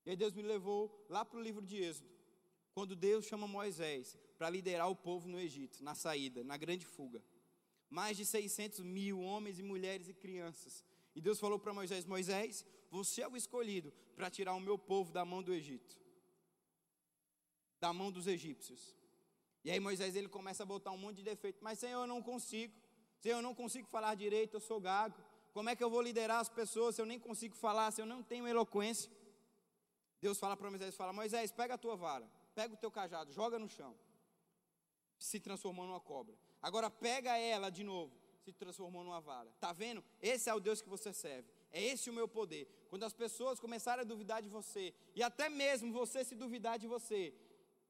E 0.07 0.11
aí 0.11 0.17
Deus 0.17 0.33
me 0.33 0.43
levou 0.43 0.81
lá 1.09 1.25
para 1.25 1.37
o 1.37 1.43
livro 1.43 1.67
de 1.67 1.79
Êxodo, 1.83 2.09
quando 2.73 2.95
Deus 2.95 3.25
chama 3.25 3.49
Moisés 3.49 4.17
para 4.37 4.49
liderar 4.49 4.89
o 4.89 4.95
povo 4.95 5.27
no 5.29 5.41
Egito, 5.41 5.83
na 5.83 5.97
saída, 5.97 6.45
na 6.45 6.57
grande 6.57 6.87
fuga. 6.87 7.21
Mais 7.91 8.17
de 8.17 8.25
600 8.25 8.79
mil 8.85 9.21
homens 9.21 9.59
e 9.59 9.65
mulheres 9.65 10.09
e 10.09 10.15
crianças. 10.15 10.85
E 11.13 11.21
Deus 11.21 11.41
falou 11.41 11.59
para 11.59 11.75
Moisés: 11.75 12.05
Moisés, 12.05 12.65
você 12.89 13.23
é 13.23 13.29
o 13.29 13.37
escolhido 13.37 13.93
para 14.15 14.31
tirar 14.31 14.55
o 14.55 14.61
meu 14.61 14.79
povo 14.79 15.11
da 15.11 15.25
mão 15.25 15.43
do 15.43 15.53
Egito, 15.53 15.99
da 17.81 17.93
mão 17.93 18.13
dos 18.13 18.29
egípcios. 18.29 18.95
E 19.65 19.73
aí 19.73 19.81
Moisés 19.81 20.15
ele 20.15 20.29
começa 20.29 20.63
a 20.63 20.67
botar 20.67 20.93
um 20.93 20.99
monte 20.99 21.17
de 21.17 21.25
defeito. 21.25 21.59
Mas 21.65 21.81
Senhor, 21.81 22.03
eu 22.03 22.07
não 22.07 22.23
consigo. 22.23 22.73
Senhor, 23.19 23.39
eu 23.39 23.43
não 23.43 23.57
consigo 23.57 23.89
falar 23.89 24.15
direito, 24.15 24.55
eu 24.55 24.61
sou 24.61 24.81
gago. 24.81 25.21
Como 25.59 25.71
é 25.71 25.77
que 25.77 25.85
eu 25.87 25.91
vou 25.91 26.03
liderar 26.09 26.41
as 26.41 26.49
pessoas 26.49 26.95
se 26.95 27.03
eu 27.03 27.07
nem 27.13 27.19
consigo 27.19 27.57
falar, 27.57 27.91
se 27.91 28.01
eu 28.01 28.07
não 28.07 28.23
tenho 28.23 28.47
eloquência? 28.47 29.11
Deus 30.21 30.39
fala 30.39 30.57
para 30.57 30.71
Moisés, 30.71 30.97
fala, 31.01 31.13
Moisés, 31.13 31.51
pega 31.61 31.75
a 31.75 31.79
tua 31.79 31.97
vara, 31.97 32.27
pega 32.55 32.75
o 32.75 32.77
teu 32.77 32.91
cajado, 32.99 33.33
joga 33.33 33.59
no 33.59 33.69
chão 33.69 33.93
se 35.19 35.41
transformou 35.41 35.85
numa 35.87 36.01
cobra. 36.01 36.35
Agora 36.63 36.89
pega 36.89 37.37
ela 37.37 37.71
de 37.71 37.83
novo, 37.83 38.13
se 38.45 38.53
transformou 38.53 39.03
numa 39.05 39.21
vara. 39.21 39.51
Tá 39.61 39.73
vendo? 39.73 40.03
Esse 40.23 40.49
é 40.49 40.55
o 40.55 40.61
Deus 40.61 40.81
que 40.81 40.89
você 40.89 41.13
serve. 41.13 41.49
É 41.73 41.83
esse 41.83 42.09
o 42.09 42.13
meu 42.13 42.29
poder. 42.29 42.69
Quando 42.89 43.03
as 43.05 43.13
pessoas 43.13 43.61
começarem 43.61 44.03
a 44.03 44.09
duvidar 44.09 44.41
de 44.41 44.49
você, 44.49 44.95
e 45.15 45.23
até 45.23 45.49
mesmo 45.49 45.93
você 45.93 46.25
se 46.25 46.35
duvidar 46.35 46.79
de 46.79 46.87
você, 46.87 47.35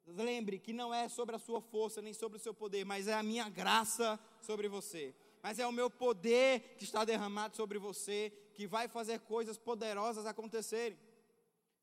lembre 0.07 0.59
que 0.59 0.73
não 0.73 0.93
é 0.93 1.09
sobre 1.09 1.37
a 1.37 1.39
sua 1.39 1.61
força 1.61 2.01
nem 2.01 2.15
sobre 2.15 2.39
o 2.39 2.41
seu 2.41 2.55
poder, 2.55 2.85
mas 2.85 3.07
é 3.07 3.15
a 3.15 3.23
minha 3.23 3.49
graça 3.49 4.19
sobre 4.41 4.69
você. 4.69 5.15
Mas 5.43 5.59
é 5.59 5.67
o 5.67 5.73
meu 5.73 5.89
poder 5.91 6.77
que 6.77 6.85
está 6.85 7.05
derramado 7.05 7.57
sobre 7.57 7.79
você, 7.79 8.33
que 8.55 8.67
vai 8.67 8.89
fazer 8.89 9.21
coisas 9.21 9.57
poderosas 9.57 10.27
acontecerem. 10.27 10.99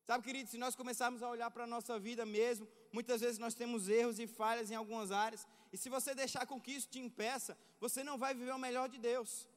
Sabe, 0.04 0.22
querido, 0.22 0.48
se 0.48 0.58
nós 0.58 0.76
começarmos 0.76 1.22
a 1.22 1.28
olhar 1.28 1.50
para 1.50 1.64
a 1.64 1.66
nossa 1.66 1.98
vida 1.98 2.24
mesmo, 2.24 2.68
muitas 2.92 3.20
vezes 3.20 3.38
nós 3.38 3.54
temos 3.54 3.88
erros 3.88 4.20
e 4.20 4.26
falhas 4.26 4.70
em 4.70 4.74
algumas 4.74 5.10
áreas, 5.10 5.46
e 5.72 5.76
se 5.76 5.88
você 5.88 6.14
deixar 6.14 6.46
com 6.46 6.60
que 6.60 6.70
isso 6.70 6.88
te 6.88 7.00
impeça, 7.00 7.58
você 7.80 8.04
não 8.04 8.16
vai 8.16 8.32
viver 8.32 8.52
o 8.52 8.58
melhor 8.58 8.88
de 8.88 8.98
Deus. 8.98 9.48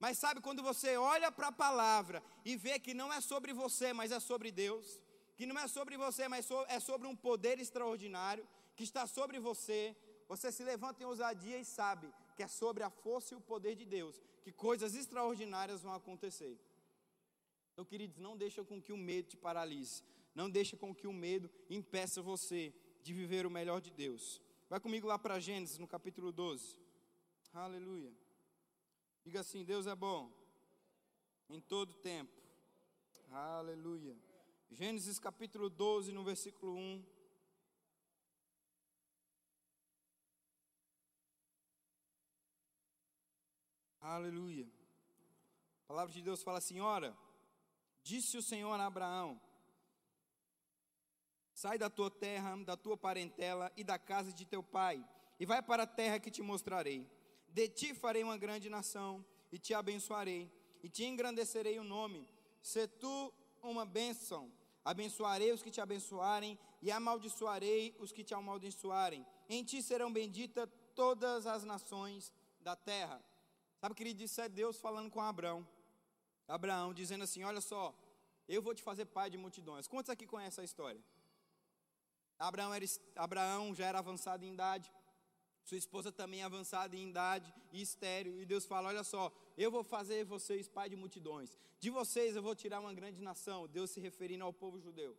Mas 0.00 0.18
sabe, 0.18 0.40
quando 0.40 0.60
você 0.62 0.96
olha 0.96 1.30
para 1.30 1.48
a 1.48 1.52
palavra 1.52 2.20
e 2.44 2.56
vê 2.56 2.80
que 2.80 2.92
não 2.92 3.12
é 3.12 3.20
sobre 3.20 3.52
você, 3.52 3.92
mas 3.92 4.10
é 4.10 4.18
sobre 4.18 4.50
Deus, 4.50 5.00
que 5.36 5.46
não 5.46 5.56
é 5.56 5.68
sobre 5.68 5.96
você, 5.96 6.26
mas 6.26 6.48
é 6.68 6.80
sobre 6.80 7.06
um 7.06 7.14
poder 7.14 7.60
extraordinário 7.60 8.44
que 8.74 8.82
está 8.82 9.06
sobre 9.06 9.38
você, 9.38 9.96
você 10.26 10.50
se 10.50 10.64
levanta 10.64 11.02
em 11.02 11.06
ousadia 11.06 11.58
e 11.58 11.64
sabe 11.64 12.12
que 12.34 12.42
é 12.42 12.48
sobre 12.48 12.82
a 12.82 12.90
força 12.90 13.34
e 13.34 13.36
o 13.36 13.40
poder 13.40 13.74
de 13.74 13.84
Deus 13.84 14.20
que 14.42 14.52
coisas 14.52 14.94
extraordinárias 14.94 15.82
vão 15.82 15.94
acontecer. 15.94 16.58
Então, 17.72 17.84
queridos, 17.84 18.18
não 18.18 18.36
deixa 18.36 18.64
com 18.64 18.82
que 18.82 18.92
o 18.92 18.96
medo 18.96 19.28
te 19.28 19.36
paralise. 19.36 20.02
Não 20.34 20.50
deixa 20.50 20.76
com 20.76 20.94
que 20.94 21.06
o 21.06 21.12
medo 21.12 21.50
impeça 21.70 22.20
você 22.20 22.74
de 23.02 23.14
viver 23.14 23.46
o 23.46 23.50
melhor 23.50 23.80
de 23.80 23.90
Deus. 23.90 24.40
Vai 24.68 24.80
comigo 24.80 25.06
lá 25.06 25.18
para 25.18 25.38
Gênesis, 25.38 25.78
no 25.78 25.86
capítulo 25.86 26.32
12. 26.32 26.78
Aleluia. 27.52 28.12
Diga 29.24 29.40
assim: 29.40 29.64
Deus 29.64 29.86
é 29.86 29.94
bom 29.94 30.30
em 31.48 31.60
todo 31.60 31.94
tempo. 31.94 32.42
Aleluia. 33.30 34.16
Gênesis 34.70 35.18
capítulo 35.18 35.70
12, 35.70 36.12
no 36.12 36.24
versículo 36.24 36.74
1. 36.74 37.04
Aleluia. 44.02 44.66
A 45.84 45.86
palavra 45.86 46.12
de 46.12 46.20
Deus 46.20 46.42
fala 46.42 46.58
assim: 46.58 46.80
Ora, 46.80 47.16
disse 48.02 48.36
o 48.36 48.42
Senhor 48.42 48.74
a 48.74 48.86
Abraão: 48.86 49.40
Sai 51.54 51.78
da 51.78 51.88
tua 51.88 52.10
terra, 52.10 52.56
da 52.64 52.76
tua 52.76 52.96
parentela 52.96 53.70
e 53.76 53.84
da 53.84 54.00
casa 54.00 54.32
de 54.32 54.44
teu 54.44 54.60
pai, 54.60 55.08
e 55.38 55.46
vai 55.46 55.62
para 55.62 55.84
a 55.84 55.86
terra 55.86 56.18
que 56.18 56.32
te 56.32 56.42
mostrarei. 56.42 57.08
De 57.48 57.68
ti 57.68 57.94
farei 57.94 58.24
uma 58.24 58.36
grande 58.36 58.68
nação, 58.68 59.24
e 59.52 59.58
te 59.58 59.72
abençoarei, 59.72 60.50
e 60.82 60.88
te 60.88 61.04
engrandecerei 61.04 61.78
o 61.78 61.84
nome. 61.84 62.28
Se 62.60 62.88
tu 62.88 63.32
uma 63.62 63.86
bênção, 63.86 64.50
abençoarei 64.84 65.52
os 65.52 65.62
que 65.62 65.70
te 65.70 65.80
abençoarem, 65.80 66.58
e 66.80 66.90
amaldiçoarei 66.90 67.94
os 68.00 68.10
que 68.10 68.24
te 68.24 68.34
amaldiçoarem. 68.34 69.24
Em 69.48 69.62
ti 69.62 69.80
serão 69.80 70.12
benditas 70.12 70.68
todas 70.92 71.46
as 71.46 71.62
nações 71.62 72.32
da 72.60 72.74
terra. 72.74 73.22
Sabe, 73.82 73.96
querido, 73.96 74.22
isso 74.22 74.40
é 74.40 74.48
Deus 74.48 74.78
falando 74.78 75.10
com 75.10 75.20
Abraão. 75.20 75.66
Abraão 76.46 76.94
dizendo 76.94 77.24
assim: 77.24 77.42
Olha 77.42 77.60
só, 77.60 77.92
eu 78.48 78.62
vou 78.62 78.72
te 78.76 78.80
fazer 78.80 79.06
pai 79.06 79.28
de 79.28 79.36
multidões. 79.36 79.88
Quantos 79.88 80.08
aqui 80.08 80.24
conhecem 80.24 80.62
a 80.62 80.64
história? 80.64 81.02
Abraão, 82.38 82.72
era, 82.72 82.86
Abraão 83.16 83.74
já 83.74 83.86
era 83.86 83.98
avançado 83.98 84.44
em 84.44 84.52
idade, 84.52 84.88
sua 85.64 85.76
esposa 85.76 86.12
também 86.12 86.44
avançada 86.44 86.94
em 86.94 87.08
idade 87.08 87.52
e 87.72 87.82
estéreo, 87.82 88.40
e 88.40 88.46
Deus 88.46 88.64
fala: 88.66 88.86
Olha 88.86 89.02
só, 89.02 89.32
eu 89.58 89.68
vou 89.68 89.82
fazer 89.82 90.24
vocês 90.24 90.68
pai 90.68 90.88
de 90.88 90.94
multidões, 90.94 91.58
de 91.80 91.90
vocês 91.90 92.36
eu 92.36 92.42
vou 92.42 92.54
tirar 92.54 92.78
uma 92.78 92.94
grande 92.94 93.20
nação. 93.20 93.66
Deus 93.66 93.90
se 93.90 93.98
referindo 93.98 94.44
ao 94.44 94.52
povo 94.52 94.78
judeu. 94.78 95.18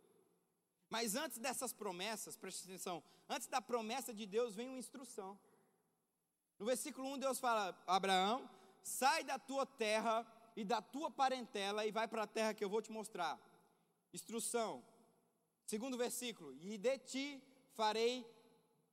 Mas 0.89 1.15
antes 1.15 1.37
dessas 1.37 1.73
promessas, 1.73 2.37
preste 2.37 2.63
atenção, 2.63 3.03
antes 3.27 3.49
da 3.49 3.61
promessa 3.61 4.13
de 4.13 4.25
Deus 4.25 4.55
vem 4.55 4.69
uma 4.69 4.79
instrução. 4.79 5.37
No 6.59 6.65
versículo 6.65 7.07
1, 7.13 7.19
Deus 7.19 7.39
fala: 7.39 7.77
Abraão, 7.87 8.49
sai 8.81 9.23
da 9.23 9.37
tua 9.37 9.65
terra 9.65 10.25
e 10.55 10.63
da 10.63 10.81
tua 10.81 11.09
parentela 11.09 11.85
e 11.85 11.91
vai 11.91 12.07
para 12.07 12.23
a 12.23 12.27
terra 12.27 12.53
que 12.53 12.63
eu 12.63 12.69
vou 12.69 12.81
te 12.81 12.91
mostrar. 12.91 13.39
Instrução. 14.13 14.83
Segundo 15.65 15.97
versículo: 15.97 16.53
E 16.53 16.77
de 16.77 16.97
ti 16.99 17.43
farei 17.75 18.25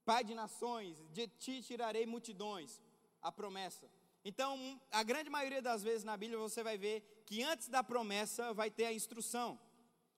pai 0.04 0.24
de 0.24 0.34
nações, 0.34 1.02
de 1.12 1.28
ti 1.28 1.62
tirarei 1.62 2.06
multidões. 2.06 2.80
A 3.22 3.30
promessa. 3.30 3.86
Então, 4.24 4.80
a 4.90 5.02
grande 5.02 5.28
maioria 5.28 5.61
das 5.61 5.82
vezes 5.82 6.04
na 6.04 6.16
Bíblia 6.16 6.38
você 6.38 6.62
vai 6.62 6.78
ver 6.78 7.22
que 7.26 7.42
antes 7.42 7.68
da 7.68 7.82
promessa 7.82 8.54
vai 8.54 8.70
ter 8.70 8.86
a 8.86 8.92
instrução. 8.94 9.61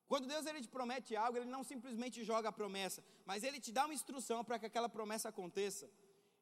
Quando 0.07 0.29
Deus 0.29 0.47
ele 0.47 0.61
te 0.61 0.69
promete 0.69 1.17
algo, 1.17 1.37
ele 1.37 1.47
não 1.47 1.65
simplesmente 1.65 2.23
joga 2.23 2.49
a 2.49 2.53
promessa, 2.53 3.03
mas 3.25 3.43
ele 3.43 3.59
te 3.59 3.73
dá 3.73 3.85
uma 3.87 3.95
instrução 3.95 4.45
para 4.45 4.59
que 4.59 4.67
aquela 4.67 4.89
promessa 4.89 5.31
aconteça. 5.31 5.91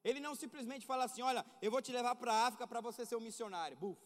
Ele 0.03 0.19
não 0.19 0.33
simplesmente 0.35 0.85
fala 0.85 1.05
assim: 1.05 1.21
Olha, 1.21 1.45
eu 1.61 1.71
vou 1.71 1.81
te 1.81 1.91
levar 1.91 2.15
para 2.15 2.33
a 2.33 2.47
África 2.47 2.67
para 2.67 2.81
você 2.81 3.05
ser 3.05 3.15
um 3.15 3.21
missionário. 3.21 3.77
Buf. 3.77 4.01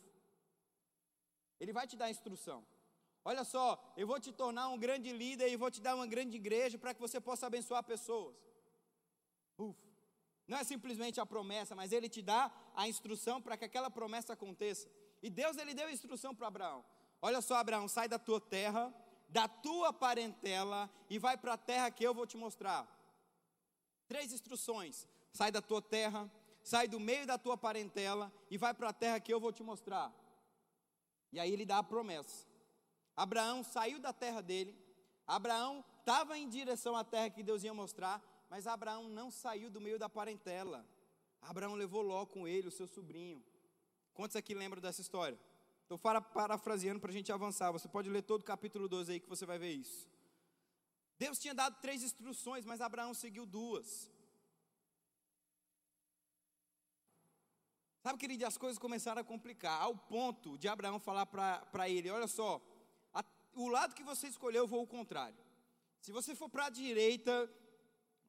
Ele 1.59 1.71
vai 1.71 1.87
te 1.87 1.95
dar 1.95 2.09
instrução. 2.09 2.65
Olha 3.23 3.43
só, 3.43 3.81
eu 3.97 4.05
vou 4.05 4.19
te 4.19 4.31
tornar 4.31 4.69
um 4.69 4.77
grande 4.77 5.11
líder 5.11 5.49
e 5.49 5.55
vou 5.55 5.71
te 5.71 5.81
dar 5.81 5.95
uma 5.95 6.05
grande 6.05 6.35
igreja 6.35 6.77
para 6.77 6.93
que 6.93 6.99
você 6.99 7.19
possa 7.19 7.47
abençoar 7.47 7.83
pessoas. 7.83 8.35
Buf. 9.57 9.79
Não 10.47 10.57
é 10.57 10.63
simplesmente 10.63 11.19
a 11.19 11.25
promessa, 11.25 11.75
mas 11.75 11.91
ele 11.91 12.07
te 12.07 12.21
dá 12.21 12.51
a 12.75 12.87
instrução 12.87 13.41
para 13.41 13.57
que 13.57 13.65
aquela 13.65 13.89
promessa 13.89 14.33
aconteça. 14.33 14.87
E 15.23 15.29
Deus 15.29 15.57
ele 15.57 15.73
deu 15.73 15.87
a 15.87 15.91
instrução 15.91 16.35
para 16.35 16.47
Abraão. 16.47 16.85
Olha 17.21 17.41
só, 17.41 17.55
Abraão, 17.55 17.87
sai 17.87 18.07
da 18.07 18.19
tua 18.19 18.39
terra, 18.39 18.93
da 19.27 19.47
tua 19.47 19.91
parentela 19.91 20.87
e 21.09 21.17
vai 21.17 21.35
para 21.35 21.53
a 21.53 21.57
terra 21.57 21.89
que 21.89 22.03
eu 22.03 22.13
vou 22.13 22.27
te 22.27 22.37
mostrar. 22.37 22.87
Três 24.07 24.31
instruções 24.31 25.07
sai 25.35 25.51
da 25.51 25.61
tua 25.61 25.81
terra, 25.81 26.31
sai 26.63 26.87
do 26.87 26.97
meio 26.97 27.27
da 27.27 27.37
tua 27.37 27.57
parentela 27.57 28.31
e 28.49 28.57
vai 28.57 28.73
para 28.73 28.89
a 28.89 28.93
terra 28.93 29.19
que 29.19 29.33
eu 29.33 29.39
vou 29.39 29.51
te 29.51 29.61
mostrar. 29.61 30.13
E 31.33 31.39
aí 31.41 31.51
ele 31.51 31.65
dá 31.65 31.79
a 31.79 31.83
promessa. 31.83 32.47
Abraão 33.17 33.61
saiu 33.61 33.99
da 33.99 34.13
terra 34.13 34.41
dele, 34.41 34.73
Abraão 35.27 35.83
estava 35.99 36.37
em 36.37 36.47
direção 36.47 36.95
à 36.95 37.03
terra 37.03 37.29
que 37.29 37.43
Deus 37.43 37.63
ia 37.63 37.73
mostrar, 37.73 38.21
mas 38.49 38.65
Abraão 38.65 39.09
não 39.09 39.29
saiu 39.29 39.69
do 39.69 39.81
meio 39.81 39.99
da 39.99 40.07
parentela. 40.07 40.85
Abraão 41.41 41.75
levou 41.75 42.01
Ló 42.01 42.25
com 42.25 42.47
ele, 42.47 42.69
o 42.69 42.71
seu 42.71 42.87
sobrinho. 42.87 43.43
Quantos 44.13 44.37
aqui 44.37 44.53
lembram 44.53 44.81
dessa 44.81 45.01
história? 45.01 45.37
Estou 45.81 45.99
parafraseando 45.99 47.01
para 47.01 47.09
a 47.09 47.13
gente 47.13 47.31
avançar. 47.31 47.73
Você 47.73 47.89
pode 47.89 48.09
ler 48.09 48.21
todo 48.21 48.41
o 48.41 48.45
capítulo 48.45 48.87
12 48.87 49.11
aí 49.11 49.19
que 49.19 49.29
você 49.29 49.45
vai 49.45 49.59
ver 49.59 49.73
isso. 49.73 50.07
Deus 51.19 51.37
tinha 51.37 51.53
dado 51.53 51.79
três 51.81 52.03
instruções, 52.03 52.65
mas 52.65 52.79
Abraão 52.79 53.13
seguiu 53.13 53.45
duas. 53.45 54.09
Sabe, 58.05 58.19
querido, 58.19 58.45
as 58.45 58.55
coisas 58.55 58.77
começaram 58.77 59.19
a 59.19 59.23
complicar, 59.23 59.81
ao 59.81 59.95
ponto 59.97 60.59
de 60.59 60.67
Abraão 60.67 60.99
falar 60.99 61.25
para 61.25 61.89
ele: 61.89 62.07
Olha 62.11 62.27
só, 62.27 62.61
a, 63.11 63.25
o 63.55 63.67
lado 63.67 63.95
que 63.95 64.03
você 64.03 64.27
escolheu, 64.27 64.65
eu 64.65 64.67
vou 64.67 64.83
o 64.83 64.85
contrário. 64.85 65.35
Se 65.99 66.11
você 66.11 66.35
for 66.35 66.47
para 66.47 66.67
a 66.67 66.69
direita, 66.69 67.51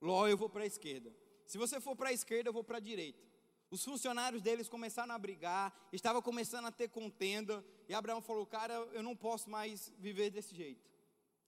Ló, 0.01 0.27
eu 0.27 0.39
vou 0.39 0.49
para 0.49 0.63
a 0.63 0.67
esquerda. 0.67 1.15
Se 1.45 1.59
você 1.59 1.79
for 1.79 1.95
para 1.95 2.09
a 2.09 2.13
esquerda, 2.15 2.49
eu 2.49 2.55
vou 2.55 2.65
para 2.65 2.79
a 2.79 2.81
direita. 2.81 3.23
Os 3.71 3.85
funcionários 3.85 4.41
deles 4.41 4.67
começaram 4.67 5.15
a 5.15 5.19
brigar, 5.19 5.71
estava 5.93 6.23
começando 6.23 6.65
a 6.65 6.73
ter 6.73 6.89
contenda, 6.89 7.63
e 7.87 7.93
Abraão 7.93 8.23
falou: 8.23 8.47
Cara, 8.47 8.73
eu 8.95 9.03
não 9.03 9.15
posso 9.15 9.51
mais 9.51 9.93
viver 9.99 10.31
desse 10.31 10.55
jeito. 10.55 10.91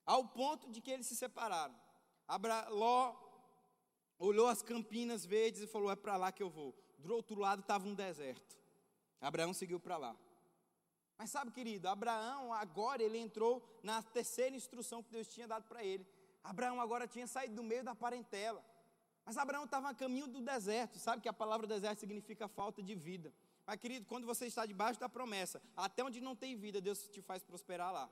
Ao 0.04 0.22
ponto 0.22 0.70
de 0.70 0.82
que 0.82 0.90
eles 0.90 1.06
se 1.06 1.16
separaram. 1.16 1.74
Abra, 2.26 2.68
Ló 2.68 3.16
olhou 4.18 4.48
as 4.48 4.60
campinas 4.60 5.24
verdes 5.24 5.62
e 5.62 5.66
falou: 5.66 5.90
É 5.90 5.96
para 5.96 6.18
lá 6.18 6.30
que 6.30 6.42
eu 6.42 6.50
vou 6.50 6.74
do 6.98 7.14
outro 7.14 7.38
lado 7.38 7.60
estava 7.60 7.86
um 7.86 7.94
deserto. 7.94 8.56
Abraão 9.20 9.52
seguiu 9.52 9.80
para 9.80 9.96
lá. 9.96 10.16
Mas 11.16 11.30
sabe, 11.30 11.50
querido, 11.50 11.88
Abraão 11.88 12.52
agora 12.52 13.02
ele 13.02 13.18
entrou 13.18 13.62
na 13.82 14.02
terceira 14.02 14.54
instrução 14.54 15.02
que 15.02 15.10
Deus 15.10 15.26
tinha 15.26 15.48
dado 15.48 15.64
para 15.64 15.84
ele. 15.84 16.06
Abraão 16.44 16.80
agora 16.80 17.08
tinha 17.08 17.26
saído 17.26 17.56
do 17.56 17.62
meio 17.62 17.82
da 17.82 17.94
parentela. 17.94 18.64
Mas 19.24 19.36
Abraão 19.36 19.64
estava 19.64 19.90
a 19.90 19.94
caminho 19.94 20.28
do 20.28 20.40
deserto. 20.40 20.98
Sabe 20.98 21.20
que 21.20 21.28
a 21.28 21.32
palavra 21.32 21.66
deserto 21.66 21.98
significa 21.98 22.46
falta 22.48 22.82
de 22.82 22.94
vida. 22.94 23.32
Mas, 23.66 23.78
querido, 23.78 24.06
quando 24.06 24.26
você 24.26 24.46
está 24.46 24.64
debaixo 24.64 24.98
da 24.98 25.08
promessa, 25.08 25.60
até 25.76 26.02
onde 26.02 26.20
não 26.20 26.34
tem 26.34 26.56
vida, 26.56 26.80
Deus 26.80 27.08
te 27.08 27.20
faz 27.20 27.42
prosperar 27.42 27.92
lá. 27.92 28.08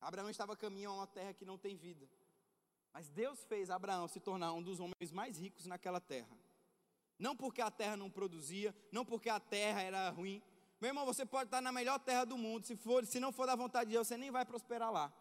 Abraão 0.00 0.28
estava 0.28 0.52
a 0.52 0.56
caminho 0.56 0.90
a 0.90 0.94
uma 0.94 1.06
terra 1.06 1.32
que 1.32 1.46
não 1.46 1.56
tem 1.56 1.74
vida. 1.76 2.06
Mas 2.92 3.08
Deus 3.08 3.42
fez 3.44 3.70
Abraão 3.70 4.06
se 4.06 4.20
tornar 4.20 4.52
um 4.52 4.62
dos 4.62 4.80
homens 4.80 5.10
mais 5.10 5.38
ricos 5.38 5.64
naquela 5.64 6.00
terra. 6.00 6.36
Não 7.18 7.36
porque 7.36 7.60
a 7.60 7.70
terra 7.70 7.96
não 7.96 8.10
produzia, 8.10 8.74
não 8.90 9.04
porque 9.04 9.28
a 9.28 9.40
terra 9.40 9.82
era 9.82 10.10
ruim. 10.10 10.42
Meu 10.80 10.90
irmão, 10.90 11.06
você 11.06 11.24
pode 11.24 11.46
estar 11.46 11.60
na 11.60 11.72
melhor 11.72 11.98
terra 11.98 12.24
do 12.24 12.36
mundo, 12.36 12.66
se, 12.66 12.76
for, 12.76 13.06
se 13.06 13.20
não 13.20 13.32
for 13.32 13.46
da 13.46 13.56
vontade 13.56 13.86
de 13.86 13.92
Deus, 13.94 14.06
você 14.06 14.16
nem 14.16 14.30
vai 14.30 14.44
prosperar 14.44 14.92
lá. 14.92 15.12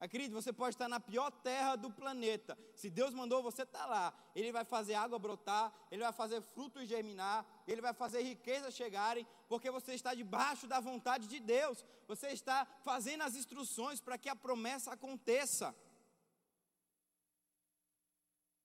Acredite, 0.00 0.32
você 0.32 0.50
pode 0.50 0.74
estar 0.74 0.88
na 0.88 0.98
pior 0.98 1.30
terra 1.30 1.76
do 1.76 1.90
planeta. 1.90 2.56
Se 2.74 2.88
Deus 2.88 3.12
mandou 3.12 3.42
você 3.42 3.64
estar 3.64 3.84
lá, 3.84 4.14
Ele 4.34 4.50
vai 4.50 4.64
fazer 4.64 4.94
água 4.94 5.18
brotar, 5.18 5.70
Ele 5.90 6.02
vai 6.02 6.12
fazer 6.12 6.40
frutos 6.40 6.88
germinar, 6.88 7.44
Ele 7.68 7.82
vai 7.82 7.92
fazer 7.92 8.22
riquezas 8.22 8.74
chegarem, 8.74 9.26
porque 9.46 9.70
você 9.70 9.92
está 9.92 10.14
debaixo 10.14 10.66
da 10.66 10.80
vontade 10.80 11.26
de 11.26 11.38
Deus. 11.38 11.84
Você 12.08 12.28
está 12.28 12.66
fazendo 12.82 13.24
as 13.24 13.36
instruções 13.36 14.00
para 14.00 14.16
que 14.16 14.30
a 14.30 14.34
promessa 14.34 14.90
aconteça. 14.90 15.76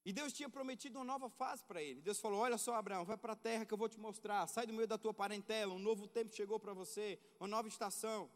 E 0.06 0.14
Deus 0.14 0.32
tinha 0.32 0.48
prometido 0.48 1.00
uma 1.00 1.06
nova 1.06 1.28
fase 1.28 1.64
para 1.64 1.82
ele. 1.82 2.00
Deus 2.00 2.20
falou: 2.20 2.40
Olha 2.40 2.60
só, 2.60 2.76
Abraão, 2.76 3.04
vai 3.04 3.18
para 3.18 3.34
a 3.34 3.36
terra 3.36 3.66
que 3.66 3.74
eu 3.74 3.78
vou 3.78 3.90
te 3.90 4.00
mostrar. 4.00 4.46
Sai 4.48 4.68
do 4.68 4.74
meio 4.74 4.88
da 4.88 5.00
tua 5.00 5.12
parentela. 5.12 5.74
Um 5.74 5.80
novo 5.80 6.08
tempo 6.08 6.32
chegou 6.32 6.60
para 6.60 6.74
você, 6.74 7.20
uma 7.40 7.48
nova 7.48 7.68
estação. 7.68 8.30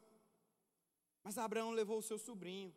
Mas 1.24 1.38
Abraão 1.38 1.70
levou 1.70 2.00
o 2.00 2.02
seu 2.02 2.18
sobrinho. 2.18 2.74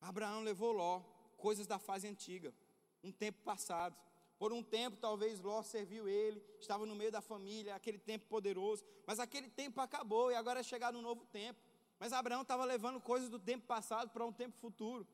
Abraão 0.00 0.42
levou 0.42 0.70
Ló, 0.70 1.00
coisas 1.36 1.66
da 1.66 1.80
fase 1.80 2.06
antiga, 2.06 2.54
um 3.02 3.10
tempo 3.10 3.42
passado. 3.42 3.96
Por 4.38 4.52
um 4.52 4.62
tempo, 4.62 4.96
talvez 4.98 5.40
Ló 5.40 5.60
serviu 5.64 6.08
ele, 6.08 6.40
estava 6.60 6.86
no 6.86 6.94
meio 6.94 7.10
da 7.10 7.20
família, 7.20 7.74
aquele 7.74 7.98
tempo 7.98 8.26
poderoso. 8.28 8.84
Mas 9.04 9.18
aquele 9.18 9.48
tempo 9.48 9.80
acabou 9.80 10.30
e 10.30 10.36
agora 10.36 10.60
é 10.60 10.62
chegar 10.62 10.94
um 10.94 11.02
novo 11.02 11.26
tempo. 11.26 11.60
Mas 11.98 12.12
Abraão 12.12 12.42
estava 12.42 12.64
levando 12.64 13.00
coisas 13.00 13.28
do 13.28 13.40
tempo 13.40 13.66
passado 13.66 14.10
para 14.10 14.24
um 14.24 14.32
tempo 14.32 14.56
futuro. 14.56 15.04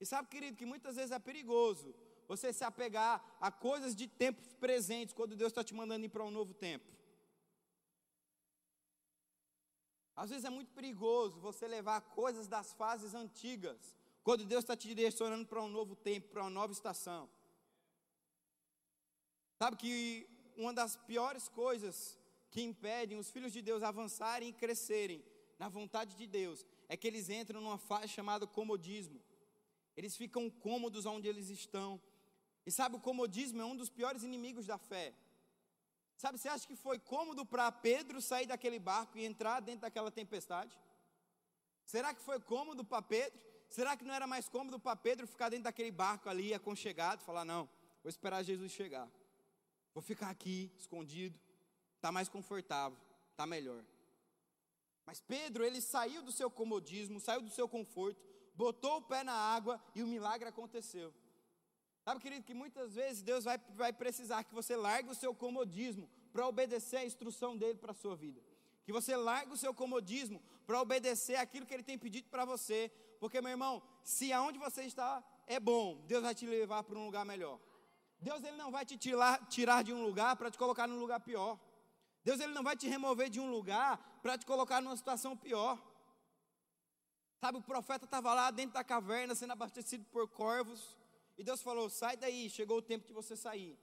E 0.00 0.06
sabe, 0.06 0.28
querido, 0.28 0.56
que 0.56 0.66
muitas 0.66 0.96
vezes 0.96 1.10
é 1.10 1.18
perigoso 1.18 1.94
você 2.28 2.52
se 2.52 2.64
apegar 2.64 3.24
a 3.40 3.50
coisas 3.50 3.94
de 3.94 4.06
tempos 4.06 4.52
presentes 4.54 5.14
quando 5.14 5.36
Deus 5.36 5.50
está 5.52 5.62
te 5.62 5.74
mandando 5.74 6.04
ir 6.04 6.08
para 6.08 6.24
um 6.24 6.30
novo 6.30 6.52
tempo. 6.52 6.96
Às 10.14 10.30
vezes 10.30 10.44
é 10.44 10.50
muito 10.50 10.72
perigoso 10.72 11.38
você 11.40 11.68
levar 11.68 12.00
coisas 12.00 12.48
das 12.48 12.72
fases 12.72 13.14
antigas, 13.14 13.94
quando 14.24 14.44
Deus 14.44 14.64
está 14.64 14.74
te 14.76 14.88
direcionando 14.88 15.46
para 15.46 15.62
um 15.62 15.68
novo 15.68 15.94
tempo, 15.94 16.28
para 16.30 16.42
uma 16.42 16.50
nova 16.50 16.72
estação. 16.72 17.28
Sabe 19.58 19.76
que 19.76 20.28
uma 20.56 20.72
das 20.72 20.96
piores 20.96 21.48
coisas 21.48 22.18
que 22.50 22.62
impedem 22.62 23.18
os 23.18 23.30
filhos 23.30 23.52
de 23.52 23.60
Deus 23.60 23.82
avançarem 23.82 24.48
e 24.48 24.52
crescerem 24.52 25.22
na 25.58 25.68
vontade 25.68 26.16
de 26.16 26.26
Deus 26.26 26.64
é 26.88 26.96
que 26.96 27.06
eles 27.06 27.28
entram 27.28 27.60
numa 27.60 27.78
fase 27.78 28.08
chamada 28.08 28.46
comodismo. 28.46 29.20
Eles 29.96 30.16
ficam 30.16 30.50
cômodos 30.50 31.06
onde 31.06 31.26
eles 31.26 31.48
estão. 31.48 32.00
E 32.66 32.70
sabe, 32.70 32.96
o 32.96 33.00
comodismo 33.00 33.60
é 33.60 33.64
um 33.64 33.76
dos 33.76 33.88
piores 33.88 34.22
inimigos 34.22 34.66
da 34.66 34.78
fé. 34.78 35.14
Sabe, 36.16 36.38
você 36.38 36.48
acha 36.48 36.66
que 36.66 36.76
foi 36.76 36.98
cômodo 36.98 37.44
para 37.44 37.70
Pedro 37.70 38.20
sair 38.20 38.46
daquele 38.46 38.78
barco 38.78 39.18
e 39.18 39.24
entrar 39.24 39.60
dentro 39.60 39.82
daquela 39.82 40.10
tempestade? 40.10 40.78
Será 41.84 42.14
que 42.14 42.20
foi 42.20 42.40
cômodo 42.40 42.84
para 42.84 43.02
Pedro? 43.02 43.38
Será 43.68 43.96
que 43.96 44.04
não 44.04 44.14
era 44.14 44.26
mais 44.26 44.48
cômodo 44.48 44.78
para 44.78 44.96
Pedro 44.96 45.26
ficar 45.26 45.48
dentro 45.48 45.64
daquele 45.64 45.90
barco 45.90 46.28
ali, 46.28 46.54
aconchegado, 46.54 47.22
falar: 47.22 47.44
não, 47.44 47.68
vou 48.02 48.08
esperar 48.08 48.42
Jesus 48.42 48.72
chegar, 48.72 49.08
vou 49.92 50.02
ficar 50.02 50.30
aqui, 50.30 50.72
escondido, 50.76 51.38
está 51.96 52.10
mais 52.10 52.28
confortável, 52.28 52.98
está 53.30 53.46
melhor. 53.46 53.84
Mas 55.04 55.20
Pedro, 55.20 55.64
ele 55.64 55.80
saiu 55.80 56.22
do 56.22 56.32
seu 56.32 56.50
comodismo, 56.50 57.20
saiu 57.20 57.42
do 57.42 57.50
seu 57.50 57.68
conforto, 57.68 58.20
botou 58.56 58.96
o 58.96 59.02
pé 59.02 59.22
na 59.22 59.34
água 59.34 59.80
e 59.94 60.02
o 60.02 60.06
milagre 60.06 60.48
aconteceu. 60.48 61.12
Sabe, 62.04 62.20
querido, 62.20 62.44
que 62.44 62.54
muitas 62.54 62.94
vezes 62.94 63.22
Deus 63.22 63.44
vai, 63.44 63.58
vai 63.74 63.92
precisar 63.92 64.44
que 64.44 64.54
você 64.54 64.76
largue 64.76 65.10
o 65.10 65.14
seu 65.14 65.34
comodismo 65.34 66.08
para 66.32 66.46
obedecer 66.46 66.98
a 66.98 67.04
instrução 67.04 67.56
dele 67.56 67.78
para 67.78 67.90
a 67.90 67.94
sua 67.94 68.14
vida. 68.14 68.40
Que 68.84 68.92
você 68.92 69.16
largue 69.16 69.52
o 69.52 69.56
seu 69.56 69.74
comodismo 69.74 70.40
para 70.66 70.80
obedecer 70.80 71.36
aquilo 71.36 71.66
que 71.66 71.74
ele 71.74 71.82
tem 71.82 71.98
pedido 71.98 72.28
para 72.28 72.44
você. 72.44 72.92
Porque, 73.18 73.40
meu 73.40 73.50
irmão, 73.50 73.82
se 74.04 74.32
aonde 74.32 74.58
você 74.58 74.82
está 74.82 75.24
é 75.46 75.58
bom, 75.58 76.04
Deus 76.06 76.22
vai 76.22 76.34
te 76.34 76.46
levar 76.46 76.84
para 76.84 76.98
um 76.98 77.06
lugar 77.06 77.24
melhor. 77.24 77.58
Deus 78.20 78.42
ele 78.44 78.56
não 78.56 78.70
vai 78.70 78.84
te 78.84 78.96
tirar, 78.96 79.44
tirar 79.48 79.82
de 79.82 79.92
um 79.92 80.04
lugar 80.04 80.36
para 80.36 80.50
te 80.50 80.58
colocar 80.58 80.86
num 80.86 80.98
lugar 80.98 81.20
pior. 81.20 81.58
Deus 82.24 82.40
ele 82.40 82.52
não 82.52 82.62
vai 82.62 82.76
te 82.76 82.88
remover 82.88 83.28
de 83.28 83.40
um 83.40 83.50
lugar 83.50 84.20
para 84.22 84.38
te 84.38 84.46
colocar 84.46 84.80
numa 84.80 84.96
situação 84.96 85.36
pior. 85.36 85.80
Sabe, 87.38 87.58
o 87.58 87.62
profeta 87.62 88.04
estava 88.04 88.32
lá 88.34 88.50
dentro 88.50 88.74
da 88.74 88.84
caverna 88.84 89.34
sendo 89.34 89.52
abastecido 89.52 90.04
por 90.06 90.28
corvos. 90.28 90.96
E 91.36 91.44
Deus 91.44 91.62
falou: 91.62 91.88
sai 91.90 92.16
daí, 92.16 92.48
chegou 92.48 92.78
o 92.78 92.82
tempo 92.82 93.06
de 93.06 93.12
você 93.12 93.36
sair. 93.36 93.78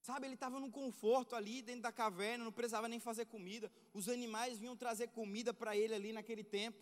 Sabe, 0.00 0.28
ele 0.28 0.34
estava 0.34 0.60
num 0.60 0.70
conforto 0.70 1.34
ali 1.34 1.60
dentro 1.62 1.82
da 1.82 1.90
caverna, 1.90 2.44
não 2.44 2.52
precisava 2.52 2.86
nem 2.86 3.00
fazer 3.00 3.26
comida. 3.26 3.72
Os 3.92 4.08
animais 4.08 4.56
vinham 4.56 4.76
trazer 4.76 5.08
comida 5.08 5.52
para 5.52 5.76
ele 5.76 5.94
ali 5.94 6.12
naquele 6.12 6.44
tempo. 6.44 6.78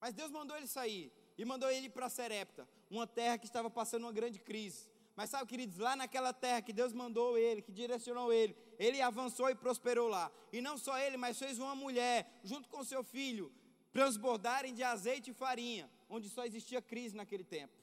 Mas 0.00 0.14
Deus 0.14 0.30
mandou 0.30 0.56
ele 0.56 0.66
sair 0.66 1.12
e 1.36 1.44
mandou 1.44 1.70
ele 1.70 1.88
para 1.88 2.08
Serepta, 2.08 2.68
uma 2.90 3.06
terra 3.06 3.38
que 3.38 3.46
estava 3.46 3.70
passando 3.70 4.02
uma 4.02 4.12
grande 4.12 4.40
crise. 4.40 4.88
Mas 5.14 5.30
sabe, 5.30 5.46
queridos, 5.46 5.78
lá 5.78 5.94
naquela 5.94 6.32
terra 6.32 6.62
que 6.62 6.72
Deus 6.72 6.92
mandou 6.92 7.38
ele, 7.38 7.62
que 7.62 7.72
direcionou 7.72 8.32
ele, 8.32 8.56
ele 8.78 9.00
avançou 9.00 9.48
e 9.50 9.54
prosperou 9.54 10.08
lá. 10.08 10.30
E 10.52 10.60
não 10.60 10.76
só 10.76 10.98
ele, 10.98 11.16
mas 11.16 11.38
fez 11.38 11.58
uma 11.58 11.76
mulher, 11.76 12.40
junto 12.42 12.68
com 12.68 12.82
seu 12.82 13.04
filho, 13.04 13.52
transbordarem 13.98 14.72
de 14.78 14.84
azeite 14.94 15.30
e 15.32 15.34
farinha 15.34 15.90
onde 16.08 16.28
só 16.34 16.44
existia 16.44 16.80
crise 16.80 17.16
naquele 17.16 17.42
tempo. 17.42 17.74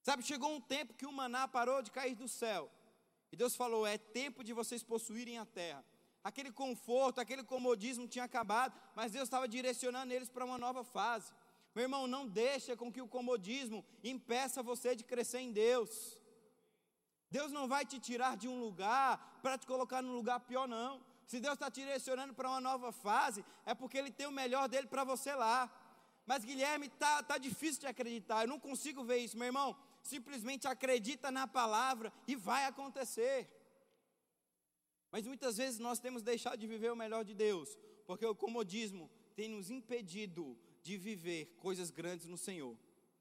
Sabe, 0.00 0.22
chegou 0.22 0.50
um 0.54 0.60
tempo 0.60 0.94
que 0.94 1.06
o 1.06 1.12
maná 1.20 1.46
parou 1.56 1.82
de 1.82 1.90
cair 1.90 2.14
do 2.14 2.28
céu. 2.28 2.70
E 3.32 3.36
Deus 3.36 3.54
falou: 3.56 3.84
é 3.84 3.98
tempo 3.98 4.44
de 4.44 4.52
vocês 4.52 4.82
possuírem 4.92 5.38
a 5.38 5.44
terra. 5.44 5.84
Aquele 6.22 6.52
conforto, 6.52 7.20
aquele 7.20 7.42
comodismo 7.42 8.06
tinha 8.06 8.24
acabado, 8.24 8.74
mas 8.94 9.10
Deus 9.10 9.24
estava 9.24 9.48
direcionando 9.48 10.12
eles 10.12 10.28
para 10.28 10.44
uma 10.44 10.58
nova 10.66 10.84
fase. 10.84 11.32
Meu 11.74 11.84
irmão, 11.86 12.06
não 12.06 12.24
deixa 12.28 12.76
com 12.76 12.92
que 12.92 13.02
o 13.02 13.08
comodismo 13.08 13.84
impeça 14.04 14.62
você 14.62 14.94
de 14.94 15.02
crescer 15.02 15.40
em 15.40 15.52
Deus. 15.52 16.16
Deus 17.28 17.50
não 17.50 17.66
vai 17.66 17.84
te 17.84 17.98
tirar 17.98 18.36
de 18.36 18.46
um 18.46 18.60
lugar 18.60 19.40
para 19.42 19.58
te 19.58 19.66
colocar 19.66 20.00
num 20.00 20.14
lugar 20.14 20.38
pior, 20.40 20.68
não. 20.68 21.02
Se 21.32 21.40
Deus 21.40 21.54
está 21.54 21.70
te 21.70 21.80
direcionando 21.80 22.34
para 22.34 22.46
uma 22.50 22.60
nova 22.60 22.92
fase, 22.92 23.42
é 23.64 23.74
porque 23.74 23.96
Ele 23.96 24.10
tem 24.10 24.26
o 24.26 24.30
melhor 24.30 24.68
dele 24.68 24.86
para 24.86 25.02
você 25.02 25.34
lá. 25.34 25.58
Mas 26.26 26.44
Guilherme, 26.44 26.90
tá, 26.90 27.22
tá 27.22 27.38
difícil 27.38 27.80
de 27.80 27.86
acreditar, 27.86 28.42
eu 28.42 28.48
não 28.48 28.60
consigo 28.60 29.02
ver 29.02 29.16
isso, 29.16 29.38
meu 29.38 29.46
irmão. 29.46 29.74
Simplesmente 30.02 30.68
acredita 30.68 31.30
na 31.30 31.46
palavra 31.48 32.12
e 32.28 32.36
vai 32.36 32.66
acontecer. 32.66 33.48
Mas 35.10 35.26
muitas 35.26 35.56
vezes 35.56 35.78
nós 35.78 35.98
temos 35.98 36.22
deixado 36.22 36.58
de 36.58 36.66
viver 36.66 36.92
o 36.92 36.96
melhor 36.96 37.24
de 37.24 37.32
Deus, 37.32 37.78
porque 38.04 38.26
o 38.26 38.34
comodismo 38.34 39.10
tem 39.34 39.48
nos 39.48 39.70
impedido 39.70 40.54
de 40.82 40.98
viver 40.98 41.46
coisas 41.62 41.90
grandes 41.90 42.26
no 42.26 42.36
Senhor. 42.36 42.76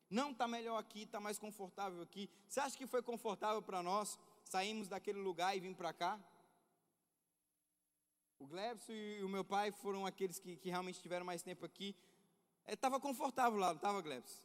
Não 0.10 0.32
está 0.32 0.50
melhor 0.50 0.78
aqui, 0.78 1.04
está 1.04 1.22
mais 1.22 1.40
confortável 1.40 2.02
aqui. 2.02 2.30
Você 2.46 2.60
acha 2.60 2.78
que 2.78 2.86
foi 2.86 3.02
confortável 3.02 3.62
para 3.62 3.82
nós 3.82 4.20
sairmos 4.44 4.90
daquele 4.90 5.20
lugar 5.20 5.56
e 5.56 5.62
vir 5.62 5.74
para 5.74 5.94
cá? 5.94 6.20
O 8.42 8.48
Glebson 8.48 8.92
e 8.92 9.24
o 9.24 9.30
meu 9.30 9.46
pai 9.46 9.72
foram 9.72 10.04
aqueles 10.04 10.40
que, 10.40 10.56
que 10.56 10.68
realmente 10.68 11.00
tiveram 11.00 11.24
mais 11.24 11.44
tempo 11.44 11.64
aqui. 11.64 11.96
Estava 12.68 12.96
é, 12.96 13.00
confortável 13.00 13.60
lá, 13.60 13.68
não 13.68 13.76
estava, 13.76 14.02
Glebs? 14.02 14.42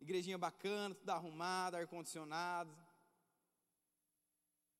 Igrejinha 0.00 0.36
bacana, 0.36 0.96
tudo 0.96 1.10
arrumado, 1.10 1.76
ar-condicionado. 1.76 2.76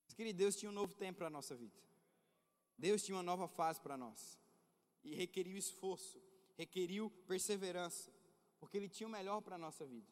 Mas, 0.03 0.13
querido, 0.13 0.37
Deus 0.37 0.57
tinha 0.57 0.69
um 0.69 0.73
novo 0.73 0.93
tempo 0.93 1.19
para 1.19 1.27
a 1.27 1.29
nossa 1.29 1.55
vida. 1.55 1.79
Deus 2.77 3.01
tinha 3.01 3.15
uma 3.15 3.23
nova 3.23 3.47
fase 3.47 3.79
para 3.79 3.95
nós. 3.95 4.37
E 5.01 5.15
requeriu 5.15 5.57
esforço, 5.57 6.21
requeriu 6.57 7.09
perseverança, 7.25 8.11
porque 8.59 8.75
Ele 8.75 8.89
tinha 8.89 9.07
o 9.07 9.11
melhor 9.11 9.39
para 9.39 9.55
a 9.55 9.59
nossa 9.59 9.85
vida. 9.85 10.11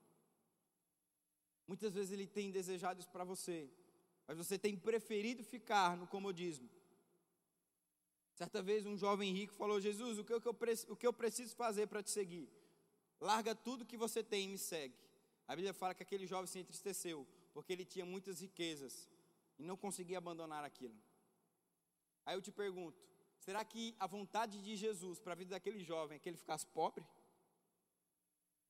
Muitas 1.67 1.93
vezes 1.93 2.13
Ele 2.13 2.25
tem 2.25 2.51
desejado 2.51 3.01
isso 3.01 3.11
para 3.11 3.25
você, 3.25 3.69
mas 4.25 4.37
você 4.37 4.57
tem 4.57 4.77
preferido 4.77 5.43
ficar 5.43 5.97
no 5.97 6.07
comodismo 6.07 6.78
Certa 8.39 8.61
vez 8.61 8.85
um 8.85 8.97
jovem 8.97 9.33
rico 9.33 9.53
falou: 9.53 9.81
Jesus, 9.81 10.17
o 10.17 10.23
que 10.23 10.31
eu, 10.31 10.41
o 10.87 10.95
que 10.95 11.05
eu 11.05 11.11
preciso 11.11 11.53
fazer 11.57 11.87
para 11.87 12.01
te 12.01 12.09
seguir? 12.09 12.47
Larga 13.19 13.53
tudo 13.53 13.85
que 13.85 13.97
você 13.97 14.23
tem 14.23 14.45
e 14.45 14.47
me 14.47 14.57
segue. 14.57 14.95
A 15.45 15.57
Bíblia 15.57 15.73
fala 15.73 15.93
que 15.93 16.03
aquele 16.03 16.25
jovem 16.25 16.47
se 16.47 16.57
entristeceu, 16.57 17.27
porque 17.53 17.73
ele 17.73 17.83
tinha 17.83 18.05
muitas 18.05 18.39
riquezas 18.39 19.09
e 19.57 19.63
não 19.69 19.75
conseguia 19.75 20.19
abandonar 20.19 20.63
aquilo. 20.63 20.95
Aí 22.25 22.33
eu 22.37 22.41
te 22.41 22.49
pergunto: 22.49 22.97
será 23.39 23.65
que 23.65 23.93
a 23.99 24.07
vontade 24.07 24.61
de 24.61 24.73
Jesus 24.77 25.19
para 25.19 25.33
a 25.33 25.35
vida 25.35 25.51
daquele 25.51 25.83
jovem 25.83 26.15
é 26.15 26.19
que 26.19 26.29
ele 26.29 26.37
ficasse 26.37 26.65
pobre? 26.65 27.05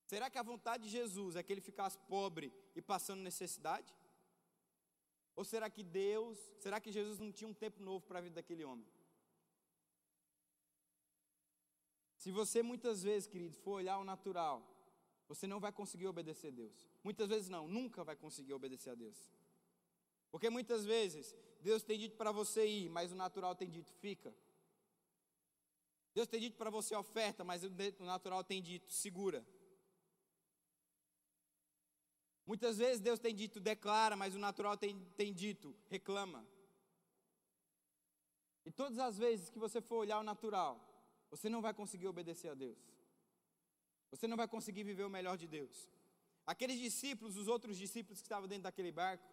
Será 0.08 0.32
que 0.32 0.40
a 0.40 0.44
vontade 0.52 0.86
de 0.86 0.90
Jesus 0.90 1.36
é 1.36 1.44
que 1.44 1.54
ele 1.54 1.62
ficasse 1.62 2.00
pobre 2.08 2.52
e 2.76 2.82
passando 2.82 3.22
necessidade? 3.22 3.94
Ou 5.36 5.46
será 5.46 5.70
que 5.70 5.84
Deus, 5.84 6.40
será 6.58 6.82
que 6.82 6.92
Jesus 6.92 7.20
não 7.20 7.32
tinha 7.32 7.48
um 7.48 7.54
tempo 7.54 7.84
novo 7.84 8.04
para 8.08 8.18
a 8.18 8.22
vida 8.24 8.34
daquele 8.34 8.66
homem? 8.66 8.88
Se 12.20 12.34
você 12.34 12.62
muitas 12.62 13.02
vezes, 13.02 13.30
querido, 13.30 13.56
for 13.56 13.76
olhar 13.76 13.98
o 13.98 14.04
natural, 14.04 14.62
você 15.26 15.48
não 15.48 15.58
vai 15.58 15.72
conseguir 15.72 16.06
obedecer 16.06 16.48
a 16.48 16.52
Deus. 16.52 16.86
Muitas 17.02 17.30
vezes 17.30 17.48
não, 17.48 17.66
nunca 17.66 18.04
vai 18.04 18.14
conseguir 18.14 18.54
obedecer 18.54 18.90
a 18.90 18.96
Deus. 18.96 19.18
Porque 20.30 20.50
muitas 20.50 20.84
vezes 20.84 21.34
Deus 21.62 21.82
tem 21.82 21.98
dito 21.98 22.18
para 22.18 22.34
você 22.34 22.68
ir, 22.68 22.90
mas 22.90 23.14
o 23.14 23.16
natural 23.16 23.56
tem 23.56 23.70
dito 23.70 23.94
fica. 23.94 24.36
Deus 26.14 26.28
tem 26.28 26.42
dito 26.42 26.58
para 26.58 26.70
você 26.70 26.94
oferta, 26.94 27.46
mas 27.46 27.64
o 27.64 28.04
natural 28.04 28.44
tem 28.44 28.62
dito 28.62 28.92
segura. 28.92 29.46
Muitas 32.46 32.80
vezes 32.80 33.00
Deus 33.00 33.18
tem 33.18 33.34
dito 33.34 33.62
declara, 33.62 34.18
mas 34.18 34.36
o 34.36 34.40
natural 34.40 34.76
tem, 34.76 35.00
tem 35.16 35.34
dito 35.34 35.74
reclama. 35.88 36.46
E 38.66 38.72
todas 38.74 39.00
as 39.00 39.18
vezes 39.18 39.50
que 39.50 39.58
você 39.58 39.80
for 39.80 40.00
olhar 40.00 40.20
o 40.20 40.24
natural, 40.24 40.89
você 41.30 41.48
não 41.50 41.62
vai 41.62 41.74
conseguir 41.74 42.08
obedecer 42.08 42.50
a 42.50 42.54
Deus. 42.54 42.78
Você 44.12 44.28
não 44.28 44.36
vai 44.36 44.48
conseguir 44.48 44.84
viver 44.84 45.04
o 45.04 45.10
melhor 45.10 45.38
de 45.38 45.48
Deus. 45.48 45.90
Aqueles 46.46 46.80
discípulos, 46.80 47.38
os 47.38 47.48
outros 47.48 47.78
discípulos 47.78 48.20
que 48.20 48.26
estavam 48.26 48.48
dentro 48.48 48.64
daquele 48.64 48.92
barco, 48.92 49.28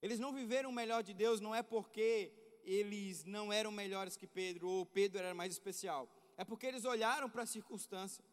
eles 0.00 0.18
não 0.18 0.32
viveram 0.32 0.70
o 0.70 0.72
melhor 0.72 1.02
de 1.02 1.12
Deus, 1.12 1.40
não 1.40 1.54
é 1.54 1.62
porque 1.62 2.32
eles 2.62 3.24
não 3.24 3.52
eram 3.52 3.70
melhores 3.70 4.16
que 4.16 4.26
Pedro, 4.26 4.68
ou 4.68 4.86
Pedro 4.86 5.18
era 5.18 5.34
mais 5.34 5.52
especial. 5.52 6.08
É 6.36 6.44
porque 6.44 6.66
eles 6.66 6.84
olharam 6.84 7.28
para 7.28 7.42
a 7.42 7.46
circunstância, 7.46 8.24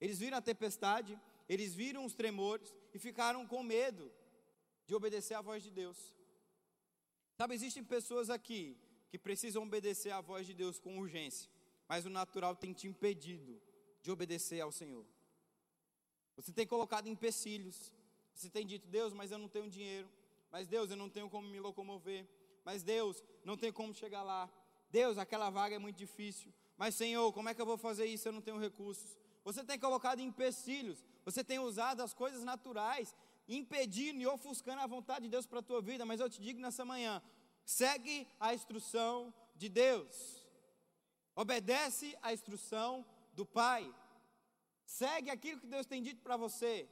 eles 0.00 0.18
viram 0.18 0.38
a 0.38 0.42
tempestade, 0.42 1.18
eles 1.48 1.74
viram 1.74 2.04
os 2.04 2.14
tremores 2.14 2.74
e 2.92 2.98
ficaram 2.98 3.46
com 3.46 3.62
medo 3.62 4.10
de 4.86 4.94
obedecer 4.94 5.34
à 5.34 5.40
voz 5.40 5.62
de 5.62 5.70
Deus. 5.70 6.16
Sabe, 7.36 7.54
existem 7.54 7.84
pessoas 7.84 8.28
aqui 8.28 8.76
que 9.10 9.18
precisam 9.18 9.62
obedecer 9.62 10.10
à 10.10 10.20
voz 10.20 10.46
de 10.46 10.54
Deus 10.54 10.78
com 10.78 10.98
urgência 10.98 11.51
mas 11.92 12.06
o 12.06 12.08
natural 12.08 12.56
tem 12.56 12.72
te 12.72 12.88
impedido 12.88 13.60
de 14.00 14.10
obedecer 14.10 14.62
ao 14.62 14.72
Senhor. 14.72 15.04
Você 16.34 16.50
tem 16.50 16.66
colocado 16.66 17.06
empecilhos. 17.06 17.92
Você 18.34 18.48
tem 18.48 18.66
dito, 18.66 18.88
Deus, 18.88 19.12
mas 19.12 19.30
eu 19.30 19.36
não 19.36 19.46
tenho 19.46 19.68
dinheiro. 19.68 20.08
Mas 20.50 20.66
Deus, 20.66 20.90
eu 20.90 20.96
não 20.96 21.10
tenho 21.10 21.28
como 21.28 21.46
me 21.46 21.60
locomover. 21.60 22.26
Mas 22.64 22.82
Deus, 22.82 23.22
não 23.44 23.58
tenho 23.58 23.74
como 23.74 23.92
chegar 23.92 24.22
lá. 24.22 24.50
Deus, 24.90 25.18
aquela 25.18 25.50
vaga 25.50 25.76
é 25.76 25.78
muito 25.78 25.98
difícil. 25.98 26.50
Mas 26.78 26.94
Senhor, 26.94 27.30
como 27.30 27.50
é 27.50 27.54
que 27.54 27.60
eu 27.60 27.66
vou 27.66 27.76
fazer 27.76 28.06
isso? 28.06 28.26
Eu 28.26 28.32
não 28.32 28.40
tenho 28.40 28.58
recursos. 28.58 29.18
Você 29.44 29.62
tem 29.62 29.78
colocado 29.78 30.20
empecilhos. 30.20 31.04
Você 31.26 31.44
tem 31.44 31.58
usado 31.58 32.00
as 32.00 32.14
coisas 32.14 32.42
naturais, 32.42 33.14
impedindo 33.46 34.18
e 34.18 34.26
ofuscando 34.26 34.80
a 34.80 34.86
vontade 34.86 35.26
de 35.26 35.28
Deus 35.28 35.44
para 35.44 35.58
a 35.58 35.62
tua 35.62 35.82
vida. 35.82 36.06
Mas 36.06 36.20
eu 36.20 36.30
te 36.30 36.40
digo 36.40 36.58
nessa 36.58 36.86
manhã: 36.86 37.22
segue 37.66 38.26
a 38.40 38.54
instrução 38.54 39.30
de 39.54 39.68
Deus. 39.68 40.41
Obedece 41.34 42.16
à 42.22 42.32
instrução 42.32 43.04
do 43.32 43.44
Pai. 43.44 43.92
Segue 44.84 45.30
aquilo 45.30 45.60
que 45.60 45.66
Deus 45.66 45.86
tem 45.86 46.02
dito 46.02 46.20
para 46.22 46.36
você. 46.36 46.88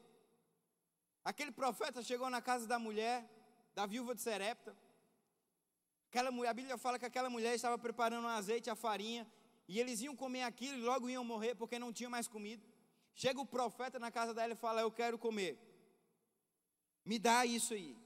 Aquele 1.25 1.53
profeta 1.53 2.03
chegou 2.03 2.31
na 2.31 2.41
casa 2.41 2.67
da 2.67 2.79
mulher, 2.79 3.29
da 3.75 3.85
viúva 3.87 4.15
de 4.15 4.23
Serepta, 4.23 4.75
Aquela 6.11 6.33
mulher, 6.33 6.51
a 6.51 6.55
Bíblia 6.55 6.77
fala 6.77 6.99
que 6.99 7.07
aquela 7.07 7.31
mulher 7.31 7.55
estava 7.55 7.79
preparando 7.79 8.25
o 8.25 8.29
azeite, 8.29 8.69
a 8.69 8.75
farinha, 8.75 9.25
e 9.69 9.79
eles 9.79 10.01
iam 10.01 10.17
comer 10.17 10.43
aquilo 10.43 10.77
e 10.77 10.83
logo 10.83 11.09
iam 11.09 11.23
morrer 11.23 11.55
porque 11.55 11.79
não 11.79 11.93
tinha 11.93 12.11
mais 12.11 12.27
comida. 12.27 12.67
Chega 13.15 13.41
o 13.41 13.47
profeta 13.47 13.97
na 13.97 14.11
casa 14.11 14.35
dela 14.35 14.53
e 14.53 14.57
fala: 14.57 14.81
Eu 14.81 14.91
quero 14.91 15.17
comer. 15.17 15.57
Me 17.05 17.17
dá 17.17 17.47
isso 17.47 17.75
aí. 17.75 17.97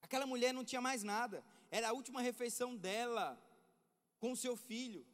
Aquela 0.00 0.26
mulher 0.26 0.54
não 0.54 0.64
tinha 0.64 0.80
mais 0.80 1.02
nada. 1.02 1.44
Era 1.70 1.90
a 1.90 1.92
última 1.92 2.22
refeição 2.22 2.74
dela 2.74 3.38
com 4.18 4.34
seu 4.36 4.56
filho. 4.56 5.06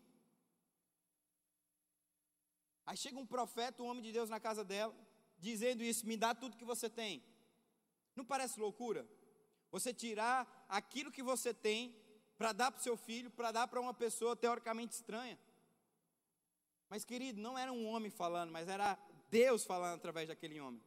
Aí 2.86 2.96
chega 2.96 3.18
um 3.18 3.26
profeta, 3.26 3.82
um 3.82 3.86
homem 3.86 4.02
de 4.02 4.12
Deus 4.12 4.28
na 4.28 4.38
casa 4.38 4.64
dela, 4.64 4.94
dizendo 5.38 5.82
isso: 5.82 6.06
Me 6.06 6.16
dá 6.16 6.34
tudo 6.34 6.56
que 6.56 6.64
você 6.64 6.88
tem. 6.88 7.22
Não 8.14 8.24
parece 8.24 8.60
loucura? 8.60 9.06
Você 9.70 9.92
tirar 9.92 10.66
aquilo 10.68 11.10
que 11.10 11.22
você 11.22 11.52
tem 11.52 11.96
para 12.36 12.52
dar 12.52 12.70
para 12.70 12.80
o 12.80 12.82
seu 12.82 12.96
filho, 12.96 13.30
para 13.30 13.50
dar 13.52 13.66
para 13.66 13.80
uma 13.80 13.94
pessoa 13.94 14.36
teoricamente 14.36 14.94
estranha. 14.94 15.38
Mas, 16.88 17.04
querido, 17.04 17.40
não 17.40 17.58
era 17.58 17.72
um 17.72 17.86
homem 17.86 18.10
falando, 18.10 18.50
mas 18.52 18.68
era 18.68 18.98
Deus 19.30 19.64
falando 19.64 19.96
através 19.96 20.28
daquele 20.28 20.60
homem. 20.60 20.82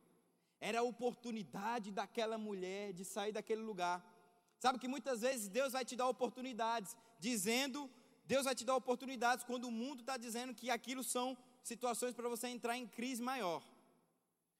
Era 0.59 0.79
a 0.79 0.83
oportunidade 0.83 1.91
daquela 1.91 2.37
mulher 2.37 2.93
de 2.93 3.03
sair 3.03 3.31
daquele 3.31 3.61
lugar. 3.61 4.05
Sabe 4.57 4.79
que 4.79 4.87
muitas 4.87 5.21
vezes 5.21 5.49
Deus 5.49 5.73
vai 5.73 5.85
te 5.85 5.95
dar 5.95 6.07
oportunidades, 6.07 6.95
dizendo, 7.19 7.89
Deus 8.27 8.43
vai 8.43 8.53
te 8.53 8.65
dar 8.65 8.75
oportunidades 8.75 9.45
quando 9.45 9.65
o 9.65 9.71
mundo 9.71 10.01
está 10.01 10.17
dizendo 10.17 10.53
que 10.53 10.69
aquilo 10.69 11.03
são 11.03 11.37
situações 11.63 12.13
para 12.13 12.27
você 12.27 12.47
entrar 12.47 12.77
em 12.77 12.85
crise 12.85 13.21
maior. 13.21 13.63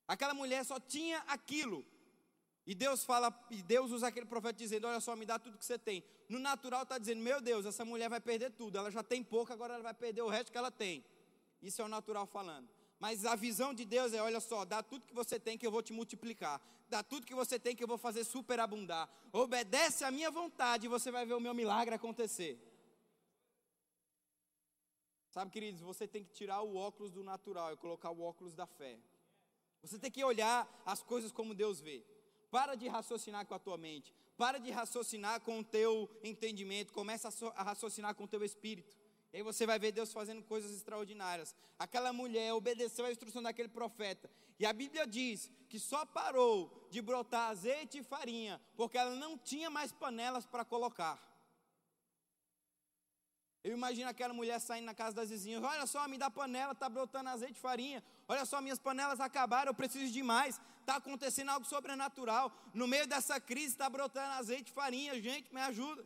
Aquela 0.08 0.34
mulher 0.34 0.64
só 0.64 0.80
tinha 0.80 1.20
aquilo. 1.28 1.86
E 2.66 2.74
Deus 2.74 3.04
fala, 3.04 3.34
e 3.52 3.62
Deus 3.62 3.92
usa 3.92 4.08
aquele 4.08 4.26
profeta 4.26 4.54
dizendo: 4.54 4.88
Olha 4.88 5.02
só, 5.02 5.16
me 5.16 5.26
dá 5.26 5.38
tudo 5.38 5.58
que 5.58 5.66
você 5.66 5.78
tem. 5.78 6.04
No 6.30 6.40
natural 6.40 6.84
está 6.84 6.98
dizendo: 6.98 7.22
Meu 7.22 7.42
Deus, 7.42 7.66
essa 7.66 7.84
mulher 7.84 8.10
vai 8.10 8.22
perder 8.22 8.52
tudo. 8.52 8.78
Ela 8.78 8.90
já 8.90 9.04
tem 9.04 9.22
pouco, 9.22 9.52
agora 9.52 9.74
ela 9.74 9.84
vai 9.84 9.94
perder 9.94 10.22
o 10.22 10.30
resto 10.30 10.52
que 10.52 10.58
ela 10.58 10.72
tem. 10.72 11.04
Isso 11.62 11.82
é 11.82 11.86
o 11.86 11.90
natural 11.90 12.26
falando. 12.26 12.70
Mas 13.00 13.26
a 13.26 13.36
visão 13.36 13.74
de 13.74 13.84
Deus 13.84 14.14
é: 14.14 14.22
olha 14.22 14.40
só, 14.40 14.64
dá 14.64 14.82
tudo 14.82 15.06
que 15.06 15.14
você 15.14 15.38
tem 15.40 15.58
que 15.58 15.68
eu 15.68 15.72
vou 15.72 15.82
te 15.82 15.92
multiplicar. 15.92 16.62
Dá 16.90 17.04
tudo 17.04 17.26
que 17.26 17.36
você 17.36 17.60
tem 17.60 17.76
que 17.76 17.84
eu 17.84 17.88
vou 17.88 17.98
fazer 17.98 18.24
superabundar. 18.24 19.10
Obedece 19.34 20.06
à 20.06 20.12
minha 20.12 20.32
vontade 20.32 20.86
e 20.86 20.90
você 20.90 21.12
vai 21.12 21.26
ver 21.26 21.34
o 21.34 21.40
meu 21.40 21.54
milagre 21.54 21.94
acontecer. 21.96 22.58
Sabe, 25.38 25.52
queridos, 25.52 25.82
você 25.82 26.08
tem 26.08 26.24
que 26.24 26.34
tirar 26.34 26.64
o 26.64 26.76
óculos 26.76 27.12
do 27.12 27.24
natural 27.24 27.72
e 27.72 27.78
colocar 27.78 28.10
o 28.10 28.22
óculos 28.24 28.56
da 28.56 28.66
fé. 28.66 28.98
Você 29.84 30.00
tem 30.00 30.10
que 30.10 30.24
olhar 30.24 30.68
as 30.84 31.04
coisas 31.04 31.32
como 31.32 31.54
Deus 31.54 31.80
vê. 31.80 32.04
Para 32.50 32.74
de 32.74 32.88
raciocinar 32.88 33.46
com 33.46 33.54
a 33.54 33.60
tua 33.60 33.78
mente. 33.78 34.12
Para 34.36 34.58
de 34.58 34.72
raciocinar 34.72 35.40
com 35.42 35.60
o 35.60 35.64
teu 35.64 36.10
entendimento. 36.24 36.92
Começa 36.92 37.30
a 37.56 37.62
raciocinar 37.62 38.16
com 38.16 38.24
o 38.24 38.28
teu 38.28 38.44
espírito. 38.44 38.98
E 39.32 39.38
aí 39.38 39.44
você 39.44 39.68
vai 39.68 39.78
ver 39.78 39.92
Deus 39.92 40.12
fazendo 40.12 40.42
coisas 40.42 40.72
extraordinárias. 40.72 41.56
Aquela 41.78 42.12
mulher 42.12 42.52
obedeceu 42.54 43.06
a 43.06 43.12
instrução 43.12 43.44
daquele 43.44 43.70
profeta. 43.70 44.28
E 44.60 44.66
a 44.66 44.74
Bíblia 44.74 45.06
diz 45.06 45.52
que 45.70 45.80
só 45.80 46.04
parou 46.04 46.88
de 46.90 47.00
brotar 47.00 47.52
azeite 47.52 48.00
e 48.00 48.04
farinha 48.04 48.60
porque 48.76 48.98
ela 48.98 49.16
não 49.16 49.38
tinha 49.38 49.70
mais 49.70 49.92
panelas 49.92 50.48
para 50.48 50.66
colocar. 50.66 51.27
Eu 53.68 53.74
imagino 53.74 54.10
aquela 54.10 54.34
mulher 54.34 54.60
saindo 54.60 54.86
na 54.86 54.94
casa 54.94 55.14
das 55.18 55.30
vizinhas: 55.30 55.62
Olha 55.62 55.86
só, 55.86 56.08
me 56.08 56.18
dá 56.18 56.30
panela, 56.30 56.72
está 56.72 56.88
brotando 56.88 57.30
azeite 57.30 57.58
e 57.58 57.60
farinha. 57.60 58.02
Olha 58.26 58.46
só, 58.46 58.62
minhas 58.62 58.80
panelas 58.80 59.20
acabaram, 59.20 59.72
eu 59.72 59.76
preciso 59.76 60.12
de 60.14 60.24
mais. 60.24 60.60
Está 60.80 60.96
acontecendo 60.96 61.50
algo 61.50 61.66
sobrenatural. 61.66 62.50
No 62.74 62.88
meio 62.88 63.06
dessa 63.06 63.42
crise 63.42 63.74
está 63.74 63.90
brotando 63.90 64.32
azeite 64.36 64.72
e 64.72 64.74
farinha. 64.74 65.22
Gente, 65.22 65.54
me 65.54 65.60
ajuda. 65.60 66.06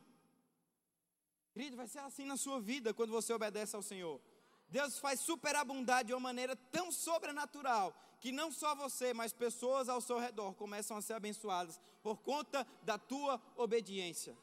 Querido, 1.54 1.78
vai 1.78 1.88
ser 1.88 2.00
assim 2.00 2.26
na 2.26 2.36
sua 2.36 2.60
vida 2.60 2.96
quando 2.96 3.12
você 3.12 3.32
obedece 3.32 3.76
ao 3.76 3.84
Senhor. 3.84 4.20
Deus 4.68 4.98
faz 4.98 5.20
superabundar 5.20 6.04
de 6.04 6.14
uma 6.14 6.20
maneira 6.20 6.56
tão 6.56 6.92
sobrenatural 6.92 7.94
que 8.20 8.32
não 8.32 8.52
só 8.52 8.74
você, 8.74 9.14
mas 9.14 9.34
pessoas 9.34 9.88
ao 9.88 10.02
seu 10.02 10.18
redor 10.18 10.56
começam 10.56 10.98
a 10.98 11.02
ser 11.02 11.14
abençoadas 11.14 11.80
por 12.02 12.18
conta 12.18 12.66
da 12.82 12.98
tua 12.98 13.40
obediência. 13.56 14.36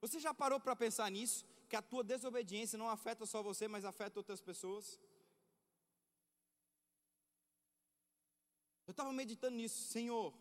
Você 0.00 0.18
já 0.18 0.32
parou 0.32 0.58
para 0.58 0.74
pensar 0.74 1.10
nisso? 1.10 1.44
Que 1.68 1.76
a 1.76 1.82
tua 1.82 2.02
desobediência 2.02 2.78
não 2.78 2.88
afeta 2.88 3.26
só 3.26 3.42
você, 3.42 3.68
mas 3.68 3.84
afeta 3.84 4.18
outras 4.18 4.40
pessoas? 4.40 4.98
Eu 8.86 8.92
estava 8.92 9.12
meditando 9.12 9.56
nisso, 9.56 9.80
Senhor, 9.88 10.32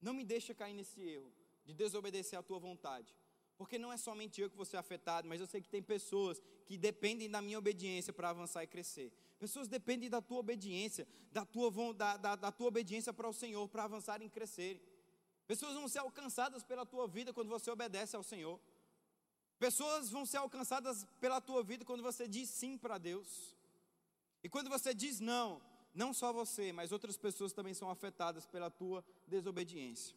não 0.00 0.14
me 0.14 0.24
deixa 0.24 0.54
cair 0.54 0.74
nesse 0.74 1.00
erro 1.02 1.30
de 1.66 1.74
desobedecer 1.74 2.38
à 2.38 2.42
tua 2.42 2.58
vontade. 2.58 3.14
Porque 3.56 3.78
não 3.78 3.92
é 3.92 3.96
somente 3.96 4.40
eu 4.40 4.50
que 4.50 4.56
vou 4.56 4.64
ser 4.64 4.78
afetado, 4.78 5.28
mas 5.28 5.40
eu 5.40 5.46
sei 5.46 5.60
que 5.60 5.68
tem 5.68 5.82
pessoas 5.82 6.42
que 6.66 6.76
dependem 6.76 7.30
da 7.30 7.40
minha 7.40 7.58
obediência 7.58 8.12
para 8.12 8.30
avançar 8.30 8.64
e 8.64 8.66
crescer. 8.66 9.12
Pessoas 9.38 9.68
dependem 9.68 10.08
da 10.08 10.20
tua 10.20 10.38
obediência, 10.38 11.06
da 11.30 11.44
tua, 11.44 11.70
da, 11.94 12.16
da, 12.16 12.36
da 12.36 12.50
tua 12.50 12.68
obediência 12.68 13.12
para 13.12 13.28
o 13.28 13.32
Senhor, 13.32 13.68
para 13.68 13.84
avançarem 13.84 14.26
e 14.26 14.30
crescerem. 14.30 14.82
Pessoas 15.46 15.74
vão 15.74 15.86
ser 15.86 15.98
alcançadas 15.98 16.62
pela 16.62 16.86
tua 16.86 17.06
vida 17.06 17.32
quando 17.32 17.48
você 17.48 17.70
obedece 17.70 18.16
ao 18.16 18.22
Senhor. 18.22 18.58
Pessoas 19.64 20.10
vão 20.10 20.26
ser 20.26 20.36
alcançadas 20.36 21.06
pela 21.18 21.40
tua 21.40 21.62
vida 21.62 21.86
quando 21.86 22.02
você 22.02 22.28
diz 22.28 22.50
sim 22.50 22.76
para 22.76 22.98
Deus. 22.98 23.56
E 24.42 24.48
quando 24.54 24.68
você 24.68 24.92
diz 24.92 25.20
não, 25.20 25.58
não 25.94 26.12
só 26.12 26.34
você, 26.34 26.70
mas 26.70 26.92
outras 26.92 27.16
pessoas 27.16 27.50
também 27.50 27.72
são 27.72 27.88
afetadas 27.88 28.44
pela 28.44 28.68
tua 28.70 29.02
desobediência. 29.26 30.14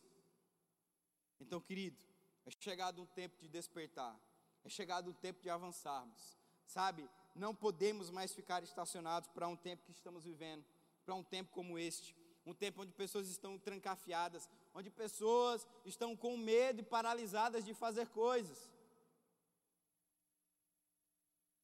Então, 1.39 1.62
querido, 1.62 1.98
é 2.45 2.52
chegado 2.60 3.02
um 3.02 3.06
tempo 3.06 3.38
de 3.39 3.48
despertar, 3.48 4.20
é 4.66 4.70
chegado 4.70 5.12
um 5.12 5.14
tempo 5.14 5.41
de 5.41 5.50
avançarmos, 5.50 6.38
sabe? 6.66 7.10
Não 7.34 7.56
podemos 7.56 8.10
mais 8.10 8.34
ficar 8.34 8.62
estacionados 8.64 9.30
para 9.30 9.48
um 9.48 9.56
tempo 9.56 9.86
que 9.86 9.93
estamos 9.93 10.26
vivendo, 10.26 10.66
para 11.06 11.16
um 11.16 11.24
tempo 11.24 11.54
como 11.54 11.80
este, 11.80 12.14
um 12.45 12.54
tempo 12.54 12.82
onde 12.82 12.91
pessoas 12.91 13.30
estão 13.30 13.58
trancafiadas, 13.58 14.50
onde 14.74 14.89
pessoas 14.89 15.66
estão 15.86 16.18
com 16.18 16.36
medo 16.36 16.82
e 16.82 16.84
paralisadas 16.84 17.64
de 17.64 17.74
fazer 17.74 18.08
coisas. 18.08 18.76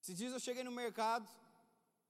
Esses 0.03 0.17
dias 0.17 0.33
eu 0.33 0.39
cheguei 0.41 0.65
no 0.65 0.71
mercado 0.71 1.25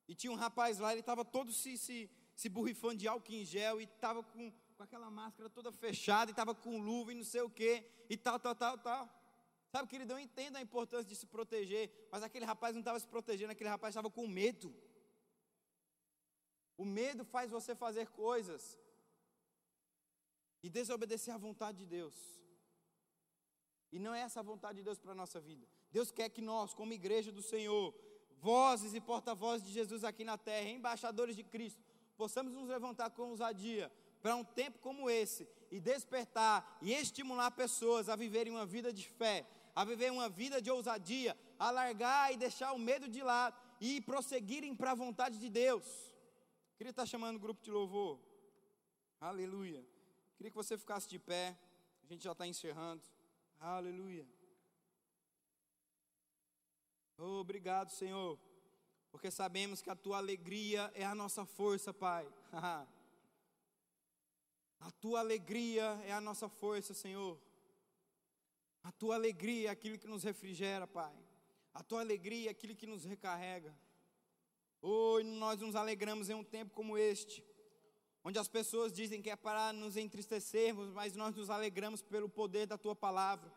e 0.08 0.16
tinha 0.16 0.34
um 0.34 0.36
rapaz 0.36 0.80
lá, 0.80 0.92
ele 0.92 1.02
estava 1.02 1.24
todo 1.24 1.54
se, 1.54 1.78
se, 1.78 2.10
se 2.36 2.50
borrifando 2.50 2.96
de 2.96 3.08
álcool 3.08 3.34
em 3.34 3.46
gel 3.46 3.80
e 3.80 3.84
estava 3.84 4.24
com, 4.24 4.52
com 4.76 4.82
aquela 4.82 5.12
máscara 5.12 5.48
toda 5.48 5.72
fechada 5.72 6.32
e 6.32 6.34
estava 6.34 6.56
com 6.56 6.80
luva 6.80 7.12
e 7.12 7.16
não 7.16 7.24
sei 7.24 7.42
o 7.42 7.50
que 7.52 7.88
e 8.10 8.18
tal, 8.18 8.40
tal, 8.40 8.56
tal, 8.56 8.80
tal. 8.80 9.08
Sabe, 9.72 9.88
querido, 9.88 10.12
eu 10.12 10.18
entendo 10.18 10.56
a 10.56 10.62
importância 10.62 11.06
de 11.06 11.16
se 11.16 11.28
proteger, 11.28 12.10
mas 12.12 12.24
aquele 12.24 12.46
rapaz 12.46 12.74
não 12.74 12.82
estava 12.82 13.00
se 13.00 13.08
protegendo, 13.08 13.52
aquele 13.52 13.70
rapaz 13.70 13.92
estava 13.92 14.10
com 14.10 14.28
medo. 14.28 14.76
O 16.76 16.86
medo 16.86 17.24
faz 17.24 17.52
você 17.52 17.76
fazer 17.76 18.08
coisas 18.08 18.76
e 20.64 20.68
desobedecer 20.68 21.32
à 21.32 21.38
vontade 21.38 21.78
de 21.78 21.86
Deus. 21.86 22.16
E 23.94 24.00
não 24.00 24.12
é 24.12 24.22
essa 24.22 24.40
a 24.40 24.44
vontade 24.44 24.80
de 24.80 24.84
Deus 24.84 24.98
para 24.98 25.12
a 25.12 25.16
nossa 25.16 25.40
vida. 25.40 25.68
Deus 25.92 26.12
quer 26.12 26.28
que 26.28 26.42
nós, 26.42 26.74
como 26.74 26.92
igreja 26.94 27.32
do 27.32 27.44
Senhor, 27.44 27.94
vozes 28.42 28.96
e 28.96 29.00
porta-vozes 29.00 29.68
de 29.68 29.72
Jesus 29.72 30.04
aqui 30.04 30.24
na 30.24 30.36
terra, 30.36 30.68
embaixadores 30.68 31.36
de 31.36 31.44
Cristo, 31.44 31.80
possamos 32.18 32.52
nos 32.54 32.68
levantar 32.68 33.12
com 33.12 33.30
ousadia 33.30 33.92
para 34.20 34.36
um 34.36 34.44
tempo 34.44 34.80
como 34.80 35.12
esse 35.12 35.48
e 35.70 35.80
despertar 35.80 36.80
e 36.82 36.92
estimular 36.92 37.52
pessoas 37.52 38.10
a 38.10 38.16
viverem 38.16 38.52
uma 38.52 38.66
vida 38.66 38.92
de 38.92 39.08
fé, 39.08 39.48
a 39.76 39.86
viver 39.86 40.12
uma 40.12 40.28
vida 40.28 40.60
de 40.60 40.72
ousadia, 40.72 41.38
a 41.60 41.70
largar 41.70 42.34
e 42.34 42.38
deixar 42.38 42.74
o 42.74 42.80
medo 42.80 43.08
de 43.08 43.22
lado 43.22 43.56
e 43.80 44.02
prosseguirem 44.02 44.76
para 44.76 44.94
a 44.94 44.96
vontade 44.96 45.38
de 45.38 45.50
Deus. 45.52 45.86
Queria 46.78 46.90
estar 46.90 47.06
chamando 47.06 47.36
o 47.36 47.40
grupo 47.40 47.62
de 47.62 47.70
louvor. 47.70 48.20
Aleluia. 49.22 49.86
Queria 50.36 50.50
que 50.50 50.58
você 50.58 50.80
ficasse 50.80 51.08
de 51.08 51.20
pé. 51.20 51.56
A 52.04 52.08
gente 52.08 52.24
já 52.24 52.32
está 52.32 52.48
encerrando. 52.48 53.04
Aleluia. 53.66 54.28
Oh, 57.18 57.40
obrigado, 57.40 57.92
Senhor, 57.92 58.38
porque 59.10 59.32
sabemos 59.32 59.82
que 59.82 59.90
a 59.90 59.96
tua 59.96 60.18
alegria 60.18 60.92
é 60.94 61.06
a 61.06 61.16
nossa 61.16 61.46
força, 61.46 61.94
Pai. 61.94 62.28
a 64.82 64.92
tua 65.00 65.22
alegria 65.22 65.98
é 66.06 66.12
a 66.12 66.20
nossa 66.20 66.50
força, 66.50 66.94
Senhor. 66.94 67.40
A 68.84 68.92
tua 68.92 69.16
alegria 69.16 69.70
é 69.70 69.72
aquilo 69.72 69.98
que 69.98 70.08
nos 70.08 70.24
refrigera, 70.24 70.86
Pai. 70.86 71.16
A 71.74 71.82
tua 71.82 72.02
alegria 72.02 72.50
é 72.50 72.52
aquilo 72.52 72.76
que 72.76 72.86
nos 72.86 73.06
recarrega. 73.06 73.74
Oh, 74.82 75.24
nós 75.24 75.62
nos 75.62 75.74
alegramos 75.74 76.30
em 76.30 76.34
um 76.34 76.44
tempo 76.44 76.74
como 76.74 76.98
este, 76.98 77.42
onde 78.24 78.40
as 78.40 78.48
pessoas 78.48 78.92
dizem 78.92 79.22
que 79.22 79.30
é 79.30 79.36
para 79.36 79.74
nos 79.74 79.98
entristecermos, 79.98 80.90
mas 80.92 81.16
nós 81.16 81.36
nos 81.36 81.50
alegramos 81.50 82.02
pelo 82.02 82.30
poder 82.30 82.66
da 82.66 82.78
tua 82.78 82.96
palavra. 82.96 83.52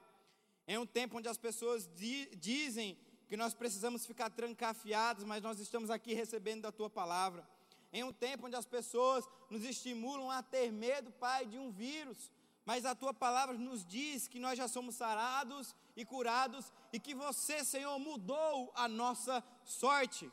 É 0.66 0.78
um 0.78 0.86
tempo 0.86 1.18
onde 1.18 1.28
as 1.28 1.38
pessoas 1.38 1.88
di 1.94 2.26
dizem 2.36 2.98
que 3.28 3.36
nós 3.36 3.54
precisamos 3.54 4.04
ficar 4.04 4.30
trancafiados, 4.30 5.24
mas 5.24 5.42
nós 5.42 5.58
estamos 5.60 5.90
aqui 5.90 6.14
recebendo 6.14 6.62
da 6.62 6.72
tua 6.72 6.90
palavra. 6.90 7.48
Em 7.92 8.02
um 8.02 8.12
tempo 8.12 8.46
onde 8.46 8.56
as 8.56 8.66
pessoas 8.66 9.24
nos 9.48 9.64
estimulam 9.64 10.30
a 10.30 10.42
ter 10.42 10.72
medo, 10.72 11.10
Pai, 11.12 11.46
de 11.46 11.58
um 11.58 11.70
vírus, 11.70 12.30
Mas 12.66 12.84
a 12.84 12.96
tua 12.96 13.14
palavra 13.14 13.56
nos 13.56 13.86
diz 13.86 14.26
que 14.26 14.40
nós 14.40 14.58
já 14.58 14.66
somos 14.66 14.96
sarados 14.96 15.72
e 15.96 16.04
curados 16.04 16.72
e 16.92 16.98
que 16.98 17.14
você, 17.14 17.64
Senhor, 17.64 17.96
mudou 18.00 18.72
a 18.74 18.88
nossa 18.88 19.42
sorte. 19.64 20.28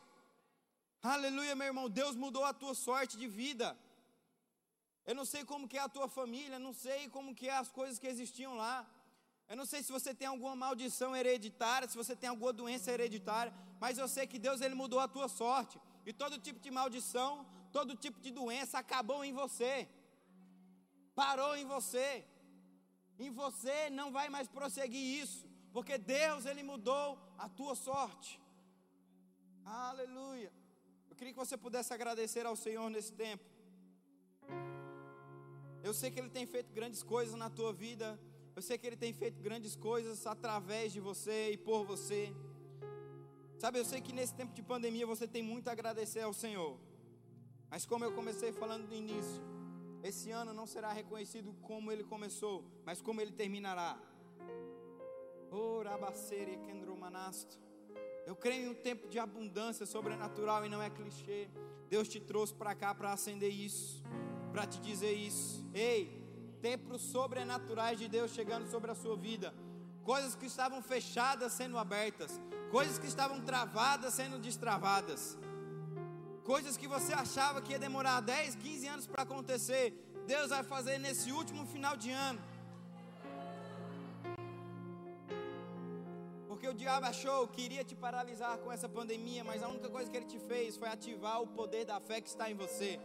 Aleluia, 1.00 1.54
meu 1.54 1.68
irmão. 1.68 1.88
Deus 1.88 2.16
mudou 2.16 2.44
a 2.44 2.52
tua 2.52 2.74
sorte 2.74 3.16
de 3.16 3.28
vida. 3.28 3.78
Eu 5.06 5.14
não 5.14 5.24
sei 5.24 5.44
como 5.44 5.68
que 5.68 5.76
é 5.76 5.82
a 5.82 5.88
tua 5.88 6.08
família, 6.08 6.58
não 6.58 6.72
sei 6.72 7.08
como 7.08 7.34
que 7.34 7.48
é 7.48 7.56
as 7.56 7.70
coisas 7.70 7.98
que 7.98 8.06
existiam 8.06 8.54
lá. 8.54 8.76
Eu 9.48 9.56
não 9.56 9.66
sei 9.66 9.82
se 9.82 9.92
você 9.92 10.14
tem 10.14 10.28
alguma 10.28 10.56
maldição 10.56 11.14
hereditária, 11.14 11.88
se 11.88 11.96
você 11.96 12.16
tem 12.16 12.28
alguma 12.30 12.52
doença 12.52 12.90
hereditária, 12.90 13.52
mas 13.78 13.98
eu 13.98 14.08
sei 14.08 14.26
que 14.26 14.38
Deus 14.38 14.60
ele 14.60 14.74
mudou 14.74 15.00
a 15.00 15.08
tua 15.08 15.28
sorte. 15.28 15.78
E 16.06 16.12
todo 16.12 16.38
tipo 16.38 16.58
de 16.58 16.70
maldição, 16.70 17.46
todo 17.70 17.96
tipo 18.04 18.18
de 18.20 18.30
doença 18.30 18.78
acabou 18.78 19.22
em 19.24 19.32
você. 19.32 19.88
Parou 21.14 21.54
em 21.56 21.66
você. 21.66 22.24
Em 23.18 23.30
você 23.30 23.90
não 23.90 24.10
vai 24.10 24.28
mais 24.28 24.48
prosseguir 24.48 25.22
isso, 25.22 25.46
porque 25.72 25.98
Deus 25.98 26.46
ele 26.46 26.62
mudou 26.62 27.18
a 27.38 27.48
tua 27.48 27.74
sorte. 27.74 28.40
Aleluia. 29.64 30.50
Eu 31.08 31.14
queria 31.16 31.32
que 31.32 31.38
você 31.38 31.56
pudesse 31.56 31.92
agradecer 31.92 32.44
ao 32.46 32.56
Senhor 32.56 32.88
nesse 32.90 33.12
tempo. 33.12 33.53
Eu 35.86 35.92
sei 35.92 36.10
que 36.10 36.18
Ele 36.18 36.30
tem 36.30 36.46
feito 36.46 36.72
grandes 36.72 37.02
coisas 37.02 37.34
na 37.34 37.50
tua 37.50 37.70
vida. 37.70 38.18
Eu 38.56 38.62
sei 38.62 38.78
que 38.78 38.86
Ele 38.86 38.96
tem 38.96 39.12
feito 39.12 39.38
grandes 39.42 39.76
coisas 39.76 40.26
através 40.26 40.94
de 40.94 41.00
você 41.08 41.50
e 41.50 41.58
por 41.58 41.84
você. 41.84 42.34
Sabe, 43.58 43.78
eu 43.80 43.84
sei 43.84 44.00
que 44.00 44.10
nesse 44.18 44.34
tempo 44.34 44.54
de 44.54 44.62
pandemia 44.62 45.06
você 45.06 45.28
tem 45.28 45.42
muito 45.42 45.68
a 45.68 45.72
agradecer 45.72 46.22
ao 46.22 46.32
Senhor. 46.32 46.78
Mas 47.68 47.84
como 47.84 48.02
eu 48.02 48.12
comecei 48.12 48.50
falando 48.50 48.88
no 48.88 48.94
início, 48.94 49.42
esse 50.02 50.30
ano 50.30 50.54
não 50.54 50.66
será 50.66 50.90
reconhecido 50.90 51.52
como 51.60 51.92
ele 51.92 52.04
começou, 52.04 52.64
mas 52.86 53.02
como 53.02 53.20
ele 53.20 53.32
terminará. 53.32 54.00
Eu 58.26 58.34
creio 58.34 58.66
em 58.66 58.70
um 58.70 58.74
tempo 58.74 59.06
de 59.06 59.18
abundância 59.18 59.84
sobrenatural 59.84 60.64
e 60.64 60.68
não 60.70 60.80
é 60.80 60.88
clichê. 60.88 61.48
Deus 61.90 62.08
te 62.08 62.20
trouxe 62.20 62.54
para 62.54 62.74
cá 62.74 62.94
para 62.94 63.12
acender 63.12 63.52
isso, 63.52 64.02
para 64.54 64.66
te 64.72 64.78
dizer 64.88 65.14
isso. 65.28 65.46
Ei, 65.74 66.00
tempos 66.66 67.02
sobrenaturais 67.14 67.98
de 68.02 68.06
Deus 68.16 68.30
chegando 68.38 68.66
sobre 68.74 68.88
a 68.92 68.94
sua 69.02 69.16
vida. 69.16 69.48
Coisas 70.10 70.36
que 70.40 70.46
estavam 70.52 70.80
fechadas 70.92 71.52
sendo 71.60 71.76
abertas, 71.84 72.32
coisas 72.76 72.96
que 73.02 73.08
estavam 73.12 73.38
travadas 73.50 74.14
sendo 74.20 74.38
destravadas. 74.46 75.22
Coisas 76.52 76.76
que 76.80 76.88
você 76.94 77.12
achava 77.24 77.60
que 77.64 77.72
ia 77.72 77.80
demorar 77.86 78.20
10, 78.20 78.54
15 78.54 78.86
anos 78.94 79.06
para 79.08 79.24
acontecer, 79.24 79.84
Deus 80.32 80.50
vai 80.50 80.62
fazer 80.74 80.98
nesse 80.98 81.32
último 81.40 81.66
final 81.74 81.96
de 81.96 82.12
ano. 82.28 82.40
Porque 86.48 86.68
o 86.68 86.74
diabo 86.82 87.06
achou 87.06 87.48
que 87.48 87.62
iria 87.68 87.84
te 87.90 87.96
paralisar 88.06 88.54
com 88.58 88.70
essa 88.70 88.88
pandemia, 88.98 89.42
mas 89.42 89.62
a 89.64 89.68
única 89.74 89.88
coisa 89.96 90.08
que 90.10 90.16
ele 90.16 90.30
te 90.34 90.38
fez 90.38 90.76
foi 90.76 90.88
ativar 90.88 91.42
o 91.42 91.48
poder 91.60 91.84
da 91.92 91.98
fé 91.98 92.20
que 92.20 92.28
está 92.34 92.48
em 92.52 92.54
você 92.64 93.00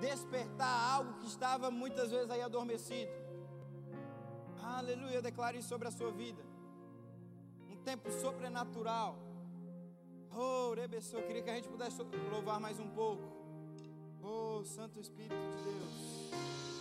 despertar 0.00 0.94
algo 0.94 1.14
que 1.20 1.26
estava 1.26 1.70
muitas 1.70 2.10
vezes 2.10 2.30
aí 2.30 2.42
adormecido. 2.42 3.10
Aleluia, 4.62 5.16
eu 5.16 5.22
declaro 5.22 5.56
isso 5.56 5.68
sobre 5.68 5.88
a 5.88 5.90
sua 5.90 6.10
vida. 6.10 6.42
Um 7.70 7.76
tempo 7.76 8.10
sobrenatural. 8.10 9.18
Oh, 10.34 10.72
Rebeçô, 10.74 11.18
eu 11.18 11.26
queria 11.26 11.42
que 11.42 11.50
a 11.50 11.54
gente 11.54 11.68
pudesse 11.68 12.00
louvar 12.30 12.58
mais 12.58 12.78
um 12.80 12.88
pouco. 12.88 13.22
Oh, 14.22 14.64
Santo 14.64 14.98
Espírito 15.00 15.34
de 15.34 15.62
Deus. 15.64 16.71